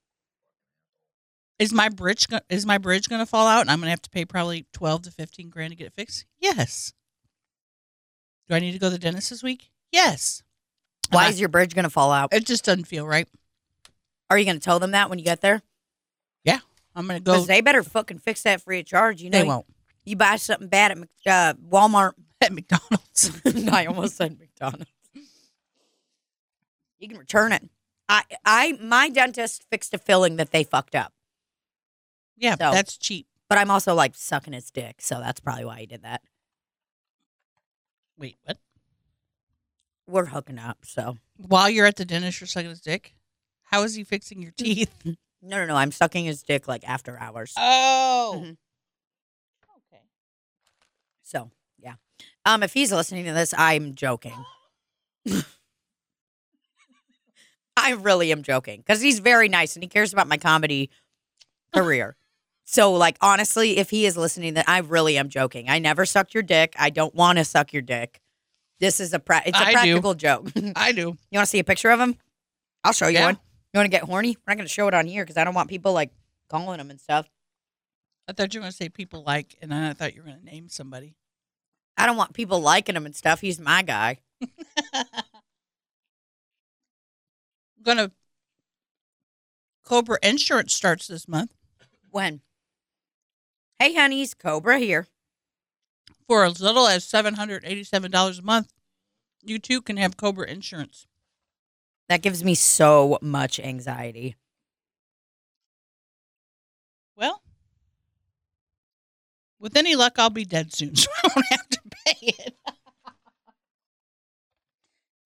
Is 1.59 1.73
my 1.73 1.89
bridge 1.89 2.29
go- 2.29 2.41
is 2.51 2.67
my 2.67 2.77
bridge 2.77 3.09
going 3.09 3.21
to 3.23 3.27
fall 3.27 3.47
out 3.47 3.63
and 3.63 3.71
I'm 3.71 3.79
going 3.79 3.87
to 3.87 3.91
have 3.91 4.03
to 4.03 4.11
pay 4.11 4.27
probably 4.27 4.67
12 4.75 5.03
to 5.03 5.11
15 5.11 5.49
grand 5.49 5.71
to 5.71 5.77
get 5.77 5.87
it 5.87 5.95
fixed? 5.95 6.27
Yes. 6.39 6.93
Do 8.47 8.55
I 8.55 8.59
need 8.59 8.73
to 8.73 8.79
go 8.79 8.89
to 8.89 8.91
the 8.91 8.99
dentist 8.99 9.31
this 9.31 9.43
week? 9.43 9.71
Yes. 9.91 10.43
Why 11.11 11.25
And 11.25 11.33
is 11.33 11.41
your 11.41 11.49
bridge 11.49 11.75
gonna 11.75 11.89
fall 11.89 12.13
out? 12.13 12.35
It 12.35 12.45
just 12.45 12.65
doesn't 12.65 12.85
feel 12.85 13.07
right. 13.07 13.29
Are 14.29 14.39
you 14.39 14.45
gonna 14.45 14.59
tell 14.59 14.79
them 14.79 14.91
that 14.91 15.09
when 15.09 15.19
you 15.19 15.25
get 15.25 15.41
there? 15.41 15.63
Yeah, 16.45 16.59
I'm 16.95 17.07
going 17.07 17.19
to 17.19 17.25
go 17.25 17.33
Because 17.33 17.47
they 17.47 17.61
better 17.61 17.83
fucking 17.83 18.19
fix 18.19 18.43
that 18.43 18.61
free 18.61 18.81
of 18.81 18.87
charge. 18.87 19.21
You 19.21 19.31
know, 19.31 19.39
they 19.39 19.45
won't 19.45 19.67
you 20.07 20.17
buy 20.17 20.37
something 20.37 20.69
bad 20.69 20.93
at 20.93 20.99
uh, 21.27 21.55
Walmart. 21.69 22.13
at 22.41 22.53
McDonald's. 22.53 23.33
I 23.73 23.87
almost 23.87 24.17
said 24.17 24.39
McDonald's. 24.39 24.91
You 26.99 27.09
can 27.09 27.19
return 27.19 27.53
it. 27.53 27.69
I, 28.09 28.23
I, 28.45 28.73
my 28.81 29.09
dentist 29.09 29.65
fixed 29.71 29.93
a 29.93 29.99
filling 29.99 30.37
that 30.37 30.51
they 30.53 30.63
fucked 30.65 30.95
up, 30.95 31.13
yeah, 32.37 32.53
So- 32.53 32.71
that's 32.71 32.97
cheap. 32.97 33.27
but 33.49 33.59
I'm 33.59 33.71
also 33.71 33.95
like 33.95 34.15
sucking 34.15 34.53
his 34.53 34.71
dick, 34.71 34.97
so 35.01 35.19
that's 35.21 35.41
probably 35.41 35.65
why 35.65 35.81
he 35.81 35.87
did 35.87 36.03
that. 36.03 36.23
Wait, 38.19 38.37
what? 38.45 38.59
We're 40.09 40.27
hooking 40.27 40.59
up, 40.59 40.79
so 40.85 41.19
While 41.37 41.69
you're 41.69 41.87
at 41.87 41.97
the 41.97 42.05
dentist, 42.05 42.41
you're 42.41 42.47
sucking 42.47 42.71
his 42.71 42.81
dick? 42.81 43.15
How 43.65 43.83
is 43.83 43.95
he 43.97 44.05
fixing 44.05 44.41
your 44.41 44.53
teeth? 44.53 44.95
no, 45.05 45.15
no, 45.43 45.67
no. 45.67 45.75
I'm 45.75 45.91
sucking 45.91 46.25
his 46.25 46.43
dick 46.45 46.69
like 46.69 46.89
after 46.89 47.19
hours. 47.19 47.53
Oh. 47.59 48.37
Mhm. 48.39 48.57
Okay. 49.93 50.03
So 51.25 51.51
yeah. 51.83 51.95
Um, 52.45 52.63
if 52.63 52.73
he's 52.73 52.93
listening 52.93 53.25
to 53.25 53.33
this, 53.33 53.53
I'm 53.59 53.97
joking. 53.97 54.45
I 57.87 57.91
really 57.93 58.33
am 58.33 58.43
joking 58.43 58.81
because 58.81 59.01
he's 59.01 59.19
very 59.21 59.49
nice 59.49 59.75
and 59.77 59.83
he 59.83 59.89
cares 59.89 60.13
about 60.13 60.29
my 60.29 60.37
comedy 60.39 60.91
career. 61.75 62.17
So, 62.65 62.93
like, 62.93 63.17
honestly, 63.21 63.79
if 63.79 63.91
he 63.91 64.07
is 64.07 64.17
listening, 64.17 64.55
that 64.55 64.69
I 64.69 64.79
really 64.79 65.17
am 65.19 65.29
joking. 65.29 65.69
I 65.69 65.79
never 65.79 66.05
sucked 66.05 66.35
your 66.35 66.43
dick. 66.43 66.75
I 66.79 66.91
don't 66.91 67.15
want 67.15 67.39
to 67.39 67.45
suck 67.45 67.73
your 67.73 67.83
dick. 67.83 68.21
This 68.81 68.99
is 68.99 69.13
a 69.15 69.19
pra- 69.21 69.43
it's 69.47 69.57
a 69.59 69.63
I 69.63 69.67
do. 69.67 69.73
practical 69.73 70.15
joke. 70.15 70.51
I 70.77 70.91
do. 70.93 71.17
You 71.31 71.39
want 71.39 71.47
to 71.47 71.51
see 71.51 71.61
a 71.61 71.65
picture 71.65 71.91
of 71.91 72.01
him? 72.01 72.17
I'll 72.83 72.93
show 72.93 73.07
you 73.07 73.15
Yeah. 73.19 73.27
one. 73.27 73.39
You 73.73 73.79
want 73.79 73.87
to 73.87 73.91
get 73.97 74.03
horny? 74.03 74.37
We're 74.37 74.53
not 74.53 74.57
going 74.57 74.67
to 74.67 74.73
show 74.73 74.89
it 74.89 74.95
on 74.95 75.07
here 75.07 75.23
because 75.25 75.37
I 75.37 75.45
don't 75.45 75.55
want 75.55 75.69
people 75.69 75.93
like 75.93 76.11
calling 76.51 76.81
him 76.81 76.91
and 76.91 77.01
stuff. 77.01 77.29
I 78.29 78.33
thought 78.33 78.53
you 78.53 78.59
were 78.61 78.63
going 78.63 78.73
to 78.73 78.77
say 78.77 78.89
people 78.89 79.23
like, 79.25 79.57
and 79.63 79.71
then 79.71 79.85
I 79.85 79.93
thought 79.93 80.15
you 80.15 80.23
were 80.23 80.29
going 80.29 80.41
to 80.41 80.45
name 80.45 80.69
somebody. 80.69 81.15
I 81.97 82.05
don't 82.07 82.17
want 82.17 82.33
people 82.35 82.59
liking 82.61 82.97
him 82.97 83.07
and 83.07 83.15
stuff. 83.15 83.41
He's 83.41 83.61
my 83.61 83.83
guy. 83.83 84.19
going 87.87 87.97
to. 87.97 88.13
Cobra 89.85 90.19
Insurance 90.23 90.75
starts 90.75 91.07
this 91.07 91.29
month 91.29 91.53
When? 92.11 92.41
Hey, 93.79 93.95
honeys, 93.95 94.35
Cobra 94.35 94.79
here. 94.79 95.07
for 96.27 96.45
as 96.45 96.61
little 96.61 96.89
as 96.89 97.07
$787 97.07 98.39
a 98.39 98.43
month. 98.43 98.73
You 99.45 99.61
too 99.61 99.81
can 99.81 99.97
have 99.97 100.17
Cobra 100.17 100.51
Insurance. 100.51 101.07
That 102.09 102.23
gives 102.23 102.43
me 102.43 102.57
so 102.57 103.19
much 103.23 103.61
anxiety. 103.61 104.35
Well, 107.17 107.43
with 109.61 109.77
any 109.77 109.95
luck, 109.95 110.19
I'll 110.19 110.31
be 110.31 110.45
dead 110.45 110.73
soon, 110.73 110.97
so 110.97 111.09
I 111.23 111.29
won't 111.35 111.47
have 111.51 111.69
to 111.69 111.81
pay 112.05 112.35
it. 112.39 112.57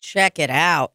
Check 0.00 0.38
it 0.38 0.50
out. 0.50 0.92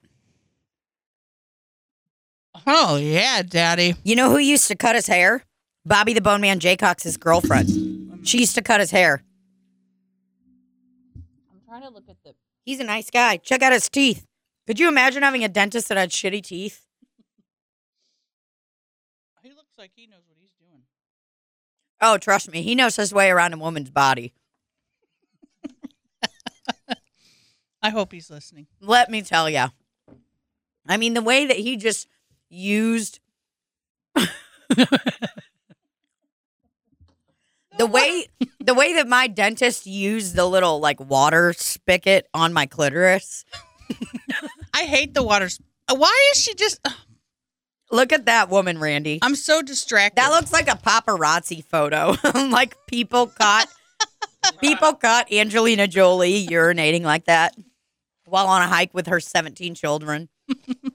Oh, 2.68 2.98
yeah, 2.98 3.44
Daddy. 3.44 3.96
You 4.04 4.16
know 4.16 4.30
who 4.32 4.38
used 4.38 4.68
to 4.70 4.76
cut 4.76 4.96
his 4.96 5.08
hair? 5.08 5.44
Bobby 5.86 6.14
the 6.14 6.22
Bone 6.22 6.42
Man 6.42 6.60
Jaycox's 6.60 7.18
girlfriend. 7.18 8.28
She 8.28 8.40
used 8.40 8.56
to 8.56 8.62
cut 8.64 8.80
his 8.80 8.90
hair. 8.90 9.24
I'm 11.16 11.62
trying 11.68 11.84
to 11.84 11.90
look 11.90 12.10
at 12.10 12.18
the. 12.24 12.34
He's 12.66 12.80
a 12.80 12.84
nice 12.84 13.12
guy. 13.12 13.38
Check 13.38 13.62
out 13.62 13.72
his 13.72 13.88
teeth. 13.88 14.26
Could 14.66 14.80
you 14.80 14.88
imagine 14.88 15.22
having 15.22 15.44
a 15.44 15.48
dentist 15.48 15.90
that 15.90 15.98
had 15.98 16.10
shitty 16.10 16.44
teeth? 16.44 16.82
He 19.44 19.52
looks 19.52 19.74
like 19.78 19.92
he 19.96 20.08
knows 20.08 20.24
what 20.28 20.38
he's 20.40 20.54
doing. 20.60 20.82
Oh, 22.02 22.18
trust 22.18 22.52
me, 22.52 22.64
he 22.64 22.74
knows 22.74 22.96
his 22.96 23.14
way 23.14 23.30
around 23.30 23.54
a 23.54 23.60
woman's 23.60 23.92
body. 23.92 24.34
I 27.84 27.92
hope 27.92 28.12
he's 28.12 28.32
listening. 28.32 28.66
Let 28.82 29.12
me 29.12 29.22
tell 29.22 29.48
you. 29.48 29.66
I 30.88 30.98
mean, 30.98 31.14
the 31.14 31.22
way 31.22 31.46
that 31.46 31.58
he 31.58 31.78
just 31.78 32.08
used 32.56 33.20
the 37.78 37.86
way 37.86 38.28
the 38.60 38.74
way 38.74 38.94
that 38.94 39.08
my 39.08 39.28
dentist 39.28 39.86
used 39.86 40.36
the 40.36 40.46
little 40.46 40.80
like 40.80 41.00
water 41.00 41.54
spigot 41.54 42.28
on 42.34 42.54
my 42.54 42.66
clitoris. 42.66 43.46
I 44.74 44.84
hate 44.84 45.14
the 45.14 45.24
water. 45.24 45.50
Why 45.94 46.32
is 46.34 46.42
she 46.42 46.56
just? 46.56 46.80
Look 47.92 48.12
at 48.12 48.26
that 48.26 48.50
woman, 48.50 48.80
Randy. 48.80 49.20
I'm 49.22 49.36
so 49.36 49.62
distracted. 49.62 50.18
That 50.18 50.30
looks 50.30 50.52
like 50.52 50.68
a 50.68 50.76
paparazzi 50.76 51.64
photo. 51.64 52.16
like 52.50 52.76
people 52.88 53.28
caught 53.28 53.68
people 54.60 54.94
caught 54.94 55.32
Angelina 55.32 55.88
Jolie 55.88 56.48
urinating 56.48 57.04
like 57.04 57.26
that 57.26 57.56
while 58.26 58.48
on 58.48 58.62
a 58.62 58.68
hike 58.68 58.94
with 58.94 59.08
her 59.08 59.20
17 59.20 59.76
children. 59.76 60.30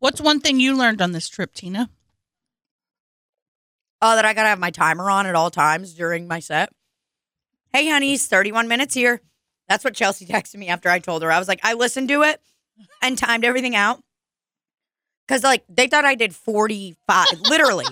What's 0.00 0.20
one 0.20 0.40
thing 0.40 0.60
you 0.60 0.76
learned 0.76 1.02
on 1.02 1.12
this 1.12 1.28
trip, 1.28 1.54
Tina? 1.54 1.90
Oh, 4.00 4.14
that 4.14 4.24
I 4.24 4.32
gotta 4.32 4.48
have 4.48 4.60
my 4.60 4.70
timer 4.70 5.10
on 5.10 5.26
at 5.26 5.34
all 5.34 5.50
times 5.50 5.94
during 5.94 6.28
my 6.28 6.38
set. 6.38 6.70
Hey, 7.72 7.88
honeys, 7.88 8.26
31 8.26 8.68
minutes 8.68 8.94
here. 8.94 9.20
That's 9.68 9.84
what 9.84 9.94
Chelsea 9.94 10.24
texted 10.26 10.56
me 10.56 10.68
after 10.68 10.88
I 10.88 10.98
told 10.98 11.22
her. 11.22 11.32
I 11.32 11.38
was 11.38 11.48
like, 11.48 11.60
I 11.62 11.74
listened 11.74 12.08
to 12.08 12.22
it 12.22 12.40
and 13.02 13.18
timed 13.18 13.44
everything 13.44 13.74
out. 13.74 14.00
Cause 15.26 15.42
like 15.42 15.64
they 15.68 15.88
thought 15.88 16.04
I 16.04 16.14
did 16.14 16.34
45, 16.34 17.26
literally. 17.48 17.84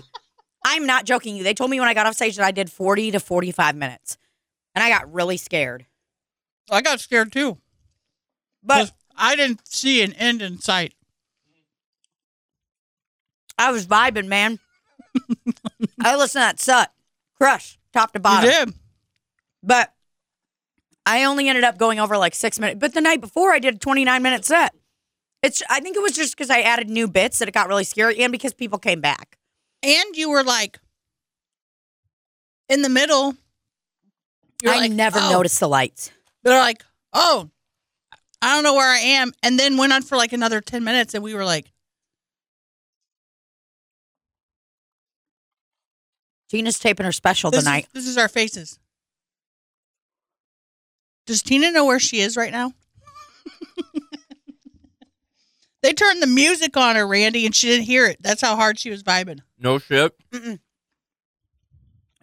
I'm 0.64 0.86
not 0.86 1.04
joking 1.04 1.36
you. 1.36 1.44
They 1.44 1.54
told 1.54 1.70
me 1.70 1.78
when 1.78 1.88
I 1.88 1.94
got 1.94 2.06
off 2.06 2.14
stage 2.14 2.36
that 2.36 2.46
I 2.46 2.50
did 2.50 2.70
40 2.70 3.12
to 3.12 3.20
45 3.20 3.76
minutes. 3.76 4.16
And 4.74 4.82
I 4.82 4.88
got 4.88 5.12
really 5.12 5.36
scared. 5.36 5.86
I 6.70 6.82
got 6.82 7.00
scared 7.00 7.32
too. 7.32 7.58
But 8.62 8.92
I 9.16 9.36
didn't 9.36 9.66
see 9.66 10.02
an 10.02 10.12
end 10.14 10.42
in 10.42 10.58
sight. 10.58 10.94
I 13.58 13.72
was 13.72 13.86
vibing, 13.86 14.26
man. 14.26 14.58
I 16.00 16.16
listened 16.16 16.42
to 16.42 16.46
that 16.46 16.60
set. 16.60 16.92
Crush, 17.38 17.78
top 17.92 18.12
to 18.12 18.20
bottom. 18.20 18.50
You 18.50 18.66
did. 18.66 18.74
But 19.62 19.92
I 21.04 21.24
only 21.24 21.48
ended 21.48 21.64
up 21.64 21.78
going 21.78 22.00
over 22.00 22.16
like 22.16 22.34
six 22.34 22.58
minutes. 22.58 22.78
But 22.80 22.94
the 22.94 23.00
night 23.00 23.20
before, 23.20 23.52
I 23.52 23.58
did 23.58 23.76
a 23.76 23.78
29 23.78 24.22
minute 24.22 24.44
set. 24.44 24.74
It's. 25.42 25.62
I 25.70 25.80
think 25.80 25.96
it 25.96 26.02
was 26.02 26.12
just 26.12 26.36
because 26.36 26.50
I 26.50 26.60
added 26.60 26.88
new 26.88 27.08
bits 27.08 27.38
that 27.38 27.48
it 27.48 27.52
got 27.52 27.68
really 27.68 27.84
scary, 27.84 28.18
and 28.18 28.32
because 28.32 28.54
people 28.54 28.78
came 28.78 29.00
back. 29.00 29.38
And 29.82 30.16
you 30.16 30.30
were 30.30 30.42
like 30.42 30.78
in 32.68 32.82
the 32.82 32.88
middle. 32.88 33.36
I 34.66 34.80
like, 34.80 34.92
never 34.92 35.18
oh. 35.20 35.30
noticed 35.30 35.60
the 35.60 35.68
lights. 35.68 36.10
They're 36.42 36.58
like, 36.58 36.82
oh, 37.12 37.50
I 38.40 38.54
don't 38.54 38.64
know 38.64 38.74
where 38.74 38.90
I 38.90 38.98
am. 38.98 39.32
And 39.42 39.58
then 39.58 39.76
went 39.76 39.92
on 39.92 40.02
for 40.02 40.16
like 40.16 40.32
another 40.32 40.60
10 40.60 40.82
minutes. 40.82 41.14
And 41.14 41.22
we 41.22 41.34
were 41.34 41.44
like, 41.44 41.70
Tina's 46.48 46.78
taping 46.78 47.06
her 47.06 47.12
special 47.12 47.50
this, 47.50 47.64
tonight. 47.64 47.84
Is, 47.86 47.92
this 47.92 48.06
is 48.06 48.18
our 48.18 48.28
faces. 48.28 48.78
Does 51.26 51.42
Tina 51.42 51.72
know 51.72 51.84
where 51.84 51.98
she 51.98 52.20
is 52.20 52.36
right 52.36 52.52
now? 52.52 52.72
they 55.82 55.92
turned 55.92 56.22
the 56.22 56.26
music 56.26 56.76
on 56.76 56.96
her, 56.96 57.06
Randy, 57.06 57.44
and 57.46 57.54
she 57.54 57.66
didn't 57.66 57.86
hear 57.86 58.06
it. 58.06 58.18
That's 58.20 58.40
how 58.40 58.54
hard 58.54 58.78
she 58.78 58.90
was 58.90 59.02
vibing. 59.02 59.40
No 59.58 59.78
shit. 59.78 60.14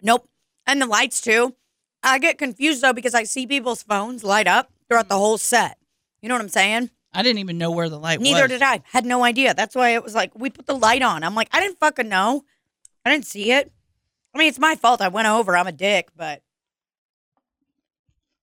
Nope. 0.02 0.28
And 0.66 0.80
the 0.80 0.86
lights 0.86 1.20
too. 1.20 1.54
I 2.02 2.18
get 2.18 2.38
confused 2.38 2.82
though 2.82 2.92
because 2.92 3.14
I 3.14 3.24
see 3.24 3.46
people's 3.46 3.82
phones 3.82 4.22
light 4.22 4.46
up 4.46 4.70
throughout 4.88 5.08
the 5.08 5.16
whole 5.16 5.38
set. 5.38 5.78
You 6.20 6.28
know 6.28 6.34
what 6.34 6.42
I'm 6.42 6.48
saying? 6.48 6.90
I 7.12 7.22
didn't 7.22 7.38
even 7.38 7.58
know 7.58 7.70
where 7.70 7.88
the 7.88 7.98
light 7.98 8.18
was. 8.18 8.28
Neither 8.28 8.48
did 8.48 8.62
I. 8.62 8.82
Had 8.84 9.06
no 9.06 9.24
idea. 9.24 9.54
That's 9.54 9.74
why 9.74 9.90
it 9.90 10.02
was 10.02 10.14
like 10.14 10.32
we 10.34 10.50
put 10.50 10.66
the 10.66 10.76
light 10.76 11.02
on. 11.02 11.22
I'm 11.22 11.34
like, 11.34 11.48
I 11.52 11.60
didn't 11.60 11.78
fucking 11.78 12.08
know. 12.08 12.44
I 13.04 13.10
didn't 13.10 13.26
see 13.26 13.52
it. 13.52 13.72
I 14.34 14.38
mean, 14.38 14.48
it's 14.48 14.58
my 14.58 14.74
fault. 14.74 15.00
I 15.00 15.08
went 15.08 15.28
over. 15.28 15.56
I'm 15.56 15.66
a 15.66 15.72
dick, 15.72 16.08
but 16.16 16.42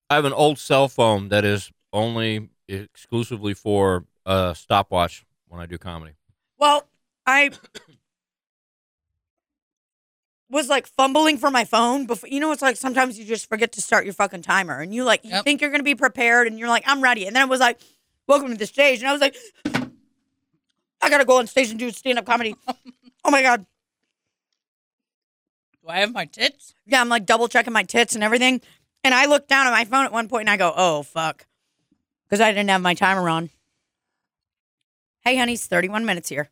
I 0.10 0.16
have 0.16 0.26
an 0.26 0.34
old 0.34 0.58
cell 0.58 0.88
phone 0.88 1.30
that 1.30 1.44
is 1.44 1.72
only 1.92 2.50
exclusively 2.68 3.54
for 3.54 4.06
uh, 4.26 4.54
stopwatch 4.54 5.26
when 5.48 5.60
I 5.60 5.66
do 5.66 5.78
comedy. 5.78 6.14
Well, 6.58 6.88
I 7.26 7.52
was 10.50 10.70
like 10.70 10.88
fumbling 10.88 11.38
for 11.38 11.52
my 11.52 11.66
phone 11.66 12.06
before. 12.06 12.30
You 12.30 12.40
know, 12.40 12.52
it's 12.52 12.62
like 12.62 12.78
sometimes 12.78 13.20
you 13.20 13.26
just 13.26 13.50
forget 13.50 13.72
to 13.74 13.82
start 13.82 14.06
your 14.06 14.14
fucking 14.14 14.42
timer, 14.44 14.80
and 14.80 14.94
you 14.94 15.04
like 15.04 15.24
you 15.26 15.32
Yep. 15.32 15.44
think 15.44 15.62
you're 15.62 15.72
gonna 15.72 15.84
be 15.84 15.96
prepared, 15.96 16.48
and 16.48 16.58
you're 16.60 16.70
like, 16.70 16.84
I'm 16.86 17.02
ready, 17.02 17.26
and 17.26 17.36
then 17.36 17.44
it 17.44 17.50
was 17.50 17.60
like, 17.60 17.80
welcome 18.28 18.50
to 18.50 18.58
the 18.58 18.68
stage, 18.68 19.00
and 19.00 19.08
I 19.10 19.12
was 19.12 19.22
like, 19.22 19.36
I 21.02 21.10
gotta 21.10 21.26
go 21.26 21.38
on 21.40 21.48
stage 21.48 21.70
and 21.72 21.80
do 21.80 21.90
stand 21.92 22.20
up 22.20 22.26
comedy. 22.26 22.56
oh 23.26 23.32
my 23.32 23.42
god, 23.42 23.66
Do 25.84 25.90
I 25.90 26.00
have 26.00 26.14
my 26.14 26.26
tits? 26.26 26.74
yeah, 26.86 27.02
I'm 27.02 27.10
like 27.10 27.26
double 27.26 27.48
checking 27.48 27.74
my 27.74 27.84
tits 27.84 28.14
and 28.16 28.24
everything, 28.24 28.62
and 29.04 29.14
I 29.14 29.26
looked 29.26 29.50
down 29.50 29.66
at 29.68 29.72
my 29.72 29.86
phone 29.86 30.06
at 30.06 30.12
one 30.12 30.28
point, 30.28 30.42
and 30.42 30.50
I 30.50 30.58
go, 30.58 30.74
oh 30.76 31.04
fuck, 31.04 31.48
because 32.26 32.40
I 32.42 32.52
didn't 32.52 32.70
have 32.70 32.82
my 32.82 32.94
timer 32.94 33.28
on. 33.30 33.50
Hey, 35.24 35.38
honey, 35.38 35.54
it's 35.54 35.68
31 35.68 36.06
minutes 36.06 36.30
here. 36.30 36.50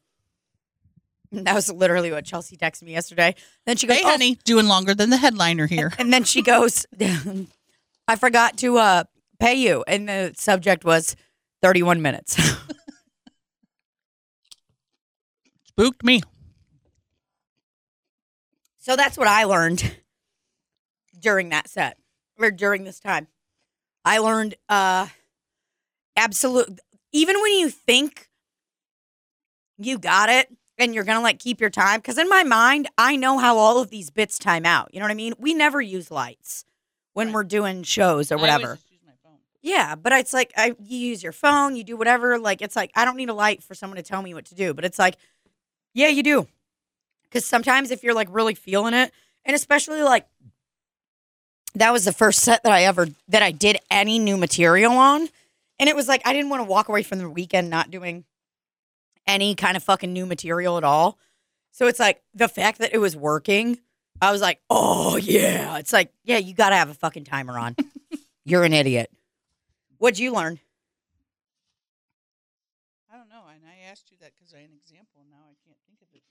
That 1.31 1.53
was 1.53 1.71
literally 1.71 2.11
what 2.11 2.25
Chelsea 2.25 2.57
texted 2.57 2.83
me 2.83 2.93
yesterday. 2.93 3.35
Then 3.67 3.77
she 3.77 3.85
goes, 3.85 3.97
Hey, 3.97 4.03
"Oh, 4.03 4.09
honey, 4.09 4.39
doing 4.45 4.65
longer 4.67 4.95
than 4.95 5.11
the 5.11 5.17
headliner 5.17 5.67
here. 5.67 5.91
And 5.99 6.11
then 6.11 6.23
she 6.23 6.41
goes, 6.41 6.87
I 8.07 8.15
forgot 8.15 8.57
to 8.57 8.77
uh, 8.77 9.03
pay 9.39 9.53
you. 9.55 9.83
And 9.87 10.09
the 10.09 10.33
subject 10.35 10.83
was 10.83 11.15
31 11.61 12.01
minutes. 12.01 12.35
Spooked 15.67 16.03
me. 16.03 16.21
So 18.89 18.95
that's 18.95 19.19
what 19.19 19.27
I 19.27 19.43
learned 19.43 19.95
during 21.19 21.49
that 21.49 21.69
set 21.69 21.99
or 22.39 22.49
during 22.49 22.85
this 22.85 22.99
time. 22.99 23.27
I 24.03 24.17
learned 24.17 24.55
uh, 24.67 25.05
absolute, 26.15 26.79
even 27.11 27.39
when 27.39 27.51
you 27.51 27.69
think 27.69 28.29
you 29.77 29.99
got 29.99 30.29
it 30.29 30.47
and 30.79 30.95
you're 30.95 31.03
going 31.03 31.19
to 31.19 31.21
like 31.21 31.37
keep 31.37 31.61
your 31.61 31.69
time, 31.69 31.99
because 31.99 32.17
in 32.17 32.27
my 32.27 32.41
mind, 32.43 32.87
I 32.97 33.15
know 33.15 33.37
how 33.37 33.57
all 33.57 33.79
of 33.79 33.91
these 33.91 34.09
bits 34.09 34.39
time 34.39 34.65
out. 34.65 34.89
You 34.91 34.99
know 34.99 35.03
what 35.05 35.11
I 35.11 35.15
mean? 35.15 35.35
We 35.37 35.53
never 35.53 35.79
use 35.79 36.09
lights 36.09 36.65
when 37.13 37.27
Right. 37.27 37.35
we're 37.35 37.43
doing 37.43 37.83
shows 37.83 38.31
or 38.31 38.39
whatever. 38.39 38.73
just 38.73 38.89
use 38.91 39.01
my 39.05 39.13
phone. 39.23 39.37
Yeah, 39.61 39.93
but 39.93 40.13
it's 40.13 40.33
like 40.33 40.51
I 40.57 40.73
you 40.79 40.97
use 40.97 41.21
your 41.21 41.31
phone, 41.31 41.75
you 41.75 41.83
do 41.83 41.95
whatever. 41.95 42.39
Like 42.39 42.63
it's 42.63 42.75
like 42.75 42.89
I 42.95 43.05
don't 43.05 43.17
need 43.17 43.29
a 43.29 43.35
light 43.35 43.61
for 43.61 43.75
someone 43.75 43.97
to 43.97 44.03
tell 44.03 44.23
me 44.23 44.33
what 44.33 44.45
to 44.45 44.55
do, 44.55 44.73
but 44.73 44.83
it's 44.83 44.97
like, 44.97 45.15
yeah, 45.93 46.07
you 46.07 46.23
do. 46.23 46.47
Because 47.29 47.45
sometimes 47.45 47.91
if 47.91 48.03
you're 48.03 48.13
like 48.13 48.27
really 48.31 48.55
feeling 48.55 48.93
it, 48.93 49.11
and 49.45 49.55
especially 49.55 50.01
like 50.01 50.27
that 51.75 51.91
was 51.93 52.05
the 52.05 52.11
first 52.11 52.39
set 52.39 52.63
that 52.63 52.71
I 52.71 52.83
ever 52.83 53.07
that 53.27 53.43
I 53.43 53.51
did 53.51 53.77
any 53.91 54.19
new 54.19 54.37
material 54.37 54.93
on, 54.93 55.29
and 55.79 55.89
it 55.89 55.95
was 55.95 56.07
like 56.07 56.21
I 56.25 56.33
didn't 56.33 56.49
want 56.49 56.61
to 56.61 56.69
walk 56.69 56.89
away 56.89 57.03
from 57.03 57.19
the 57.19 57.29
weekend 57.29 57.69
not 57.69 57.91
doing 57.91 58.25
any 59.27 59.53
kind 59.55 59.77
of 59.77 59.83
fucking 59.83 60.11
new 60.11 60.25
material 60.25 60.77
at 60.77 60.83
all. 60.83 61.17
So 61.71 61.87
it's 61.87 61.99
like 61.99 62.21
the 62.33 62.47
fact 62.47 62.79
that 62.79 62.93
it 62.93 62.97
was 62.97 63.15
working, 63.15 63.79
I 64.21 64.31
was 64.31 64.41
like, 64.41 64.59
oh 64.69 65.17
yeah. 65.17 65.77
It's 65.77 65.93
like, 65.93 66.11
yeah, 66.23 66.37
you 66.37 66.53
gotta 66.55 66.75
have 66.75 66.89
a 66.89 66.95
fucking 66.95 67.25
timer 67.25 67.57
on. 67.57 67.75
You're 68.45 68.63
an 68.63 68.73
idiot. 68.73 69.11
What'd 69.99 70.17
you 70.17 70.33
learn? 70.33 70.59
I 73.13 73.17
don't 73.17 73.29
know. 73.29 73.43
And 73.53 73.61
I 73.65 73.91
asked 73.91 74.09
you 74.11 74.17
that 74.21 74.31
because 74.37 74.53
I 74.53 74.61
had 74.61 74.69
an 74.69 74.77
example. 74.83 75.21
and 75.21 75.29
Now 75.29 75.45
I 75.45 75.55
can't 75.65 75.77
think 75.85 75.99
of 76.01 76.07
it. 76.15 76.23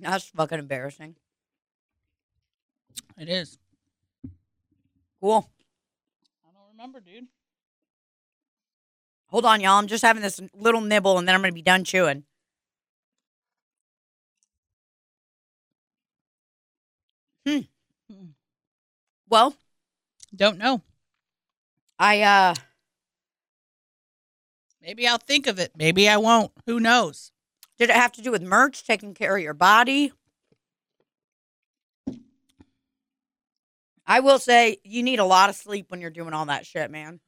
That's 0.00 0.26
fucking 0.30 0.58
embarrassing. 0.58 1.16
It 3.16 3.28
is. 3.28 3.58
Cool. 5.20 5.48
I 6.44 6.50
don't 6.52 6.68
remember, 6.72 7.00
dude. 7.00 7.26
Hold 9.28 9.46
on, 9.46 9.60
y'all. 9.60 9.78
I'm 9.78 9.86
just 9.86 10.04
having 10.04 10.22
this 10.22 10.40
little 10.54 10.80
nibble 10.80 11.18
and 11.18 11.26
then 11.26 11.34
I'm 11.34 11.40
gonna 11.40 11.52
be 11.52 11.62
done 11.62 11.84
chewing. 11.84 12.24
Hmm. 17.46 17.60
Hmm. 18.10 18.26
Well, 19.28 19.54
Don't 20.34 20.58
know. 20.58 20.82
I 21.98 22.22
uh 22.22 22.54
Maybe 24.82 25.08
I'll 25.08 25.18
think 25.18 25.46
of 25.46 25.58
it. 25.58 25.72
Maybe 25.76 26.08
I 26.08 26.16
won't. 26.18 26.52
Who 26.66 26.78
knows? 26.78 27.32
Did 27.78 27.90
it 27.90 27.96
have 27.96 28.12
to 28.12 28.22
do 28.22 28.30
with 28.30 28.42
merch, 28.42 28.86
taking 28.86 29.14
care 29.14 29.36
of 29.36 29.42
your 29.42 29.54
body? 29.54 30.12
I 34.06 34.20
will 34.20 34.38
say 34.38 34.78
you 34.84 35.02
need 35.02 35.18
a 35.18 35.24
lot 35.24 35.48
of 35.48 35.56
sleep 35.56 35.90
when 35.90 36.00
you're 36.00 36.10
doing 36.10 36.34
all 36.34 36.46
that 36.46 36.66
shit, 36.66 36.90
man. 36.90 37.20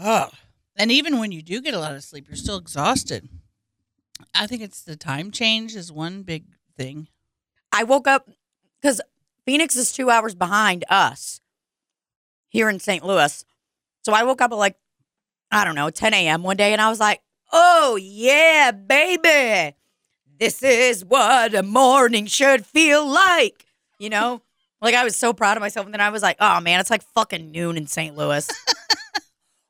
Ugh. 0.00 0.32
And 0.76 0.90
even 0.90 1.18
when 1.18 1.32
you 1.32 1.42
do 1.42 1.60
get 1.60 1.74
a 1.74 1.78
lot 1.78 1.94
of 1.94 2.02
sleep, 2.04 2.26
you're 2.28 2.36
still 2.36 2.56
exhausted. 2.56 3.28
I 4.34 4.46
think 4.46 4.62
it's 4.62 4.82
the 4.82 4.96
time 4.96 5.30
change 5.30 5.74
is 5.74 5.92
one 5.92 6.22
big 6.22 6.44
thing. 6.76 7.08
I 7.72 7.84
woke 7.84 8.06
up 8.06 8.28
because 8.80 9.00
Phoenix 9.44 9.76
is 9.76 9.92
two 9.92 10.10
hours 10.10 10.34
behind 10.34 10.84
us 10.88 11.40
here 12.48 12.68
in 12.68 12.80
St. 12.80 13.04
Louis. 13.04 13.44
So 14.02 14.12
I 14.12 14.22
woke 14.22 14.40
up 14.40 14.52
at 14.52 14.58
like, 14.58 14.76
I 15.50 15.64
don't 15.64 15.74
know, 15.74 15.90
10 15.90 16.14
a.m. 16.14 16.42
one 16.42 16.56
day 16.56 16.72
and 16.72 16.80
I 16.80 16.88
was 16.88 17.00
like, 17.00 17.20
oh, 17.52 17.96
yeah, 18.00 18.70
baby. 18.70 19.76
This 20.38 20.62
is 20.62 21.04
what 21.04 21.54
a 21.54 21.62
morning 21.62 22.26
should 22.26 22.64
feel 22.64 23.06
like. 23.06 23.66
You 23.98 24.10
know? 24.10 24.42
like 24.80 24.94
I 24.94 25.04
was 25.04 25.16
so 25.16 25.32
proud 25.32 25.56
of 25.56 25.60
myself. 25.60 25.86
And 25.86 25.92
then 25.92 26.00
I 26.00 26.10
was 26.10 26.22
like, 26.22 26.36
oh, 26.40 26.60
man, 26.60 26.78
it's 26.80 26.90
like 26.90 27.02
fucking 27.14 27.50
noon 27.50 27.76
in 27.76 27.86
St. 27.86 28.16
Louis. 28.16 28.48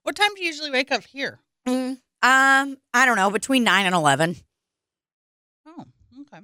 What 0.08 0.16
time 0.16 0.34
do 0.34 0.40
you 0.40 0.46
usually 0.46 0.70
wake 0.70 0.90
up 0.90 1.04
here? 1.04 1.38
Mm, 1.66 1.98
um, 2.22 2.78
I 2.94 3.04
don't 3.04 3.16
know, 3.16 3.28
between 3.28 3.62
9 3.62 3.84
and 3.84 3.94
11. 3.94 4.36
Oh, 5.66 5.84
okay. 6.22 6.42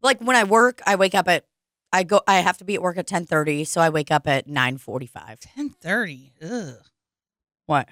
Like 0.00 0.20
when 0.20 0.36
I 0.36 0.44
work, 0.44 0.80
I 0.86 0.94
wake 0.94 1.16
up 1.16 1.26
at, 1.26 1.44
I 1.92 2.04
go, 2.04 2.20
I 2.28 2.34
have 2.34 2.58
to 2.58 2.64
be 2.64 2.76
at 2.76 2.80
work 2.80 2.98
at 2.98 3.10
1030. 3.10 3.64
So 3.64 3.80
I 3.80 3.88
wake 3.88 4.12
up 4.12 4.28
at 4.28 4.46
945. 4.46 5.40
Ten 5.40 5.70
thirty. 5.70 6.34
Ugh. 6.40 6.76
What? 7.66 7.88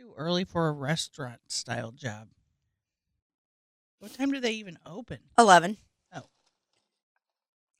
Too 0.00 0.14
early 0.16 0.44
for 0.44 0.66
a 0.66 0.72
restaurant 0.72 1.40
style 1.48 1.92
job. 1.92 2.28
What 3.98 4.14
time 4.14 4.32
do 4.32 4.40
they 4.40 4.52
even 4.52 4.78
open? 4.86 5.18
11. 5.38 5.76
Oh. 6.14 6.22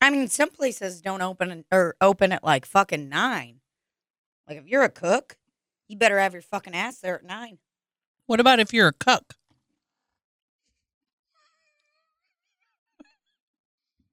I 0.02 0.10
mean, 0.10 0.28
some 0.28 0.50
places 0.50 1.00
don't 1.00 1.22
open 1.22 1.64
or 1.72 1.96
open 1.98 2.32
at 2.32 2.44
like 2.44 2.66
fucking 2.66 3.08
9. 3.08 3.60
Like 4.46 4.58
if 4.58 4.66
you're 4.66 4.82
a 4.82 4.90
cook, 4.90 5.38
you 5.88 5.96
better 5.96 6.18
have 6.18 6.34
your 6.34 6.42
fucking 6.42 6.74
ass 6.74 6.98
there 6.98 7.14
at 7.14 7.24
9. 7.24 7.56
What 8.26 8.38
about 8.38 8.60
if 8.60 8.74
you're 8.74 8.88
a 8.88 8.92
cook? 8.92 9.32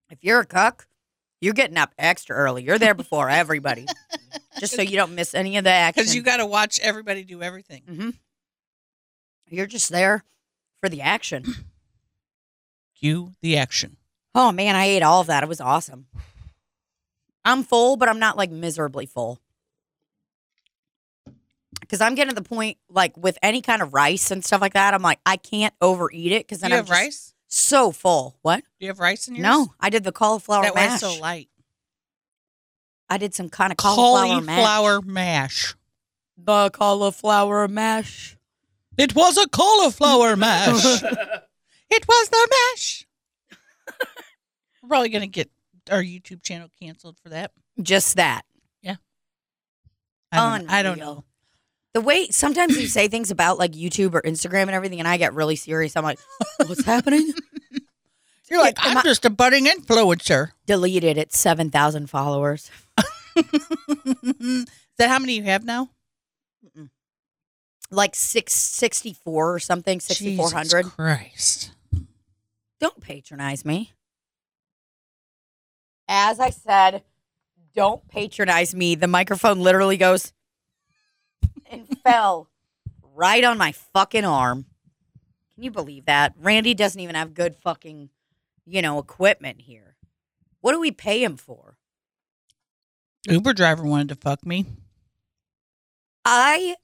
If 0.09 0.19
you're 0.21 0.39
a 0.39 0.45
cook, 0.45 0.87
you're 1.41 1.53
getting 1.53 1.77
up 1.77 1.93
extra 1.97 2.35
early. 2.35 2.63
You're 2.63 2.79
there 2.79 2.93
before 2.93 3.29
everybody. 3.29 3.87
Just 4.59 4.75
so 4.75 4.81
you 4.81 4.95
don't 4.97 5.13
miss 5.15 5.35
any 5.35 5.57
of 5.57 5.63
the 5.63 5.69
action. 5.69 6.01
Because 6.03 6.15
you 6.15 6.21
got 6.23 6.37
to 6.37 6.45
watch 6.45 6.79
everybody 6.81 7.23
do 7.23 7.41
everything. 7.43 7.83
hmm 7.87 8.09
You're 9.49 9.67
just 9.67 9.89
there 9.91 10.23
for 10.81 10.89
the 10.89 11.01
action. 11.01 11.43
Cue 12.99 13.35
the 13.41 13.57
action. 13.57 13.97
Oh 14.33 14.51
man, 14.51 14.75
I 14.75 14.85
ate 14.85 15.03
all 15.03 15.21
of 15.21 15.27
that. 15.27 15.43
It 15.43 15.49
was 15.49 15.61
awesome. 15.61 16.07
I'm 17.45 17.63
full, 17.63 17.95
but 17.97 18.09
I'm 18.09 18.19
not 18.19 18.35
like 18.37 18.51
miserably 18.51 19.05
full. 19.05 19.39
Because 21.79 22.01
I'm 22.01 22.15
getting 22.15 22.33
to 22.35 22.41
the 22.41 22.47
point, 22.47 22.77
like 22.89 23.15
with 23.15 23.37
any 23.41 23.61
kind 23.61 23.81
of 23.81 23.93
rice 23.93 24.31
and 24.31 24.43
stuff 24.43 24.59
like 24.61 24.73
that, 24.73 24.93
I'm 24.93 25.01
like, 25.03 25.19
I 25.25 25.37
can't 25.37 25.73
overeat 25.81 26.31
it 26.31 26.45
because 26.45 26.59
then 26.59 26.71
you 26.71 26.75
I'm 26.75 26.79
have 26.79 26.87
just 26.87 26.99
rice? 27.01 27.33
So 27.47 27.91
full. 27.91 28.37
What? 28.41 28.61
Do 28.79 28.85
you 28.85 28.87
have 28.89 28.99
rice 28.99 29.27
in 29.27 29.35
yours? 29.35 29.43
No, 29.43 29.73
I 29.79 29.89
did 29.89 30.03
the 30.03 30.11
cauliflower 30.11 30.63
That 30.63 30.75
why 30.75 30.85
mash. 30.87 31.03
it's 31.03 31.13
so 31.15 31.21
light. 31.21 31.49
I 33.09 33.17
did 33.17 33.33
some 33.33 33.49
kind 33.49 33.71
of 33.71 33.77
cauliflower, 33.77 34.41
mash. 34.41 34.55
Cauliflower 34.65 35.01
mash. 35.01 35.75
The 36.37 36.69
cauliflower 36.71 37.67
mash. 37.67 38.37
It 38.97 39.15
was 39.15 39.37
a 39.37 39.47
cauliflower 39.47 40.35
mash. 40.37 41.01
it 41.89 42.07
was 42.07 42.29
the 42.29 42.47
mash. 42.51 43.07
We're 44.81 44.89
probably 44.89 45.09
gonna 45.09 45.27
get 45.27 45.49
our 45.89 46.01
YouTube 46.01 46.41
channel 46.43 46.69
canceled 46.81 47.17
for 47.19 47.29
that. 47.29 47.51
Just 47.81 48.15
that. 48.17 48.43
I 50.29 50.57
don't, 50.57 50.69
I 50.69 50.83
don't 50.83 50.99
know. 50.99 51.23
The 51.97 52.01
way 52.01 52.27
sometimes 52.27 52.77
you 52.79 52.85
say 52.85 53.07
things 53.07 53.31
about 53.31 53.57
like 53.57 53.71
YouTube 53.71 54.13
or 54.13 54.21
Instagram 54.21 54.61
and 54.63 54.69
everything, 54.71 54.99
and 54.99 55.07
I 55.07 55.17
get 55.17 55.33
really 55.33 55.55
serious. 55.55 55.95
I'm 55.95 56.03
like, 56.03 56.19
what's 56.67 56.83
happening? 56.85 57.33
You're 58.51 58.61
like, 58.61 58.77
I'm 58.79 58.97
I- 58.99 59.01
just 59.01 59.25
a 59.25 59.31
budding 59.31 59.65
influencer. 59.65 60.51
Deleted 60.67 61.17
at 61.17 61.33
7,000 61.33 62.07
followers. 62.07 62.69
Is 63.35 64.65
that 64.99 65.09
how 65.09 65.17
many 65.17 65.37
you 65.37 65.43
have 65.45 65.65
now? 65.65 65.89
Like 67.89 68.13
664 68.13 69.53
or 69.55 69.57
something, 69.57 69.99
6,400. 69.99 70.83
Jesus 70.83 70.93
Christ. 70.93 71.71
Don't 72.79 73.01
patronize 73.01 73.65
me. 73.65 73.93
as 76.07 76.39
I 76.39 76.51
said, 76.51 77.01
don't 77.75 78.07
patronize 78.07 78.75
me. 78.75 78.93
The 78.93 79.07
microphone 79.07 79.61
literally 79.61 79.97
goes 79.97 80.31
and 81.69 81.87
fell 82.03 82.49
right 83.15 83.43
on 83.43 83.57
my 83.57 83.71
fucking 83.71 84.25
arm. 84.25 84.65
Can 85.55 85.63
you 85.63 85.71
believe 85.71 86.05
that? 86.05 86.33
Randy 86.37 86.73
doesn't 86.73 86.99
even 86.99 87.15
have 87.15 87.33
good 87.33 87.55
fucking, 87.55 88.09
you 88.65 88.81
know, 88.81 88.99
equipment 88.99 89.61
here. 89.61 89.95
What 90.61 90.73
do 90.73 90.79
we 90.79 90.91
pay 90.91 91.23
him 91.23 91.37
for? 91.37 91.77
Uber 93.27 93.53
driver 93.53 93.83
wanted 93.83 94.09
to 94.09 94.15
fuck 94.15 94.45
me. 94.45 94.65
I, 96.25 96.75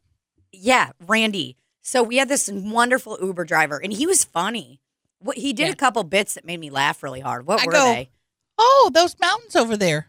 yeah, 0.52 0.92
Randy. 1.06 1.58
So 1.82 2.02
we 2.02 2.18
had 2.18 2.30
this 2.30 2.50
wonderful 2.52 3.18
Uber 3.22 3.44
driver, 3.46 3.78
and 3.82 3.92
he 3.92 4.06
was 4.08 4.24
funny. 4.24 4.80
What 5.20 5.38
he 5.38 5.54
did 5.54 5.68
Yeah. 5.68 5.74
a 5.74 5.76
couple 5.76 6.04
bits 6.04 6.34
that 6.36 6.46
made 6.46 6.60
me 6.60 6.70
laugh 6.70 7.04
really 7.04 7.20
hard. 7.20 7.46
What 7.46 7.62
I 7.62 7.66
were 7.66 7.72
go, 7.72 7.84
they? 7.94 8.10
Oh, 8.58 8.92
those 8.94 9.16
mountains 9.20 9.56
over 9.56 9.76
there. 9.78 10.08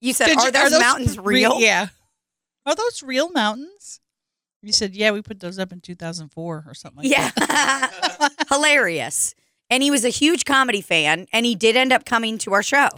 You 0.00 0.12
said, 0.12 0.26
Did 0.26 0.38
"Are 0.38 0.46
you- 0.46 0.50
those, 0.52 0.78
mountains 0.78 1.18
re- 1.18 1.36
real?" 1.40 1.60
yeah. 1.60 1.88
Are 2.66 2.74
those 2.74 3.02
real 3.02 3.30
mountains? 3.30 4.00
You 4.62 4.72
said, 4.72 4.94
yeah, 4.94 5.10
we 5.10 5.22
put 5.22 5.40
those 5.40 5.58
up 5.58 5.72
in 5.72 5.80
2004 5.80 6.64
or 6.66 6.74
something 6.74 7.02
like 7.02 7.10
Yeah. 7.10 7.30
that. 7.36 8.32
Hilarious. 8.48 9.34
And 9.70 9.82
he 9.82 9.90
was 9.90 10.04
a 10.04 10.08
huge 10.10 10.44
comedy 10.44 10.80
fan, 10.80 11.26
and 11.32 11.44
he 11.46 11.54
did 11.54 11.76
end 11.76 11.92
up 11.92 12.04
coming 12.04 12.38
to 12.38 12.52
our 12.52 12.62
show. 12.62 12.88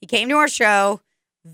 He 0.00 0.06
came 0.06 0.28
to 0.28 0.36
our 0.36 0.48
show. 0.48 1.00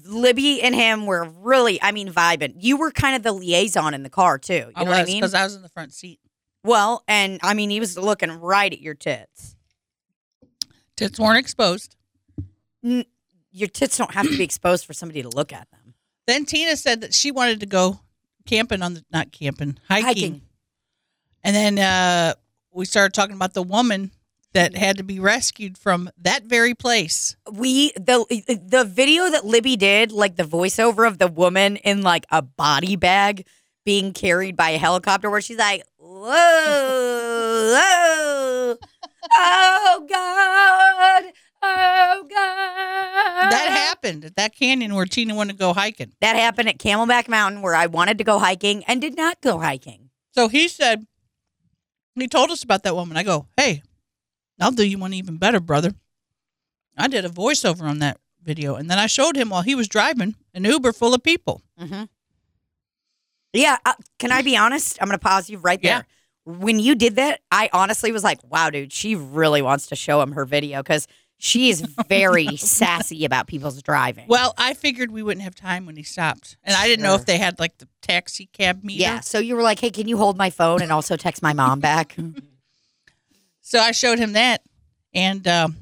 Libby 0.05 0.61
and 0.63 0.75
him 0.75 1.07
were 1.07 1.25
really, 1.25 1.81
I 1.83 1.93
mean, 1.93 2.09
vibing. 2.13 2.55
You 2.59 2.77
were 2.77 2.91
kind 2.91 3.17
of 3.17 3.23
the 3.23 3.33
liaison 3.33 3.95
in 3.95 4.03
the 4.03 4.11
car, 4.11 4.39
too. 4.39 4.55
You 4.55 4.73
I 4.77 4.85
know 4.85 4.91
was 4.91 4.99
what 4.99 5.03
I 5.03 5.07
mean? 5.07 5.21
because 5.21 5.35
I 5.35 5.45
was 5.45 5.55
in 5.57 5.63
the 5.63 5.69
front 5.69 5.93
seat. 5.95 6.21
well, 6.63 7.03
and 7.09 7.41
I 7.43 7.55
mean, 7.55 7.71
he 7.71 7.81
was 7.81 7.97
looking 7.99 8.31
right 8.41 8.73
at 8.73 8.81
your 8.81 8.95
tits. 8.95 9.57
Tits 10.97 11.19
weren't 11.19 11.39
exposed. 11.39 11.97
Your 12.83 13.69
tits 13.69 13.97
don't 13.99 14.13
have 14.15 14.27
to 14.29 14.37
be 14.37 14.45
exposed 14.45 14.85
for 14.85 14.93
somebody 14.93 15.23
to 15.23 15.29
look 15.29 15.53
at 15.53 15.69
them. 15.71 15.84
Then 16.27 16.45
Tina 16.47 16.77
said 16.77 17.01
that 17.03 17.15
she 17.15 17.31
wanted 17.31 17.61
to 17.61 17.67
go 17.67 18.01
camping 18.47 18.83
on 18.83 18.95
the, 18.95 19.05
not 19.13 19.33
camping, 19.33 19.79
hiking. 19.89 20.43
And 21.43 21.55
then 21.55 21.79
uh, 21.79 22.35
we 22.73 22.85
started 22.87 23.13
talking 23.15 23.37
about 23.37 23.53
the 23.55 23.63
woman 23.63 24.11
that 24.55 24.75
had 24.77 24.97
to 24.99 25.03
be 25.03 25.19
rescued 25.19 25.77
from 25.77 26.09
that 26.17 26.45
very 26.45 26.75
place. 26.75 27.37
we 27.51 27.91
the 27.97 28.25
the 28.67 28.85
video 28.85 29.29
that 29.31 29.45
Libby 29.45 29.77
did, 29.77 30.13
like 30.13 30.37
the 30.37 30.45
voiceover 30.45 31.07
of 31.07 31.19
the 31.19 31.27
woman 31.29 31.77
in 31.77 32.03
like 32.03 32.25
a 32.31 32.41
body 32.41 32.97
bag 32.97 33.47
being 33.85 34.13
carried 34.13 34.57
by 34.57 34.71
a 34.71 34.79
helicopter, 34.79 35.29
where 35.29 35.41
she's 35.43 35.59
like, 35.59 35.83
"Whoa, 35.99 36.31
whoa, 37.75 38.77
oh 39.35 40.07
God, 40.09 41.33
oh 41.67 42.23
God." 42.29 43.51
That 43.51 43.69
happened 43.71 44.25
at 44.25 44.37
that 44.37 44.55
canyon 44.55 44.95
where 44.95 45.07
Tina 45.07 45.35
wanted 45.35 45.55
to 45.55 45.59
go 45.59 45.73
hiking. 45.73 46.13
That 46.21 46.37
happened 46.37 46.69
at 46.69 46.79
Camelback 46.79 47.29
Mountain, 47.29 47.63
where 47.63 47.75
I 47.75 47.87
wanted 47.87 48.19
to 48.19 48.25
go 48.25 48.39
hiking 48.39 48.85
and 48.85 49.01
did 49.01 49.17
not 49.17 49.41
go 49.41 49.59
hiking. 49.59 50.11
So 50.33 50.49
he 50.49 50.69
said, 50.69 51.07
he 52.17 52.27
told 52.29 52.51
us 52.51 52.63
about 52.63 52.83
that 52.85 52.95
woman. 52.95 53.17
I 53.17 53.23
go, 53.23 53.47
hey, 53.57 53.83
I'll 54.61 54.73
do 54.73 54.87
you 54.87 54.99
one 54.99 55.15
even 55.15 55.37
better, 55.37 55.61
brother. 55.61 55.93
I 56.97 57.09
did 57.09 57.25
a 57.25 57.29
voiceover 57.29 57.83
on 57.83 57.99
that 58.01 58.19
video, 58.43 58.75
and 58.77 58.91
then 58.91 58.99
I 58.99 59.07
showed 59.07 59.37
him 59.37 59.51
while 59.51 59.63
he 59.63 59.75
was 59.75 59.89
driving 59.89 60.35
an 60.55 60.65
Uber 60.65 60.93
full 60.93 61.15
of 61.15 61.23
people. 61.23 61.63
Mm-hmm. 61.81 62.05
Yeah, 63.53 63.77
uh, 63.87 63.95
can 64.19 64.33
I 64.33 64.43
be 64.43 64.57
honest? 64.57 64.99
I'm 65.01 65.09
going 65.09 65.19
to 65.19 65.23
pause 65.25 65.49
you 65.49 65.59
right 65.59 65.79
Yeah. 65.83 65.99
there. 65.99 66.07
When 66.47 66.79
you 66.79 66.95
did 66.95 67.17
that, 67.17 67.41
I 67.51 67.71
honestly 67.73 68.13
was 68.13 68.23
like, 68.23 68.39
wow, 68.51 68.69
dude, 68.71 68.93
she 68.93 69.15
really 69.17 69.63
wants 69.63 69.87
to 69.87 69.97
show 69.97 70.21
him 70.21 70.33
her 70.33 70.45
video 70.45 70.83
because 70.83 71.07
she 71.39 71.69
is 71.71 71.81
very 72.09 72.57
sassy 72.57 73.25
about 73.25 73.47
people's 73.47 73.83
driving. 73.83 74.27
Well, 74.29 74.55
I 74.57 74.75
figured 74.75 75.11
we 75.11 75.23
wouldn't 75.23 75.45
have 75.45 75.55
time 75.55 75.85
when 75.87 75.97
he 75.97 76.03
stopped, 76.03 76.57
and 76.65 76.75
I 76.77 76.87
didn't 76.87 77.03
know 77.03 77.11
Sure. 77.13 77.21
if 77.21 77.27
they 77.27 77.39
had 77.39 77.59
like 77.59 77.77
the 77.79 77.89
taxi 78.03 78.47
cab 78.47 78.83
meter. 78.85 79.03
yeah. 79.03 79.21
So 79.21 79.39
you 79.39 79.57
were 79.57 79.63
like, 79.63 79.81
hey, 79.81 79.91
can 79.91 80.09
you 80.09 80.17
hold 80.17 80.37
my 80.39 80.51
phone 80.51 80.81
and 80.83 80.91
also 80.93 81.17
text 81.17 81.43
my 81.43 81.53
mom 81.53 81.81
back? 81.81 82.17
So 83.67 83.79
I 83.81 83.93
showed 83.93 84.19
him 84.19 84.35
that, 84.35 84.61
and 85.15 85.49
um, 85.49 85.77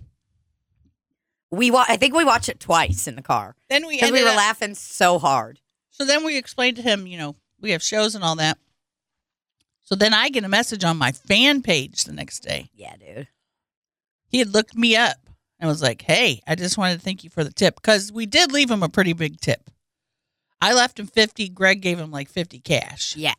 we 1.50 1.72
wa- 1.72 1.84
I 1.88 1.96
think 1.96 2.14
we 2.14 2.24
watched 2.24 2.48
it 2.48 2.60
twice 2.60 3.08
in 3.08 3.16
the 3.16 3.22
car 3.22 3.56
then 3.68 3.86
we 3.88 3.96
because 3.96 4.08
ended 4.10 4.20
we 4.20 4.24
were 4.24 4.30
up- 4.30 4.36
laughing 4.36 4.74
so 4.76 5.18
hard. 5.18 5.58
So 5.90 6.04
then 6.04 6.24
we 6.24 6.36
explained 6.38 6.76
to 6.76 6.82
him, 6.82 7.08
you 7.08 7.18
know, 7.18 7.34
we 7.60 7.72
have 7.72 7.82
shows 7.82 8.14
and 8.14 8.22
all 8.22 8.36
that. 8.36 8.56
So 9.82 9.94
then 9.96 10.14
I 10.14 10.28
get 10.28 10.44
a 10.44 10.48
message 10.48 10.84
on 10.84 10.96
my 10.96 11.10
fan 11.10 11.60
page 11.60 12.04
the 12.04 12.12
next 12.12 12.40
day. 12.40 12.70
Yeah, 12.72 12.94
dude. 12.96 13.26
He 14.28 14.38
had 14.38 14.48
looked 14.54 14.76
me 14.76 14.94
up 14.96 15.16
and 15.62 15.68
was 15.68 15.80
like, 15.80 16.02
"Hey, 16.02 16.42
I 16.46 16.56
just 16.56 16.76
wanted 16.76 16.94
to 16.96 17.00
thank 17.00 17.22
you 17.22 17.30
for 17.30 17.44
the 17.44 17.52
tip 17.52 17.76
because 17.76 18.10
we 18.12 18.26
did 18.26 18.50
leave 18.52 18.68
him 18.70 18.82
a 18.82 18.88
pretty 18.88 19.12
big 19.12 19.40
tip. 19.40 19.70
I 20.60 20.74
left 20.74 20.98
him 20.98 21.06
fifty. 21.06 21.48
Greg 21.48 21.80
gave 21.80 21.98
him 21.98 22.10
like 22.10 22.28
fifty 22.28 22.58
cash. 22.58 23.16
Yeah. 23.16 23.34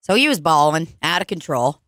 So 0.00 0.14
he 0.14 0.28
was 0.28 0.38
balling 0.40 0.88
out 1.02 1.20
of 1.22 1.26
control. 1.26 1.80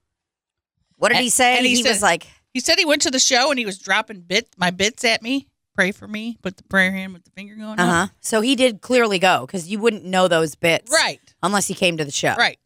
What 0.96 1.08
did 1.10 1.16
And- 1.18 1.24
he 1.24 1.30
say? 1.30 1.56
and 1.58 1.64
he 1.66 1.76
he 1.76 1.88
was 1.88 2.02
like, 2.02 2.26
He 2.52 2.60
said 2.60 2.78
he 2.78 2.84
went 2.84 3.02
to 3.02 3.10
the 3.10 3.18
show 3.20 3.50
and 3.50 3.58
he 3.58 3.64
was 3.66 3.78
dropping 3.78 4.22
bit 4.22 4.48
my 4.56 4.70
bits 4.70 5.04
at 5.04 5.22
me. 5.22 5.46
Pray 5.76 5.92
for 5.92 6.08
me. 6.08 6.38
Put 6.42 6.56
the 6.56 6.62
prayer 6.64 6.90
hand 6.90 7.12
with 7.12 7.24
the 7.24 7.30
finger 7.30 7.54
going. 7.54 7.78
Uh 7.78 7.86
huh. 7.86 8.06
So 8.20 8.40
he 8.40 8.56
did 8.56 8.80
clearly 8.80 9.18
go 9.20 9.46
because 9.46 9.68
you 9.68 9.78
wouldn't 9.78 10.04
know 10.04 10.26
those 10.26 10.54
bits. 10.56 10.90
Right. 10.90 11.20
unless 11.42 11.66
he 11.68 11.74
came 11.74 11.98
to 11.98 12.04
the 12.04 12.10
show. 12.10 12.34
Right. 12.34 12.58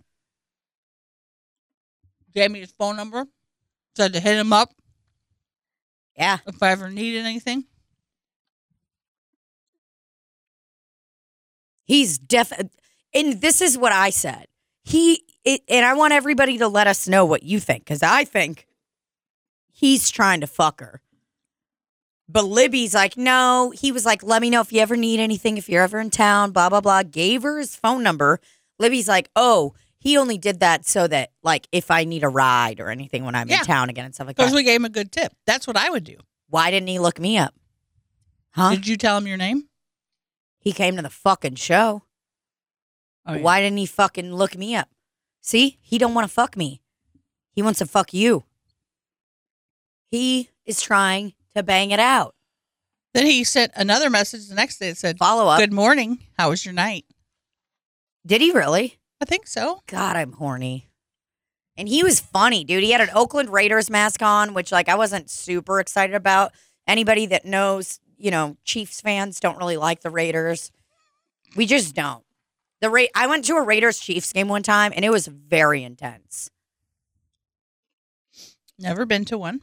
Gave 2.35 2.51
me 2.53 2.61
his 2.61 2.73
phone 2.79 2.97
number. 2.97 3.27
Said 3.97 4.13
to 4.13 4.21
hit 4.21 4.37
him 4.39 4.53
up 4.53 4.73
Yeah. 6.21 6.39
if 6.47 6.63
I 6.63 6.71
ever 6.73 6.91
needed 6.91 7.25
anything. 7.25 7.65
He's 11.87 12.19
def 12.19 12.53
and 13.13 13.41
this 13.41 13.61
is 13.61 13.77
what 13.79 13.91
I 13.91 14.11
said. 14.11 14.47
He 14.85 15.25
it, 15.45 15.63
and 15.69 15.85
I 15.85 15.95
want 15.95 16.13
everybody 16.13 16.59
to 16.59 16.69
let 16.69 16.87
us 16.87 17.09
know 17.09 17.25
what 17.25 17.43
you 17.43 17.59
think 17.59 17.87
cuz 17.87 18.03
I 18.03 18.25
think 18.25 18.67
he's 19.73 20.11
trying 20.11 20.43
to 20.43 20.47
fuck 20.47 20.81
her. 20.81 21.01
But 22.29 22.45
Libby's 22.45 22.95
like, 22.95 23.17
"No." 23.17 23.73
He 23.75 23.91
was 23.91 24.05
like, 24.05 24.23
"Let 24.23 24.43
me 24.43 24.51
know 24.51 24.61
if 24.61 24.73
you 24.73 24.81
ever 24.81 24.97
need 24.97 25.19
anything 25.21 25.57
if 25.57 25.69
you're 25.69 25.83
ever 25.83 25.99
in 25.99 26.11
town, 26.11 26.53
blah 26.53 26.69
blah 26.69 26.83
blah." 26.83 27.03
Gave 27.03 27.43
her 27.43 27.59
his 27.59 27.75
phone 27.75 28.03
number. 28.03 28.41
Libby's 28.79 29.09
like, 29.09 29.31
"Oh, 29.35 29.75
he 30.01 30.17
only 30.19 30.37
did 30.39 30.61
that 30.61 30.85
so 30.87 31.07
that 31.07 31.31
like 31.43 31.69
if 31.71 31.91
I 31.91 32.05
need 32.05 32.25
a 32.25 32.29
ride 32.29 32.81
or 32.81 32.89
anything 32.91 33.25
when 33.25 33.35
I'm 33.35 33.49
Yeah. 33.49 33.61
in 33.61 33.65
town 33.67 33.89
again 33.91 34.07
and 34.07 34.15
stuff 34.15 34.27
like 34.27 34.37
that. 34.37 34.43
Because 34.43 34.55
we 34.55 34.65
gave 34.65 34.81
him 34.81 34.85
a 34.87 34.91
good 34.91 35.13
tip. 35.13 35.33
That's 35.47 35.67
what 35.67 35.77
I 35.77 35.89
would 35.91 36.05
do. 36.05 36.17
Why 36.49 36.71
didn't 36.71 36.89
he 36.89 36.99
look 36.99 37.21
me 37.21 37.39
up? 37.39 37.55
Huh? 38.53 38.71
Did 38.71 38.87
you 38.89 38.97
tell 38.97 39.17
him 39.19 39.27
your 39.29 39.37
name? 39.37 39.69
he 40.63 40.73
came 40.73 40.97
to 40.97 41.03
the 41.03 41.09
fucking 41.09 41.55
show. 41.55 42.03
Oh, 43.25 43.35
yeah. 43.35 43.41
Why 43.41 43.61
didn't 43.61 43.79
he 43.79 43.87
fucking 43.87 44.35
look 44.35 44.57
me 44.59 44.75
up? 44.77 44.89
See, 45.41 45.79
he 45.81 45.97
don't 45.97 46.13
want 46.13 46.27
to 46.29 46.33
fuck 46.33 46.55
me. 46.57 46.83
He 47.53 47.63
wants 47.63 47.79
to 47.79 47.87
fuck 47.87 48.13
you. 48.13 48.45
He 50.11 50.51
is 50.67 50.83
trying 50.83 51.33
to 51.57 51.63
bang 51.63 51.91
it 51.93 52.01
out. 52.01 52.35
Then 53.15 53.27
he 53.27 53.43
sent 53.45 53.73
another 53.75 54.11
message 54.11 54.49
the 54.49 54.55
next 54.55 54.79
day 54.79 54.91
that 54.91 54.97
said, 54.99 55.19
Follow 55.19 55.49
up. 55.49 55.59
Good 55.59 55.73
morning. 55.73 56.19
How 56.39 56.51
was 56.51 56.65
your 56.65 56.75
night? 56.75 57.07
Did 58.27 58.41
he 58.41 58.53
really? 58.53 58.99
I 59.21 59.25
think 59.25 59.47
so. 59.47 59.83
God, 59.87 60.17
I'm 60.17 60.33
horny. 60.33 60.91
And 61.77 61.89
he 61.89 62.03
was 62.03 62.21
funny, 62.21 62.65
dude. 62.65 62.83
He 62.83 62.93
had 62.93 63.01
an 63.01 63.11
Oakland 63.15 63.51
Raiders 63.51 63.91
mask 63.91 64.23
on, 64.23 64.55
which 64.55 64.73
like 64.73 64.89
I 64.89 64.97
wasn't 64.97 65.31
super 65.31 65.81
excited 65.81 66.15
about. 66.15 66.53
Anybody 66.87 67.27
that 67.27 67.45
knows, 67.45 68.01
you 68.19 68.31
know, 68.31 68.57
Chiefs 68.65 69.01
fans 69.01 69.41
don't 69.41 69.59
really 69.59 69.77
like 69.77 70.01
the 70.01 70.11
Raiders. 70.11 70.73
We 71.57 71.67
just 71.67 71.95
don't. 71.95 72.25
The 72.81 72.91
Ra- 72.91 73.05
I 73.15 73.27
went 73.27 73.45
to 73.47 73.55
a 73.57 73.63
Raiders 73.63 73.99
Chiefs 73.99 74.33
game 74.33 74.49
one 74.49 74.63
time 74.63 74.93
and 74.95 75.05
it 75.05 75.11
was 75.11 75.27
very 75.27 75.83
intense. 75.85 76.51
Never 78.79 79.05
been 79.05 79.25
to 79.27 79.39
one. 79.39 79.61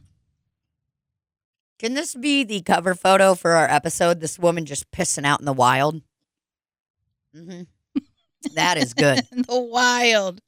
Can 1.78 1.94
this 1.94 2.14
be 2.14 2.42
the 2.44 2.60
cover 2.62 2.94
photo 2.94 3.34
for 3.34 3.52
our 3.52 3.68
episode? 3.68 4.20
This 4.20 4.38
woman 4.38 4.66
just 4.66 4.90
pissing 4.90 5.24
out 5.24 5.40
in 5.40 5.46
the 5.46 5.52
wild. 5.52 6.02
hmm 7.34 7.62
That 8.54 8.78
is 8.78 8.94
good. 8.94 9.20
In 9.32 9.42
the 9.42 9.60
wild. 9.60 10.40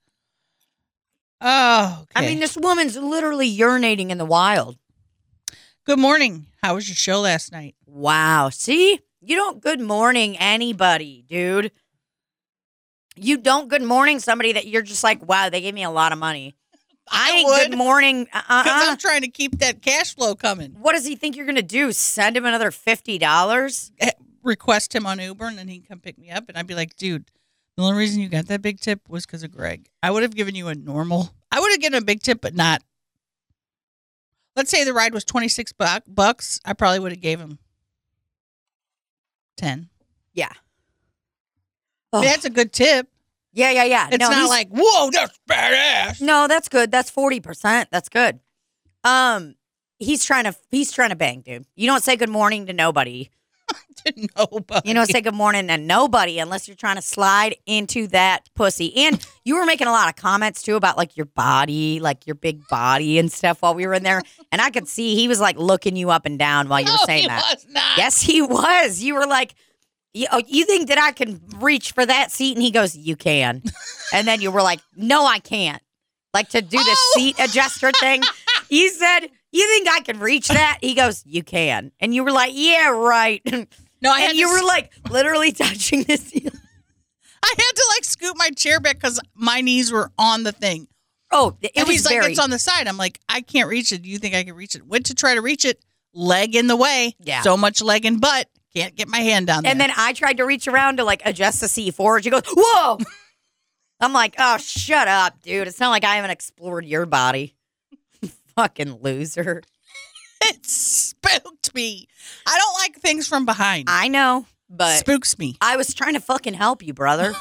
Oh, 1.41 2.01
okay. 2.03 2.25
I 2.25 2.29
mean, 2.29 2.39
this 2.39 2.57
woman's 2.57 2.97
literally 2.97 3.51
urinating 3.57 4.11
in 4.11 4.19
the 4.19 4.27
wild. 4.27 4.77
Good 5.87 5.99
morning. 5.99 6.47
How 6.63 6.75
was 6.75 6.87
your 6.87 6.97
show 6.97 7.21
last 7.21 7.51
night? 7.51 7.75
Wow. 7.87 8.51
See, 8.51 9.01
you 9.23 9.37
don't 9.37 9.61
good 9.63 9.81
morning 9.81 10.37
anybody, 10.37 11.25
dude. 11.27 11.73
You 13.17 13.39
don't 13.39 13.69
good 13.69 13.83
morning 13.83 14.19
somebody 14.19 14.53
that 14.53 14.67
you're 14.67 14.83
just 14.83 15.03
like, 15.03 15.27
wow, 15.27 15.49
they 15.49 15.63
gave 15.63 15.73
me 15.73 15.83
a 15.83 15.91
lot 15.91 16.13
of 16.13 16.19
money. 16.19 16.57
I 17.11 17.31
ain't 17.31 17.49
would. 17.49 17.71
good 17.71 17.79
morning. 17.79 18.29
Uh, 18.35 18.43
uh, 18.47 18.63
because 18.63 18.83
Uh-uh. 18.83 18.87
I'm 18.89 18.93
uh. 18.93 18.97
trying 18.97 19.23
to 19.23 19.29
keep 19.29 19.59
that 19.61 19.81
cash 19.81 20.15
flow 20.15 20.35
coming. 20.35 20.73
What 20.79 20.93
does 20.93 21.07
he 21.07 21.17
think 21.17 21.37
you're 21.37 21.47
gonna 21.47 21.63
do? 21.63 21.91
Send 21.93 22.37
him 22.37 22.45
another 22.45 22.71
fifty 22.71 23.17
dollars? 23.17 23.93
Eh, 23.99 24.11
request 24.43 24.95
him 24.95 25.07
on 25.07 25.19
Uber 25.19 25.47
and 25.47 25.57
then 25.57 25.69
he'd 25.69 25.89
come 25.89 26.01
pick 26.01 26.19
me 26.19 26.31
up. 26.31 26.51
And 26.51 26.59
I'd 26.59 26.67
be 26.67 26.75
like, 26.75 26.97
dude, 26.97 27.25
the 27.77 27.83
only 27.83 27.99
reason 27.99 28.21
you 28.21 28.29
got 28.29 28.47
that 28.49 28.63
big 28.63 28.81
tip 28.81 29.01
was 29.09 29.27
because 29.27 29.43
of 29.43 29.51
Greg. 29.53 29.89
I 30.03 30.11
would 30.11 30.23
have 30.23 30.35
given 30.35 30.55
you 30.55 30.69
a 30.69 30.75
normal, 30.75 31.31
I 31.51 31.61
would 31.61 31.71
have 31.73 31.81
given 31.81 31.99
a 32.01 32.05
big 32.05 32.23
tip, 32.23 32.41
but 32.41 32.55
not. 32.55 32.83
Let's 34.57 34.71
say 34.71 34.85
the 34.85 34.93
ride 34.93 35.15
was 35.15 35.25
26 35.25 35.73
bu- 35.73 36.01
bucks. 36.09 36.61
I 36.65 36.73
probably 36.73 36.99
would 36.99 37.13
have 37.13 37.21
gave 37.21 37.39
him 37.41 37.59
10. 39.57 39.89
Yeah. 40.35 40.49
I 42.13 42.21
mean, 42.21 42.25
that's 42.29 42.45
a 42.45 42.51
good 42.51 42.73
tip. 42.73 43.09
yeah, 43.53 43.71
yeah, 43.71 43.85
yeah. 43.85 44.09
It's 44.11 44.19
no, 44.19 44.29
not 44.31 44.37
he's- 44.39 44.49
like, 44.49 44.69
whoa, 44.71 45.11
that's 45.13 45.39
badass. 45.49 46.21
No, 46.21 46.49
that's 46.49 46.69
good. 46.69 46.91
That's 46.91 47.09
forty 47.11 47.41
percent. 47.41 47.89
That's 47.93 48.09
good. 48.09 48.41
Um, 49.05 49.55
he's 50.01 50.25
trying 50.25 50.45
to 50.45 50.55
he's 50.71 50.91
trying 50.93 51.11
to 51.11 51.17
bang, 51.17 51.43
dude. 51.43 51.67
You 51.77 51.87
don't 51.87 52.03
say 52.03 52.17
good 52.17 52.29
morning 52.29 52.67
to 52.67 52.73
nobody. 52.73 53.31
to 54.07 54.29
nobody. 54.37 54.89
You 54.89 54.95
don't 54.95 55.07
say 55.07 55.21
good 55.21 55.35
morning 55.35 55.69
to 55.69 55.77
nobody 55.77 56.39
unless 56.39 56.67
you're 56.69 56.77
trying 56.77 56.97
to 56.97 57.03
slide 57.03 57.57
into 57.67 58.07
that 58.09 58.49
pussy. 58.55 58.97
And 59.05 59.25
you 59.45 59.57
were 59.57 59.65
making 59.67 59.87
a 59.87 59.93
lot 59.93 60.09
of 60.09 60.17
comments 60.17 60.63
too 60.63 60.77
about 60.77 60.97
like 60.97 61.17
your 61.17 61.27
body, 61.27 62.01
like 62.01 62.27
your 62.27 62.35
big 62.35 62.67
body 62.69 63.19
and 63.19 63.31
stuff 63.31 63.63
while 63.63 63.75
we 63.75 63.87
were 63.87 63.95
in 63.95 64.03
there. 64.03 64.23
And 64.53 64.61
I 64.61 64.71
could 64.71 64.89
see 64.89 65.15
he 65.15 65.29
was 65.29 65.39
like 65.41 65.57
looking 65.59 65.95
you 65.95 66.11
up 66.11 66.27
and 66.27 66.37
down 66.39 66.69
while 66.69 66.81
you 66.81 66.91
were 66.91 66.99
saying 67.07 67.29
that. 67.29 67.55
Yes, 67.97 68.21
he 68.21 68.43
was. 68.43 69.01
You 69.01 69.15
were 69.15 69.27
like, 69.27 69.55
you, 70.13 70.27
oh, 70.33 70.43
you 70.45 70.65
think 70.65 70.89
that 70.89 70.99
I 70.99 71.13
can 71.13 71.41
reach 71.61 71.93
for 71.93 72.05
that 72.05 72.33
seat? 72.33 72.57
And 72.57 72.63
he 72.65 72.73
goes, 72.73 72.97
You 72.97 73.15
can. 73.15 73.63
And 74.13 74.27
then 74.27 74.41
you 74.41 74.51
were 74.51 74.61
like, 74.63 74.81
No, 74.97 75.25
I 75.25 75.39
can't. 75.39 75.81
Like 76.35 76.49
to 76.49 76.63
do 76.63 76.79
the 76.79 76.85
Oh. 76.97 77.13
seat 77.15 77.37
adjuster 77.39 77.93
thing. 77.93 78.23
He 78.69 78.89
said, 78.89 79.29
You 79.53 79.69
think 79.69 79.89
I 79.89 80.01
can 80.01 80.21
reach 80.21 80.49
that? 80.49 80.79
He 80.81 80.95
goes, 80.95 81.23
You 81.27 81.43
can. 81.43 81.93
And 82.01 82.15
you 82.15 82.23
were 82.25 82.33
like, 82.33 82.53
Yeah, 82.55 82.91
right. 82.91 83.43
No, 84.03 84.11
I 84.11 84.21
had 84.21 84.31
And 84.31 84.39
you 84.39 84.47
to, 84.49 84.53
were 84.63 84.67
like 84.67 84.91
literally 85.11 85.53
touching 85.53 86.05
the 86.05 86.17
seat. 86.17 86.49
I 87.43 87.55
had 87.57 87.73
to 87.77 87.85
like 87.97 88.05
scoot 88.05 88.35
my 88.37 88.51
chair 88.51 88.81
back 88.81 88.97
because 88.97 89.21
my 89.35 89.61
knees 89.61 89.91
were 89.93 90.11
on 90.19 90.43
the 90.43 90.53
thing. 90.53 90.89
Oh, 91.33 91.57
it 91.61 91.73
and 91.77 91.87
was 91.87 91.97
he's 91.97 92.07
very. 92.09 92.23
like, 92.23 92.31
it's 92.33 92.41
on 92.41 92.51
the 92.51 92.59
side. 92.59 92.89
I'm 92.89 92.97
like, 92.97 93.21
I 93.29 93.41
can't 93.41 93.69
reach 93.69 93.93
it. 93.93 94.03
Do 94.03 94.09
you 94.09 94.19
think 94.19 94.35
I 94.35 94.43
can 94.43 94.55
reach 94.55 94.75
it? 94.75 94.87
Went 94.87 95.07
to 95.07 95.15
try 95.15 95.35
to 95.35 95.41
reach 95.41 95.65
it, 95.65 95.81
leg 96.13 96.55
in 96.57 96.67
the 96.67 96.77
way. 96.77 97.15
Yeah. 97.21 97.43
So 97.43 97.57
much 97.57 97.81
leg 97.83 98.05
and 98.05 98.21
butt. 98.21 98.49
Can't 98.75 98.95
get 98.95 99.09
my 99.09 99.19
hand 99.19 99.47
down 99.49 99.63
there. 99.65 99.71
and 99.73 99.81
then 99.81 99.91
I 99.97 100.13
tried 100.13 100.37
to 100.39 100.45
reach 100.45 100.67
around 100.69 100.97
to 100.99 101.05
like 101.05 101.23
adjust 101.25 101.61
the 101.61 101.69
seat 101.69 101.95
forward. 101.95 102.25
She 102.25 102.31
goes, 102.31 102.43
Whoa. 102.55 102.99
I'm 104.01 104.13
like, 104.13 104.35
Oh, 104.39 104.57
shut 104.59 105.09
up, 105.09 105.41
dude. 105.43 105.67
It's 105.69 105.81
not 105.81 105.91
like 105.91 106.05
I 106.05 106.17
haven't 106.17 106.31
explored 106.31 106.85
your 106.85 107.05
body. 107.07 107.55
Fucking 108.57 109.01
loser. 109.01 109.63
it 110.43 110.67
spooked 110.67 111.75
me. 111.75 112.09
I 112.47 112.59
don't 112.59 112.75
like 112.75 113.03
things 113.03 113.27
from 113.27 113.47
behind. 113.47 113.89
I 113.89 114.09
know, 114.09 114.47
but 114.69 114.99
Spooks 114.99 115.39
me. 115.39 115.57
I 115.61 115.77
was 115.77 115.95
trying 115.95 116.15
to 116.15 116.21
fucking 116.21 116.55
help 116.55 116.83
you, 116.83 116.95
brother. 116.95 117.35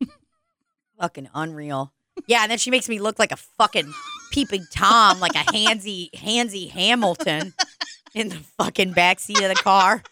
fucking 1.00 1.28
unreal. 1.34 1.92
Yeah, 2.26 2.42
and 2.42 2.50
then 2.50 2.58
she 2.58 2.70
makes 2.70 2.88
me 2.88 2.98
look 2.98 3.18
like 3.18 3.32
a 3.32 3.36
fucking 3.36 3.92
peeping 4.32 4.66
Tom, 4.72 5.20
like 5.20 5.34
a 5.34 5.50
handsy, 5.52 6.10
handsy 6.12 6.70
Hamilton 6.70 7.54
in 8.14 8.28
the 8.28 8.40
fucking 8.58 8.92
backseat 8.92 9.42
of 9.42 9.56
the 9.56 9.62
car. 9.62 10.02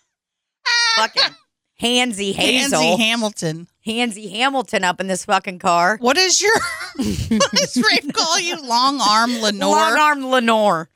fucking 0.97 1.35
handsy 1.81 2.33
Hazel. 2.35 2.81
Pansy 2.81 3.03
Hamilton. 3.03 3.67
handsy 3.87 4.31
Hamilton 4.31 4.85
up 4.85 5.01
in 5.01 5.07
this 5.07 5.25
fucking 5.25 5.59
car. 5.59 5.97
What 6.01 6.17
is 6.17 6.41
your 6.41 6.55
what 6.97 7.51
does 7.53 7.77
Rafe 7.77 8.13
call 8.13 8.39
you? 8.41 8.61
Long 8.63 9.01
arm 9.01 9.41
Lenore? 9.41 9.71
Long 9.77 9.99
arm 9.99 10.27
Lenore. 10.27 10.89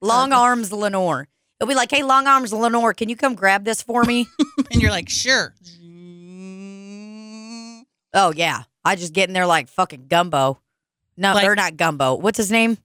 Long 0.00 0.32
uh, 0.32 0.38
arms 0.38 0.72
Lenore. 0.72 1.28
It'll 1.58 1.68
be 1.68 1.74
like, 1.74 1.90
hey, 1.90 2.02
long 2.02 2.26
arms 2.26 2.52
Lenore, 2.52 2.92
can 2.92 3.08
you 3.08 3.16
come 3.16 3.34
grab 3.34 3.64
this 3.64 3.82
for 3.82 4.04
me? 4.04 4.26
and 4.70 4.82
you're 4.82 4.90
like, 4.90 5.08
sure. 5.08 5.54
Oh 8.12 8.32
yeah, 8.34 8.62
I 8.84 8.96
just 8.96 9.12
get 9.12 9.28
in 9.28 9.32
there 9.34 9.46
like 9.46 9.68
fucking 9.68 10.06
gumbo. 10.08 10.60
No, 11.16 11.32
Like- 11.34 11.44
they're 11.44 11.54
not 11.54 11.76
gumbo. 11.76 12.14
What's 12.16 12.38
his 12.38 12.50
name? 12.50 12.78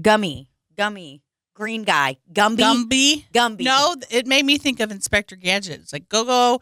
Gummy, 0.00 0.48
gummy, 0.76 1.20
green 1.54 1.84
guy, 1.84 2.18
Gumby, 2.32 2.58
Gumby. 2.58 3.24
Gumby. 3.32 3.64
No, 3.64 3.96
it 4.10 4.26
made 4.26 4.44
me 4.44 4.58
think 4.58 4.80
of 4.80 4.90
Inspector 4.90 5.34
Gadget. 5.36 5.80
It's 5.80 5.92
like 5.92 6.08
go 6.08 6.24
go, 6.24 6.60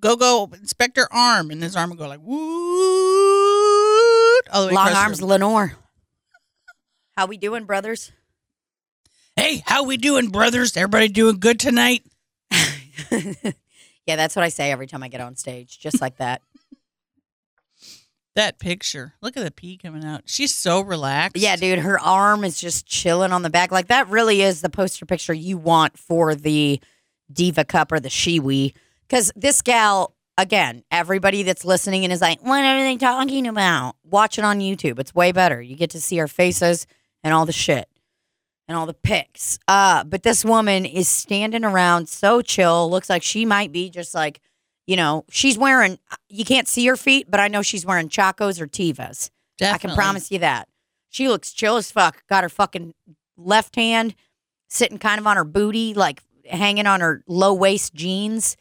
go 0.00 0.16
go, 0.16 0.50
Inspector 0.54 1.06
Arm, 1.10 1.50
and 1.50 1.62
his 1.62 1.76
arm 1.76 1.90
would 1.90 1.98
go 1.98 2.08
like 2.08 2.20
woo, 2.22 2.36
all 4.52 4.62
the 4.62 4.68
way 4.68 4.74
long 4.74 4.92
arms. 4.92 5.22
Lenore. 5.22 5.74
How 7.16 7.26
we 7.26 7.36
doing, 7.36 7.64
brothers? 7.64 8.10
Hey, 9.36 9.62
how 9.66 9.84
we 9.84 9.96
doing, 9.96 10.28
brothers? 10.28 10.76
Everybody 10.76 11.08
doing 11.08 11.38
good 11.38 11.58
tonight? 11.58 12.04
yeah, 13.10 14.16
that's 14.16 14.36
what 14.36 14.44
I 14.44 14.48
say 14.48 14.70
every 14.70 14.86
time 14.86 15.02
I 15.02 15.08
get 15.08 15.20
on 15.20 15.36
stage, 15.36 15.78
just 15.80 16.00
like 16.00 16.18
that. 16.18 16.42
That 18.36 18.58
picture. 18.58 19.14
Look 19.20 19.36
at 19.36 19.44
the 19.44 19.50
pee 19.50 19.76
coming 19.76 20.04
out. 20.04 20.22
She's 20.26 20.52
so 20.52 20.80
relaxed. 20.80 21.40
yeah, 21.40 21.54
dude, 21.54 21.78
her 21.80 22.00
arm 22.00 22.42
is 22.42 22.60
just 22.60 22.84
chilling 22.84 23.30
on 23.32 23.42
the 23.42 23.50
back. 23.50 23.70
Like 23.70 23.88
that 23.88 24.08
really 24.08 24.42
is 24.42 24.60
the 24.60 24.68
poster 24.68 25.06
picture 25.06 25.32
you 25.32 25.56
want 25.56 25.96
for 25.96 26.34
the 26.34 26.80
Diva 27.32 27.64
Cup 27.64 27.92
or 27.92 28.00
the 28.00 28.08
Shewee. 28.08 28.74
Because 29.06 29.30
this 29.36 29.62
gal, 29.62 30.14
again, 30.36 30.82
everybody 30.90 31.44
that's 31.44 31.64
listening 31.64 32.02
and 32.04 32.12
is 32.12 32.20
like, 32.20 32.40
what 32.42 32.64
are 32.64 32.82
they 32.82 32.96
talking 32.96 33.46
about? 33.46 33.94
Watch 34.02 34.38
it 34.38 34.44
on 34.44 34.58
YouTube. 34.58 34.98
It's 34.98 35.14
way 35.14 35.30
better. 35.30 35.62
You 35.62 35.76
get 35.76 35.90
to 35.90 36.00
see 36.00 36.18
our 36.18 36.28
faces 36.28 36.86
and 37.22 37.32
all 37.32 37.46
the 37.46 37.52
shit 37.52 37.88
and 38.66 38.76
all 38.76 38.86
the 38.86 38.94
pics. 38.94 39.58
Uh, 39.68 40.02
but 40.04 40.22
this 40.22 40.44
woman 40.44 40.84
is 40.86 41.08
standing 41.08 41.64
around 41.64 42.08
so 42.08 42.42
chill. 42.42 42.90
Looks 42.90 43.10
like 43.10 43.22
she 43.22 43.44
might 43.44 43.70
be 43.72 43.90
just 43.90 44.14
like, 44.14 44.40
you 44.86 44.96
know, 44.96 45.24
she's 45.30 45.56
wearing, 45.56 45.98
you 46.28 46.44
can't 46.44 46.68
see 46.68 46.86
her 46.86 46.96
feet, 46.96 47.30
but 47.30 47.40
I 47.40 47.48
know 47.48 47.62
she's 47.62 47.86
wearing 47.86 48.08
Chacos 48.08 48.60
or 48.60 48.66
Tevas. 48.66 49.30
I 49.62 49.78
can 49.78 49.90
promise 49.96 50.30
you 50.30 50.40
that. 50.40 50.68
She 51.10 51.28
looks 51.28 51.52
chill 51.52 51.76
as 51.76 51.90
fuck. 51.90 52.26
Got 52.28 52.42
her 52.44 52.48
fucking 52.48 52.92
left 53.36 53.76
hand 53.76 54.14
sitting 54.68 54.98
kind 54.98 55.20
of 55.20 55.26
on 55.26 55.36
her 55.36 55.44
booty, 55.44 55.94
like 55.94 56.22
hanging 56.44 56.86
on 56.86 57.00
her 57.00 57.22
low 57.26 57.54
waist 57.54 57.94
jeans. 57.94 58.56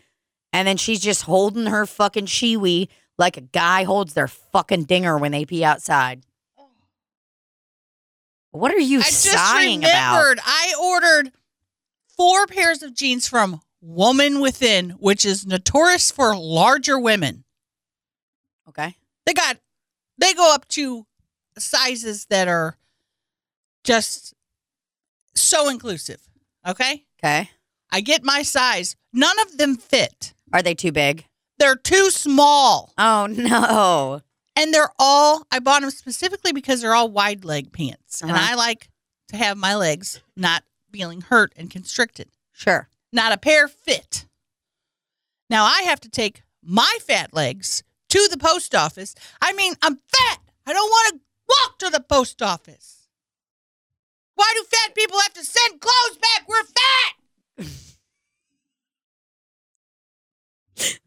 And 0.54 0.68
then 0.68 0.78
she's 0.78 1.00
just 1.00 1.24
holding 1.24 1.66
her 1.66 1.86
fucking 1.86 2.28
Shewee 2.28 2.90
like 3.18 3.38
a 3.38 3.42
guy 3.42 3.84
holds 3.84 4.14
their 4.14 4.28
fucking 4.28 4.84
dinger 4.84 5.18
when 5.18 5.32
they 5.32 5.46
pee 5.46 5.64
outside. 5.64 6.22
What 8.52 8.72
are 8.72 8.80
you 8.80 9.00
I 9.00 9.04
just 9.04 9.24
sighing 9.24 9.84
about? 9.84 10.38
I 10.46 10.74
ordered 10.80 11.32
four 12.16 12.46
pairs 12.46 12.84
of 12.84 12.94
jeans 12.94 13.28
from 13.28 13.62
Woman 13.86 14.40
Within, 14.40 14.92
which 14.92 15.26
is 15.26 15.46
notorious 15.46 16.10
for 16.10 16.36
larger 16.38 16.98
women. 16.98 17.44
Okay. 18.70 18.96
They 19.26 19.34
got 19.34 19.58
they 20.18 20.34
go 20.34 20.54
up 20.54 20.68
to 20.70 21.06
sizes 21.58 22.26
that 22.30 22.48
are 22.48 22.78
just 23.84 24.34
so 25.36 25.70
inclusive. 25.70 26.22
Okay? 26.66 27.04
Okay. 27.20 27.50
I 27.92 28.00
get 28.02 28.24
my 28.24 28.42
size. 28.42 28.96
None 29.12 29.38
of 29.42 29.58
them 29.58 29.76
fit. 29.76 30.34
Are 30.54 30.62
they 30.62 30.74
too 30.76 30.92
big? 30.94 31.26
They're 31.60 31.76
too 31.76 32.10
small. 32.10 32.94
Oh 32.98 33.28
no. 33.30 34.22
And 34.56 34.74
they're 34.74 34.94
all 34.98 35.46
I 35.52 35.60
bought 35.60 35.82
them 35.82 35.92
specifically 35.92 36.54
because 36.54 36.82
they're 36.82 36.96
all 36.96 37.10
wide 37.12 37.44
leg 37.44 37.74
pants. 37.74 38.22
And 38.22 38.32
Uh-huh. 38.32 38.48
I 38.52 38.56
like 38.56 38.88
to 39.30 39.36
have 39.38 39.58
my 39.58 39.76
legs 39.76 40.22
not 40.38 40.64
feeling 40.92 41.22
hurt 41.22 41.52
and 41.58 41.70
constricted. 41.70 42.30
Sure. 42.54 42.88
Not 43.14 43.32
a 43.32 43.38
pair 43.38 43.68
fit. 43.68 44.26
Now 45.50 45.66
I 45.66 45.84
have 45.84 46.00
to 46.02 46.10
take 46.10 46.44
my 46.64 46.98
fat 47.02 47.34
legs 47.34 47.84
to 48.10 48.28
the 48.30 48.38
post 48.38 48.76
office. 48.76 49.16
I 49.42 49.54
mean, 49.54 49.74
I'm 49.82 49.96
fat. 49.96 50.40
I 50.66 50.74
don't 50.74 50.90
want 50.90 51.14
to 51.14 51.20
walk 51.48 51.80
to 51.80 51.90
the 51.90 52.04
post 52.04 52.42
office. 52.42 53.08
Why 54.36 54.52
do 54.56 54.64
fat 54.66 54.96
people 54.96 55.20
have 55.20 55.34
to 55.34 55.44
send 55.44 55.80
clothes 55.80 56.18
back? 56.18 56.48
We're 56.48 56.64
fat. 56.64 57.14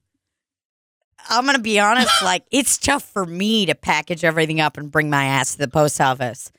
I'm 1.28 1.44
gonna 1.44 1.58
be 1.58 1.80
honest, 1.80 2.22
like 2.22 2.44
it's 2.52 2.78
tough 2.78 3.02
for 3.02 3.26
me 3.26 3.66
to 3.66 3.74
package 3.74 4.22
everything 4.22 4.60
up 4.60 4.76
and 4.76 4.92
bring 4.92 5.10
my 5.10 5.24
ass 5.24 5.52
to 5.52 5.58
the 5.58 5.68
post 5.68 6.00
office. 6.00 6.52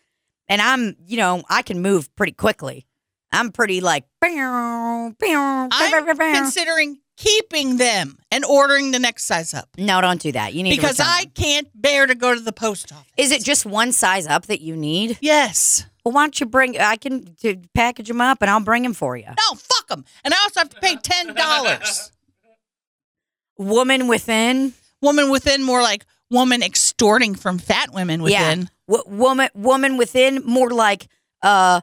And 0.49 0.61
I'm, 0.61 0.95
you 1.05 1.17
know, 1.17 1.43
I 1.49 1.61
can 1.61 1.81
move 1.81 2.13
pretty 2.15 2.33
quickly. 2.33 2.85
I'm 3.31 3.51
pretty 3.51 3.81
like 3.81 4.05
I'm 4.23 5.15
considering 5.15 6.99
keeping 7.17 7.77
them 7.77 8.17
and 8.31 8.45
ordering 8.45 8.91
the 8.91 8.99
next 8.99 9.25
size 9.25 9.53
up 9.53 9.67
No, 9.77 10.01
don't 10.01 10.21
do 10.21 10.31
that. 10.33 10.53
You 10.53 10.63
need 10.63 10.75
because 10.75 10.99
I 10.99 11.23
them. 11.23 11.31
can't 11.35 11.67
bear 11.73 12.05
to 12.07 12.15
go 12.15 12.33
to 12.35 12.39
the 12.39 12.53
post 12.53 12.91
office. 12.91 13.05
Is 13.17 13.31
it 13.31 13.43
just 13.43 13.65
one 13.65 13.91
size 13.91 14.27
up 14.27 14.45
that 14.47 14.61
you 14.61 14.75
need? 14.75 15.17
Yes. 15.21 15.85
Well, 16.05 16.13
why 16.13 16.23
don't 16.23 16.39
you 16.39 16.45
bring? 16.45 16.79
I 16.79 16.95
can 16.95 17.35
to 17.41 17.57
package 17.73 18.07
them 18.07 18.21
up 18.21 18.41
and 18.41 18.49
I'll 18.49 18.59
bring 18.61 18.83
them 18.83 18.93
for 18.93 19.17
you. 19.17 19.25
No, 19.25 19.55
fuck 19.57 19.87
them. 19.87 20.05
And 20.23 20.33
I 20.33 20.37
also 20.43 20.61
have 20.61 20.69
to 20.69 20.79
pay 20.79 20.95
ten 20.95 21.33
dollars. 21.33 22.11
Woman 23.57 24.07
within, 24.07 24.73
woman 25.01 25.31
within 25.31 25.63
more 25.63 25.81
like 25.81 26.05
woman 26.29 26.61
extorting 26.61 27.33
from 27.33 27.57
fat 27.57 27.91
women 27.91 28.21
within. 28.21 28.69
w- 28.87 29.17
woman, 29.17 29.49
woman 29.55 29.97
within, 29.97 30.43
more 30.45 30.69
like 30.69 31.07
uh, 31.41 31.81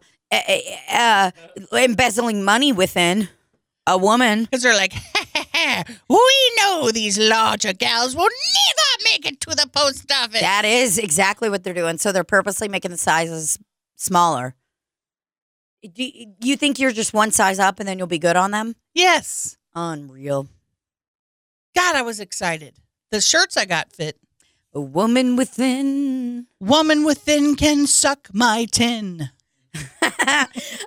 uh, 0.90 1.30
uh, 1.72 1.76
embezzling 1.76 2.44
money 2.44 2.72
within 2.72 3.28
a 3.86 3.98
woman. 3.98 4.44
Because 4.44 4.62
they're 4.62 4.74
like, 4.74 4.94
we 6.08 6.52
know 6.56 6.90
these 6.90 7.18
larger 7.18 7.72
gals 7.72 8.14
will 8.16 8.22
never 8.22 9.04
make 9.04 9.26
it 9.26 9.40
to 9.42 9.50
the 9.50 9.68
post 9.72 10.10
office. 10.12 10.40
That 10.40 10.64
is 10.64 10.98
exactly 10.98 11.48
what 11.48 11.64
they're 11.64 11.74
doing. 11.74 11.98
So 11.98 12.12
they're 12.12 12.24
purposely 12.24 12.68
making 12.68 12.90
the 12.90 12.96
sizes 12.96 13.58
smaller. 13.96 14.54
Do 15.82 16.10
you 16.40 16.56
think 16.56 16.78
you're 16.78 16.92
just 16.92 17.12
one 17.12 17.30
size 17.30 17.58
up 17.58 17.78
and 17.78 17.86
then 17.86 17.98
you'll 17.98 18.06
be 18.06 18.18
good 18.18 18.36
on 18.36 18.50
them? 18.50 18.74
yes. 18.94 19.56
Unreal. 19.76 20.46
God, 21.76 21.96
I 21.96 22.02
was 22.02 22.20
excited. 22.20 22.76
The 23.10 23.20
shirts 23.20 23.56
I 23.56 23.64
got 23.64 23.92
fit. 23.92 24.16
A 24.72 24.80
woman 24.80 25.34
within. 25.36 26.46
Woman 26.60 27.04
within 27.04 27.56
can 27.56 27.86
suck 27.88 28.28
my 28.32 28.66
tin. 28.70 29.30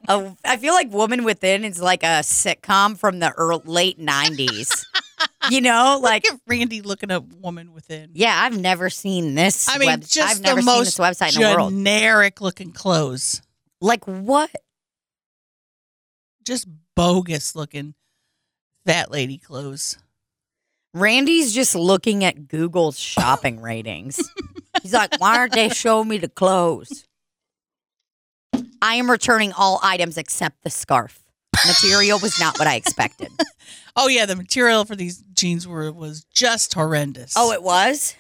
I 0.08 0.58
feel 0.58 0.74
like 0.74 0.92
Woman 0.92 1.24
Within 1.24 1.64
is 1.64 1.82
like 1.82 2.04
a 2.04 2.22
sitcom 2.22 2.98
from 2.98 3.20
the 3.20 3.32
early, 3.32 3.62
late 3.66 4.00
90s. 4.00 4.86
you 5.50 5.62
know, 5.62 6.00
like, 6.02 6.26
Randy 6.48 6.82
looking 6.82 7.12
up 7.12 7.26
woman 7.34 7.74
within. 7.74 8.12
yeah, 8.14 8.40
I've 8.44 8.60
never 8.60 8.90
seen 8.90 9.36
this. 9.36 9.68
I 9.70 9.78
mean, 9.78 9.88
web- 9.88 10.02
just 10.02 10.20
I've 10.20 10.42
never 10.42 10.62
the 10.62 10.62
seen 10.62 10.76
most 10.78 10.98
this 10.98 11.00
website 11.00 11.36
in 11.36 11.42
the 11.42 11.56
world. 11.56 11.72
generic 11.72 12.42
looking 12.42 12.72
clothes. 12.72 13.42
Like, 13.82 14.04
what? 14.06 14.52
Just 16.44 16.68
bogus 16.96 17.56
looking 17.56 17.94
fat 18.86 19.12
lady 19.12 19.38
clothes. 19.38 19.98
Randy's 20.94 21.54
just 21.54 21.76
looking 21.76 22.24
at 22.24 22.48
Google's 22.48 22.98
shopping 23.00 23.62
ratings. 23.62 24.20
He's 24.82 24.94
like, 24.94 25.20
why 25.20 25.38
aren't 25.38 25.54
they 25.54 25.70
showing 25.70 26.08
me 26.08 26.18
the 26.18 26.30
clothes? 26.30 27.07
I 28.82 28.96
am 28.96 29.10
returning 29.10 29.52
all 29.54 29.80
items 29.84 30.18
except 30.18 30.64
the 30.64 30.70
scarf. 30.70 31.20
Material 31.66 32.20
was 32.20 32.40
not 32.40 32.58
what 32.60 32.68
I 32.68 32.76
expected. 32.76 33.30
Oh 34.00 34.08
yeah, 34.08 34.28
the 34.28 34.36
material 34.36 34.86
for 34.86 34.96
these 34.96 35.24
jeans 35.34 35.68
were 35.68 35.92
was 35.92 36.24
just 36.32 36.76
horrendous. 36.76 37.34
Oh, 37.36 37.52
it 37.52 37.64
was? 37.64 38.16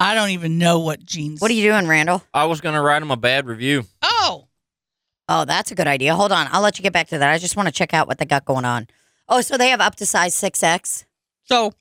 I 0.00 0.14
don't 0.14 0.30
even 0.30 0.58
know 0.58 0.78
what 0.78 1.04
jeans. 1.04 1.40
What 1.40 1.50
are 1.50 1.54
you 1.54 1.70
doing, 1.70 1.86
Randall? 1.86 2.22
I 2.32 2.44
was 2.46 2.60
gonna 2.60 2.80
write 2.80 3.02
him 3.02 3.10
a 3.10 3.16
bad 3.16 3.46
review. 3.46 3.84
Oh, 4.02 4.46
Oh, 5.28 5.44
that's 5.44 5.70
a 5.70 5.74
good 5.74 5.86
idea. 5.86 6.14
Hold 6.14 6.32
on. 6.32 6.48
I'll 6.50 6.62
let 6.62 6.78
you 6.78 6.82
get 6.82 6.94
back 6.94 7.08
to 7.08 7.18
that. 7.18 7.30
I 7.30 7.36
just 7.36 7.54
want 7.56 7.66
to 7.68 7.72
check 7.72 7.92
out 7.92 8.08
what 8.08 8.16
they 8.16 8.24
got 8.24 8.46
going 8.46 8.64
on. 8.64 8.86
Oh, 9.28 9.42
so 9.42 9.58
they 9.58 9.68
have 9.68 9.82
up 9.82 9.96
to 9.96 10.06
size 10.06 10.34
6X. 10.34 11.04
so 11.44 11.74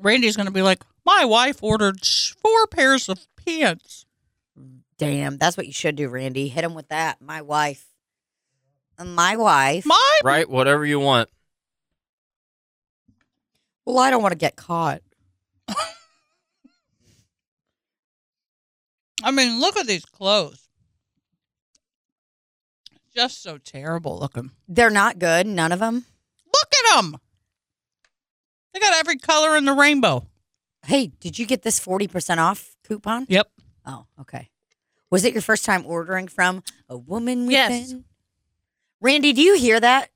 Randy's 0.00 0.36
gonna 0.36 0.50
be 0.50 0.62
like, 0.62 0.82
my 1.04 1.24
wife 1.24 1.62
ordered 1.62 2.04
sh- 2.04 2.32
four 2.42 2.66
pairs 2.66 3.08
of 3.08 3.24
pants. 3.46 4.05
Damn, 4.98 5.36
that's 5.38 5.56
what 5.56 5.66
you 5.66 5.72
should 5.72 5.96
do, 5.96 6.08
Randy. 6.08 6.48
Hit 6.48 6.64
him 6.64 6.74
with 6.74 6.88
that. 6.88 7.20
My 7.20 7.42
wife. 7.42 7.86
My 8.98 9.36
wife. 9.36 9.84
My 9.84 10.18
Write 10.24 10.48
whatever 10.48 10.86
you 10.86 10.98
want. 10.98 11.28
Well, 13.84 13.98
I 13.98 14.10
don't 14.10 14.22
want 14.22 14.32
to 14.32 14.38
get 14.38 14.56
caught. 14.56 15.02
I 19.22 19.30
mean, 19.30 19.60
look 19.60 19.76
at 19.76 19.86
these 19.86 20.04
clothes. 20.04 20.68
Just 23.14 23.42
so 23.42 23.58
terrible 23.58 24.18
looking. 24.18 24.50
They're 24.68 24.90
not 24.90 25.18
good, 25.18 25.46
none 25.46 25.72
of 25.72 25.78
them. 25.78 26.04
Look 26.46 26.72
at 26.74 26.96
them. 26.96 27.18
They 28.72 28.80
got 28.80 28.94
every 28.94 29.16
color 29.16 29.56
in 29.56 29.64
the 29.64 29.72
rainbow. 29.72 30.26
Hey, 30.84 31.08
did 31.08 31.38
you 31.38 31.46
get 31.46 31.62
this 31.62 31.80
40% 31.80 32.38
off 32.38 32.76
coupon? 32.86 33.26
Yep. 33.28 33.50
Oh, 33.86 34.06
okay. 34.20 34.50
Was 35.10 35.24
it 35.24 35.32
your 35.32 35.42
first 35.42 35.64
time 35.64 35.84
ordering 35.86 36.28
from 36.28 36.62
a 36.88 36.96
woman 36.96 37.46
within? 37.46 37.52
Yes. 37.52 37.94
Randy, 39.00 39.32
do 39.32 39.42
you 39.42 39.56
hear 39.56 39.78
that? 39.78 40.10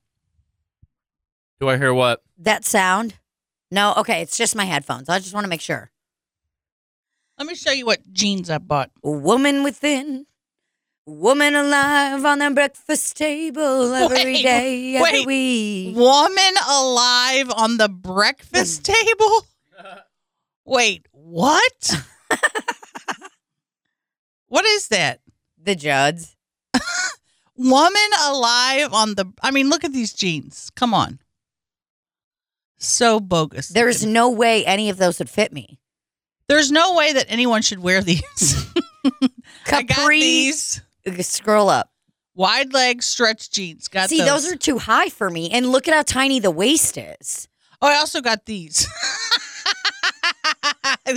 Do 1.59 1.69
I 1.69 1.77
hear 1.77 1.93
what? 1.93 2.23
That 2.37 2.65
sound? 2.65 3.15
No? 3.69 3.93
Okay, 3.97 4.21
it's 4.21 4.37
just 4.37 4.55
my 4.55 4.65
headphones. 4.65 5.07
I 5.07 5.19
just 5.19 5.33
want 5.33 5.45
to 5.45 5.49
make 5.49 5.61
sure. 5.61 5.91
Let 7.37 7.47
me 7.47 7.55
show 7.55 7.71
you 7.71 7.85
what 7.85 8.11
jeans 8.11 8.49
I 8.49 8.57
bought. 8.57 8.91
Woman 9.01 9.63
within, 9.63 10.25
woman 11.05 11.55
alive 11.55 12.25
on 12.25 12.39
the 12.39 12.51
breakfast 12.51 13.17
table 13.17 13.93
every 13.95 14.33
Wait, 14.33 14.43
day, 14.43 14.95
every 14.95 15.25
wait. 15.25 15.27
week. 15.27 15.95
Woman 15.95 16.53
alive 16.69 17.51
on 17.55 17.77
the 17.77 17.89
breakfast 17.89 18.85
hmm. 18.85 18.93
table? 18.93 19.47
Wait, 20.65 21.07
what? 21.11 22.03
what 24.51 24.65
is 24.65 24.89
that? 24.89 25.21
The 25.63 25.75
Judds. 25.75 26.35
Woman 27.55 28.09
alive 28.25 28.93
on 28.93 29.15
the. 29.15 29.31
I 29.41 29.51
mean, 29.51 29.69
look 29.69 29.83
at 29.85 29.93
these 29.93 30.13
jeans. 30.13 30.69
Come 30.75 30.93
on. 30.93 31.19
So 32.77 33.19
bogus. 33.19 33.69
There's 33.69 34.05
no 34.05 34.29
way 34.29 34.65
any 34.65 34.89
of 34.89 34.97
those 34.97 35.19
would 35.19 35.29
fit 35.29 35.53
me. 35.53 35.79
There's 36.49 36.69
no 36.71 36.95
way 36.95 37.13
that 37.13 37.27
anyone 37.29 37.61
should 37.61 37.79
wear 37.79 38.01
these. 38.01 38.65
Capri. 39.65 40.19
these 40.19 40.81
Scroll 41.21 41.69
up. 41.69 41.89
wide 42.35 42.73
leg 42.73 43.03
stretch 43.03 43.51
jeans. 43.51 43.87
Got 43.87 44.09
See, 44.09 44.17
those. 44.17 44.51
are 44.51 44.57
too 44.57 44.79
high 44.79 45.07
for 45.09 45.29
me. 45.29 45.49
And 45.51 45.71
look 45.71 45.87
at 45.87 45.93
how 45.93 46.01
tiny 46.01 46.39
the 46.39 46.51
waist 46.51 46.97
is. 46.97 47.47
Oh, 47.81 47.87
I 47.87 47.95
also 47.95 48.19
got 48.21 48.45
these. 48.45 48.85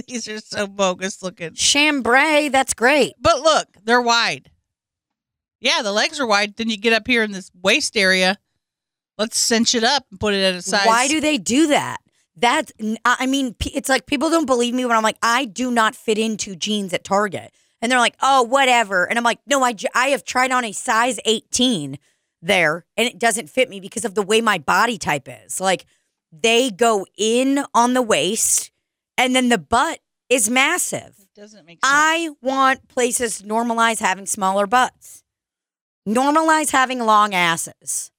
these 0.08 0.28
are 0.28 0.40
so 0.40 0.66
bogus 0.66 1.22
looking. 1.22 1.54
Chambray, 1.54 2.48
that's 2.48 2.74
great. 2.74 3.14
But 3.20 3.40
look, 3.40 3.68
they're 3.84 4.02
wide. 4.02 4.50
Yeah, 5.60 5.82
the 5.82 5.92
legs 5.92 6.20
are 6.20 6.26
wide. 6.26 6.56
Then 6.56 6.68
you 6.68 6.76
get 6.76 6.92
up 6.92 7.06
here 7.06 7.22
in 7.22 7.32
this 7.32 7.50
waist 7.62 7.96
area. 7.96 8.38
Let's 9.16 9.38
cinch 9.38 9.74
it 9.74 9.84
up 9.84 10.06
and 10.10 10.20
put 10.20 10.34
it 10.34 10.42
at 10.42 10.54
a 10.54 10.62
size. 10.62 10.86
Why 10.86 11.08
do 11.08 11.20
they 11.20 11.38
do 11.38 11.68
that? 11.68 11.98
That's, 12.36 12.72
I 13.04 13.16
I 13.20 13.26
mean, 13.26 13.54
it's 13.60 13.88
like 13.88 14.06
people 14.06 14.28
don't 14.28 14.46
believe 14.46 14.74
me 14.74 14.84
when 14.84 14.96
I'm 14.96 15.02
like, 15.02 15.18
I 15.22 15.44
do 15.44 15.70
not 15.70 15.94
fit 15.94 16.18
into 16.18 16.56
jeans 16.56 16.92
at 16.92 17.04
Target. 17.04 17.52
And 17.80 17.90
they're 17.90 18.00
like, 18.00 18.16
oh, 18.22 18.42
whatever. 18.42 19.08
And 19.08 19.18
I'm 19.18 19.24
like, 19.24 19.40
no, 19.46 19.62
I, 19.62 19.74
I 19.94 20.08
have 20.08 20.24
tried 20.24 20.50
on 20.50 20.64
a 20.64 20.72
size 20.72 21.20
18 21.24 21.98
there 22.42 22.84
and 22.96 23.06
it 23.06 23.18
doesn't 23.18 23.48
fit 23.48 23.70
me 23.70 23.78
because 23.78 24.04
of 24.04 24.14
the 24.14 24.22
way 24.22 24.40
my 24.40 24.58
body 24.58 24.98
type 24.98 25.28
is. 25.44 25.60
Like, 25.60 25.86
they 26.32 26.70
go 26.70 27.06
in 27.16 27.64
on 27.74 27.94
the 27.94 28.02
waist 28.02 28.72
and 29.16 29.34
then 29.34 29.48
the 29.48 29.58
butt 29.58 30.00
is 30.28 30.50
massive. 30.50 31.14
It 31.18 31.34
doesn't 31.34 31.66
make 31.66 31.84
sense. 31.84 31.92
I 31.92 32.30
want 32.40 32.88
places 32.88 33.38
to 33.38 33.44
normalize 33.44 34.00
having 34.00 34.26
smaller 34.26 34.66
butts, 34.66 35.22
normalize 36.08 36.70
having 36.70 37.00
long 37.00 37.34
asses. 37.34 38.10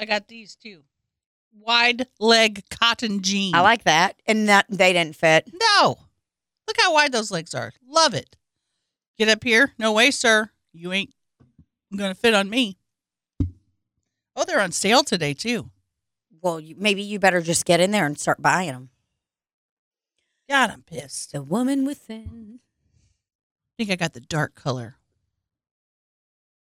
I 0.00 0.04
got 0.04 0.28
these 0.28 0.54
too. 0.54 0.82
Wide 1.60 2.06
leg 2.20 2.62
cotton 2.70 3.20
jeans. 3.20 3.54
I 3.54 3.60
like 3.60 3.84
that. 3.84 4.20
And 4.26 4.48
that 4.48 4.66
they 4.68 4.92
didn't 4.92 5.16
fit. 5.16 5.50
No. 5.52 5.98
Look 6.68 6.76
how 6.80 6.94
wide 6.94 7.12
those 7.12 7.30
legs 7.30 7.54
are. 7.54 7.72
Love 7.86 8.14
it. 8.14 8.36
Get 9.18 9.28
up 9.28 9.42
here. 9.42 9.72
No 9.78 9.92
way, 9.92 10.10
sir. 10.12 10.50
You 10.72 10.92
ain't 10.92 11.12
going 11.96 12.14
to 12.14 12.20
fit 12.20 12.34
on 12.34 12.48
me. 12.48 12.78
Oh, 14.36 14.44
they're 14.46 14.60
on 14.60 14.70
sale 14.70 15.02
today, 15.02 15.34
too. 15.34 15.70
Well, 16.40 16.60
you, 16.60 16.74
maybe 16.78 17.02
you 17.02 17.18
better 17.18 17.40
just 17.40 17.64
get 17.64 17.80
in 17.80 17.90
there 17.90 18.06
and 18.06 18.18
start 18.18 18.40
buying 18.40 18.72
them. 18.72 18.90
God, 20.48 20.70
I'm 20.70 20.82
pissed. 20.82 21.32
The 21.32 21.42
woman 21.42 21.84
within. 21.84 22.60
I 22.60 23.72
think 23.76 23.90
I 23.90 23.96
got 23.96 24.14
the 24.14 24.20
dark 24.20 24.54
color. 24.54 24.96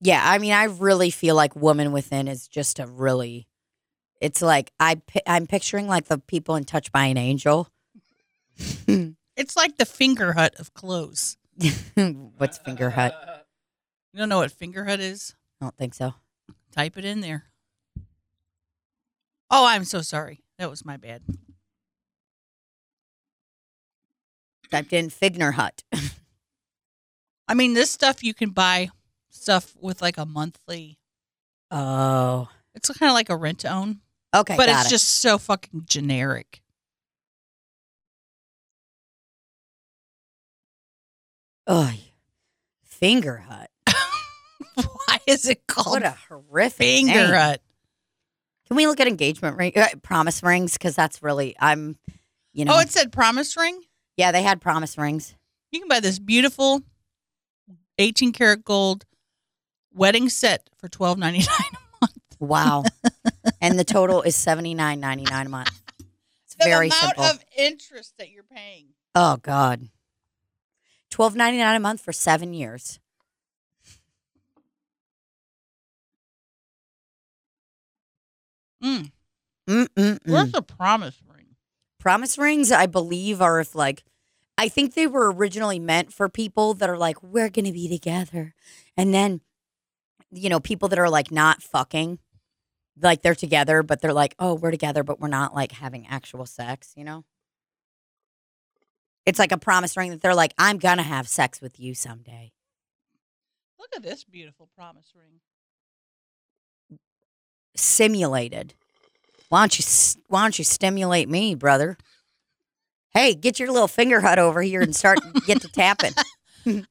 Yeah, 0.02 0.22
I 0.24 0.38
mean, 0.38 0.54
I 0.54 0.66
really 0.66 1.10
feel 1.10 1.36
like 1.36 1.56
woman 1.56 1.92
within 1.92 2.28
is 2.28 2.48
just 2.48 2.80
a 2.80 2.88
really. 2.88 3.48
It's 4.20 4.42
like 4.42 4.72
I 4.80 5.02
I'm 5.26 5.48
picturing 5.48 5.88
like 5.88 6.06
the 6.06 6.18
people 6.18 6.56
in 6.56 6.66
Touch 6.66 6.92
by 6.92 7.06
an 7.06 7.18
Angel. 7.18 7.70
It's 9.38 9.56
like 9.56 9.78
the 9.78 9.86
Fingerhut 9.86 10.60
of 10.60 10.74
clothes. 10.74 11.38
What's 12.38 12.58
Fingerhut? 12.58 13.12
You 14.12 14.18
don't 14.18 14.30
know 14.30 14.40
what 14.40 14.52
Fingerhut 14.52 14.98
is? 14.98 15.36
I 15.62 15.66
don't 15.66 15.78
think 15.78 15.94
so. 15.94 16.16
Type 16.72 16.98
it 16.98 17.06
in 17.06 17.22
there. 17.22 17.46
Oh, 19.50 19.66
I'm 19.66 19.86
so 19.86 20.02
sorry. 20.02 20.44
That 20.60 20.70
was 20.70 20.84
my 20.86 20.98
bad. 20.98 21.22
Typed 24.72 24.92
in 24.92 25.10
Figner 25.10 25.54
Hut. 25.54 25.84
I 27.48 27.54
mean, 27.54 27.74
this 27.74 27.90
stuff 27.90 28.24
you 28.24 28.34
can 28.34 28.50
buy 28.50 28.90
stuff 29.30 29.74
with 29.80 30.02
like 30.02 30.18
a 30.18 30.26
monthly. 30.26 31.00
Oh, 31.72 32.50
It's 32.76 32.90
kind 32.90 33.10
of 33.10 33.14
like 33.14 33.30
a 33.30 33.36
rent 33.38 33.60
to 33.60 33.70
own, 33.74 34.02
okay, 34.36 34.56
but 34.58 34.68
it's 34.70 34.88
it. 34.88 34.90
just 34.90 35.08
so 35.08 35.38
fucking 35.38 35.84
generic. 35.86 36.62
oh, 41.66 41.94
Finger 42.84 43.38
Hut. 43.48 43.70
Why 44.76 45.20
is 45.28 45.48
it 45.48 45.68
called 45.68 45.88
What 46.02 46.04
a 46.04 46.16
horrific 46.30 46.78
finger 46.78 47.14
name. 47.14 47.34
hut? 47.34 47.62
Can 48.68 48.76
we 48.78 48.86
look 48.88 49.00
at 49.00 49.08
engagement 49.08 49.58
ring, 49.58 49.72
uh, 49.76 49.88
promise 50.04 50.44
rings? 50.44 50.74
Because 50.74 50.96
that's 50.96 51.24
really 51.24 51.56
I'm, 51.60 51.98
you 52.54 52.66
know. 52.66 52.76
Oh, 52.76 52.80
it 52.80 52.90
said 52.92 53.12
promise 53.12 53.56
ring. 53.58 53.82
yeah, 54.18 54.32
they 54.32 54.44
had 54.44 54.60
promise 54.62 54.98
rings. 54.98 55.36
You 55.72 55.80
can 55.80 55.88
buy 55.90 56.00
this 56.00 56.20
beautiful 56.20 56.82
18 57.98 58.32
karat 58.34 58.64
gold 58.64 59.06
wedding 59.94 60.30
set 60.30 60.70
for 60.78 60.88
twelve 60.88 61.18
ninety 61.18 61.40
nine. 61.40 61.72
a 61.74 61.78
month. 62.02 62.14
Wow, 62.40 62.84
and 63.62 63.80
the 63.80 63.84
total 63.84 64.22
is 64.22 64.36
seventy 64.36 64.74
nine 64.74 65.00
ninety 65.00 65.24
nine 65.24 65.48
a 65.48 65.50
month. 65.50 65.72
It's 66.46 66.56
The 66.56 66.66
very 66.66 66.88
amount 66.88 67.02
simple. 67.18 67.24
of 67.24 67.44
interest 67.58 68.14
that 68.20 68.30
you're 68.30 68.44
paying. 68.44 68.90
oh 69.16 69.38
God, 69.38 69.88
twelve 71.10 71.36
ninety 71.36 71.58
nine 71.58 71.76
a 71.76 71.80
month 71.80 72.02
for 72.02 72.12
seven 72.14 72.54
years. 72.54 73.00
Mm. 78.84 79.12
Mm-mm-mm. 79.68 80.20
Where's 80.26 80.50
mm. 80.50 80.52
the 80.54 80.62
promise 80.62 81.22
ring? 81.28 81.56
Promise 82.00 82.38
rings, 82.38 82.72
I 82.72 82.86
believe, 82.86 83.42
are 83.42 83.60
if 83.60 83.76
like, 83.76 84.04
I 84.58 84.70
think 84.70 84.94
they 84.94 85.08
were 85.08 85.32
originally 85.32 85.80
meant 85.80 86.14
for 86.14 86.30
people 86.30 86.74
that 86.76 86.90
are 86.90 86.98
like, 86.98 87.22
we're 87.22 87.50
going 87.50 87.66
to 87.66 87.72
be 87.72 87.88
together. 87.88 88.56
And 88.96 89.14
then, 89.14 89.42
you 90.32 90.50
know, 90.50 90.60
people 90.60 90.90
that 90.90 91.00
are 91.00 91.10
like 91.10 91.32
not 91.32 91.62
fucking, 91.62 92.20
like 93.00 93.22
they're 93.22 93.36
together, 93.36 93.84
but 93.84 94.02
they're 94.02 94.14
like, 94.14 94.36
oh, 94.40 94.56
we're 94.56 94.72
together, 94.72 95.04
but 95.04 95.20
we're 95.20 95.28
not 95.28 95.54
like 95.54 95.74
having 95.74 96.08
actual 96.08 96.46
sex, 96.46 96.94
you 96.96 97.04
know? 97.04 97.26
It's 99.26 99.40
like 99.40 99.52
a 99.52 99.58
promise 99.58 99.98
ring 99.98 100.12
that 100.12 100.22
they're 100.22 100.34
like, 100.34 100.54
I'm 100.58 100.78
going 100.78 100.98
to 100.98 101.04
have 101.04 101.28
sex 101.28 101.62
with 101.62 101.80
you 101.80 101.94
someday. 101.94 102.54
Look 103.78 103.90
at 103.96 104.02
this 104.02 104.24
beautiful 104.24 104.70
promise 104.76 105.12
ring. 105.14 105.42
Simulated. 107.78 108.74
Why 109.50 109.62
don't 109.62 109.80
you, 109.80 109.86
why 110.28 110.42
don't 110.44 110.58
you 110.60 110.66
stimulate 110.66 111.30
me, 111.30 111.56
brother? 111.56 111.98
Hey, 113.14 113.34
get 113.34 113.60
your 113.60 113.72
little 113.72 113.88
Fingerhut 113.88 114.38
over 114.38 114.62
here 114.62 114.82
and 114.82 114.96
start 114.96 115.20
get 115.46 115.62
to 115.62 115.68
tapping. 115.70 116.12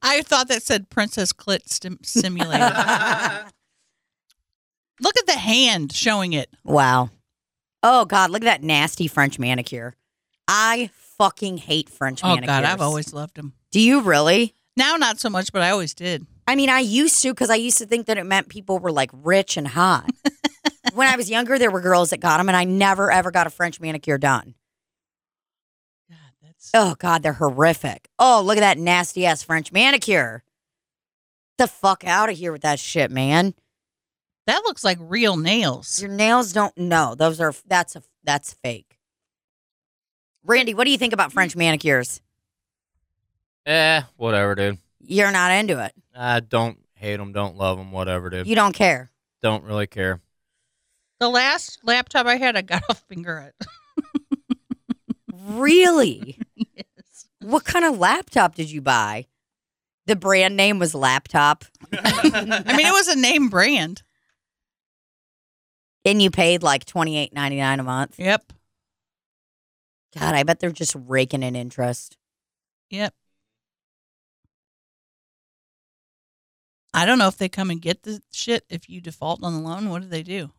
I 0.01 0.23
thought 0.23 0.47
that 0.47 0.63
said 0.63 0.89
Princess 0.89 1.31
Clit 1.33 1.69
stim- 1.69 1.99
Simulated. 2.03 2.59
Look 4.99 5.15
at 5.17 5.27
the 5.27 5.37
hand 5.37 5.91
showing 5.93 6.33
it. 6.33 6.49
Wow. 6.63 7.11
Oh 7.83 8.05
God, 8.05 8.31
look 8.31 8.41
at 8.41 8.45
that 8.45 8.63
nasty 8.63 9.07
French 9.07 9.37
manicure. 9.37 9.93
I 10.47 10.89
fucking 11.19 11.57
hate 11.59 11.87
French 11.89 12.21
Oh 12.23 12.29
manicures. 12.29 12.47
God, 12.47 12.63
I've 12.63 12.81
always 12.81 13.13
loved 13.13 13.35
them. 13.35 13.53
Do 13.71 13.79
you 13.79 14.01
really? 14.01 14.55
Now, 14.75 14.95
not 14.95 15.19
so 15.19 15.29
much, 15.29 15.51
but 15.53 15.61
I 15.61 15.69
always 15.69 15.93
did. 15.93 16.25
I 16.47 16.55
mean, 16.55 16.69
I 16.69 16.79
used 16.79 17.21
to 17.21 17.31
because 17.33 17.51
I 17.51 17.55
used 17.55 17.77
to 17.77 17.85
think 17.85 18.07
that 18.07 18.17
it 18.17 18.23
meant 18.25 18.49
people 18.49 18.79
were 18.79 18.91
like 18.91 19.11
rich 19.13 19.55
and 19.57 19.67
hot. 19.67 20.09
when 20.93 21.07
I 21.07 21.15
was 21.15 21.29
younger, 21.29 21.57
there 21.59 21.71
were 21.71 21.81
girls 21.81 22.09
that 22.11 22.19
got 22.19 22.37
them, 22.37 22.49
and 22.49 22.55
I 22.55 22.63
never 22.63 23.11
ever 23.11 23.31
got 23.31 23.47
a 23.47 23.49
French 23.51 23.79
manicure 23.79 24.17
done. 24.17 24.55
God, 26.09 26.17
that's 26.41 26.71
Oh 26.73 26.95
God, 26.97 27.23
they're 27.23 27.33
horrific. 27.33 28.09
Oh, 28.19 28.41
look 28.45 28.57
at 28.57 28.61
that 28.61 28.77
nasty 28.77 29.25
ass 29.25 29.43
French 29.43 29.71
manicure. 29.71 30.43
The 31.57 31.67
fuck 31.67 32.03
out 32.05 32.29
of 32.29 32.37
here 32.37 32.51
with 32.51 32.61
that 32.61 32.79
shit, 32.79 33.09
man. 33.11 33.53
that 34.45 34.63
looks 34.63 34.83
like 34.83 34.97
real 35.01 35.37
nails. 35.37 36.01
Your 36.01 36.11
nails 36.11 36.53
don't. 36.53 36.77
No, 36.77 37.15
those 37.15 37.39
are. 37.41 37.53
That's 37.67 37.95
a. 37.95 38.03
That's 38.23 38.53
fake. 38.53 38.97
Randy, 40.43 40.73
what 40.73 40.85
do 40.85 40.91
you 40.91 40.97
think 40.97 41.13
about 41.13 41.33
French 41.33 41.55
manicures? 41.55 42.21
Eh, 43.65 44.01
whatever, 44.15 44.55
dude. 44.55 44.77
You're 45.01 45.31
not 45.31 45.51
into 45.51 45.83
it. 45.83 45.93
I 46.15 46.39
don't 46.39 46.79
hate 46.95 47.17
them, 47.17 47.31
don't 47.33 47.57
love 47.57 47.77
them, 47.77 47.91
whatever, 47.91 48.29
dude. 48.29 48.47
You 48.47 48.55
don't 48.55 48.73
care. 48.73 49.11
don't 49.41 49.63
really 49.63 49.87
care. 49.87 50.21
The 51.19 51.29
last 51.29 51.79
laptop 51.83 52.25
I 52.27 52.35
had, 52.35 52.55
I 52.55 52.61
got 52.61 52.83
a 52.89 52.93
Fingerhut. 52.93 53.51
Really? 55.31 56.37
yes. 56.55 57.27
what 57.41 57.63
kind 57.63 57.85
of 57.85 57.97
laptop 57.97 58.55
did 58.55 58.69
you 58.69 58.81
buy? 58.81 59.27
The 60.05 60.15
brand 60.15 60.55
name 60.55 60.79
was 60.79 60.93
laptop. 60.95 61.65
I 61.93 62.73
mean, 62.75 62.85
it 62.87 62.91
was 62.93 63.07
a 63.07 63.15
name 63.15 63.49
brand. 63.49 64.03
and 66.05 66.21
you 66.21 66.31
paid 66.31 66.63
like 66.63 66.85
twenty 66.85 67.17
eight 67.17 67.33
ninety 67.33 67.57
nine 67.57 67.79
a 67.79 67.83
month. 67.83 68.17
Yep. 68.17 68.53
God, 70.17 70.33
I 70.35 70.43
bet 70.43 70.59
they're 70.59 70.71
just 70.71 70.95
raking 71.07 71.43
in 71.43 71.55
interest. 71.55 72.17
Yep. 72.89 73.13
I 76.93 77.05
don't 77.05 77.19
know 77.19 77.27
if 77.27 77.37
they 77.37 77.49
come 77.49 77.69
and 77.69 77.81
get 77.81 78.03
the 78.03 78.21
shit 78.31 78.63
if 78.69 78.89
you 78.89 79.01
default 79.01 79.43
on 79.43 79.53
the 79.53 79.59
loan. 79.59 79.89
What 79.89 80.01
do 80.01 80.07
they 80.07 80.23
do? 80.23 80.51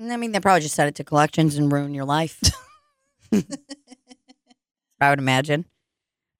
I 0.00 0.16
mean, 0.16 0.32
they 0.32 0.40
probably 0.40 0.60
just 0.60 0.74
set 0.74 0.88
it 0.88 0.94
to 0.96 1.04
collections 1.04 1.56
and 1.56 1.70
ruin 1.70 1.94
your 1.94 2.04
life. 2.04 2.40
I 5.00 5.10
would 5.10 5.18
imagine. 5.18 5.64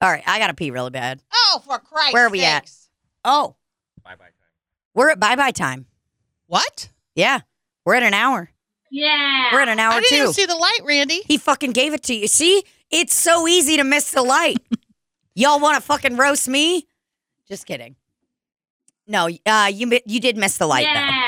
All 0.01 0.11
right, 0.11 0.25
I 0.27 0.39
gotta 0.39 0.55
pee 0.55 0.71
really 0.71 0.91
bad. 0.91 1.23
Oh, 1.33 1.63
for 1.65 1.79
Christ! 1.79 2.13
Where 2.15 2.27
are 2.27 2.31
we 2.31 2.45
at? 2.45 2.71
Oh, 3.25 3.57
Bye 4.03 4.17
bye. 4.17 4.25
Time. 4.25 4.33
We're 4.95 5.11
at 5.11 5.21
bye 5.21 5.37
bye 5.37 5.51
time. 5.51 5.87
What? 6.47 6.91
Yeah, 7.15 7.41
we're 7.85 7.95
at 7.95 8.03
an 8.03 8.15
hour. 8.15 8.51
Yeah. 8.91 9.49
We're 9.53 9.61
at 9.61 9.69
an 9.69 9.81
hour 9.81 9.95
I 9.95 10.01
didn't 10.01 10.11
too. 10.11 10.17
even 10.23 10.33
see 10.35 10.47
the 10.47 10.55
light, 10.57 10.81
Randy. 10.85 11.23
He 11.27 11.37
fucking 11.39 11.73
gave 11.73 11.95
it 11.95 12.03
to 12.05 12.15
you. 12.15 12.29
See, 12.29 12.63
it's 12.91 13.15
so 13.15 13.49
easy 13.49 13.77
to 13.77 13.83
miss 13.85 14.13
the 14.13 14.23
light. 14.23 14.59
Y'all 15.35 15.59
want 15.59 15.77
to 15.77 15.81
fucking 15.81 16.17
roast 16.17 16.47
me? 16.49 16.87
Just 17.49 17.67
kidding. 17.67 17.97
No, 19.09 19.29
uh, 19.47 19.71
you 19.73 19.99
you 20.07 20.21
did 20.21 20.37
miss 20.37 20.59
the 20.59 20.67
light 20.67 20.87
yeah. 20.87 21.27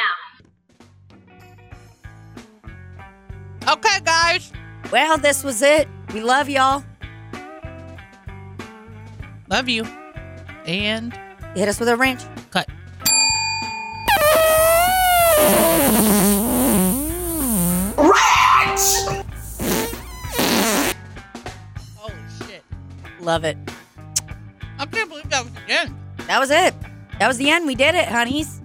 Okay, 3.68 4.00
guys. 4.04 4.52
Well, 4.92 5.18
this 5.18 5.42
was 5.42 5.60
it. 5.62 5.88
We 6.14 6.20
love 6.20 6.48
y'all. 6.48 6.84
Love 9.48 9.68
you. 9.68 9.84
And 10.66 11.12
Hit 11.54 11.68
us 11.68 11.80
with 11.80 11.88
a 11.88 11.96
wrench. 11.96 12.20
cut. 12.50 12.68
Rats! 17.96 19.06
Holy 21.96 22.14
shit! 22.46 22.62
Love 23.20 23.44
it. 23.44 23.56
I 24.78 24.86
can't 24.86 25.08
believe 25.08 25.28
that 25.30 25.42
was 25.44 25.52
the 25.52 25.60
end. 25.72 25.94
That 26.26 26.38
was 26.38 26.50
it. 26.50 26.74
That 27.18 27.28
was 27.28 27.38
the 27.38 27.50
end. 27.50 27.66
We 27.66 27.74
did 27.74 27.94
it, 27.94 28.06
honeys. 28.08 28.60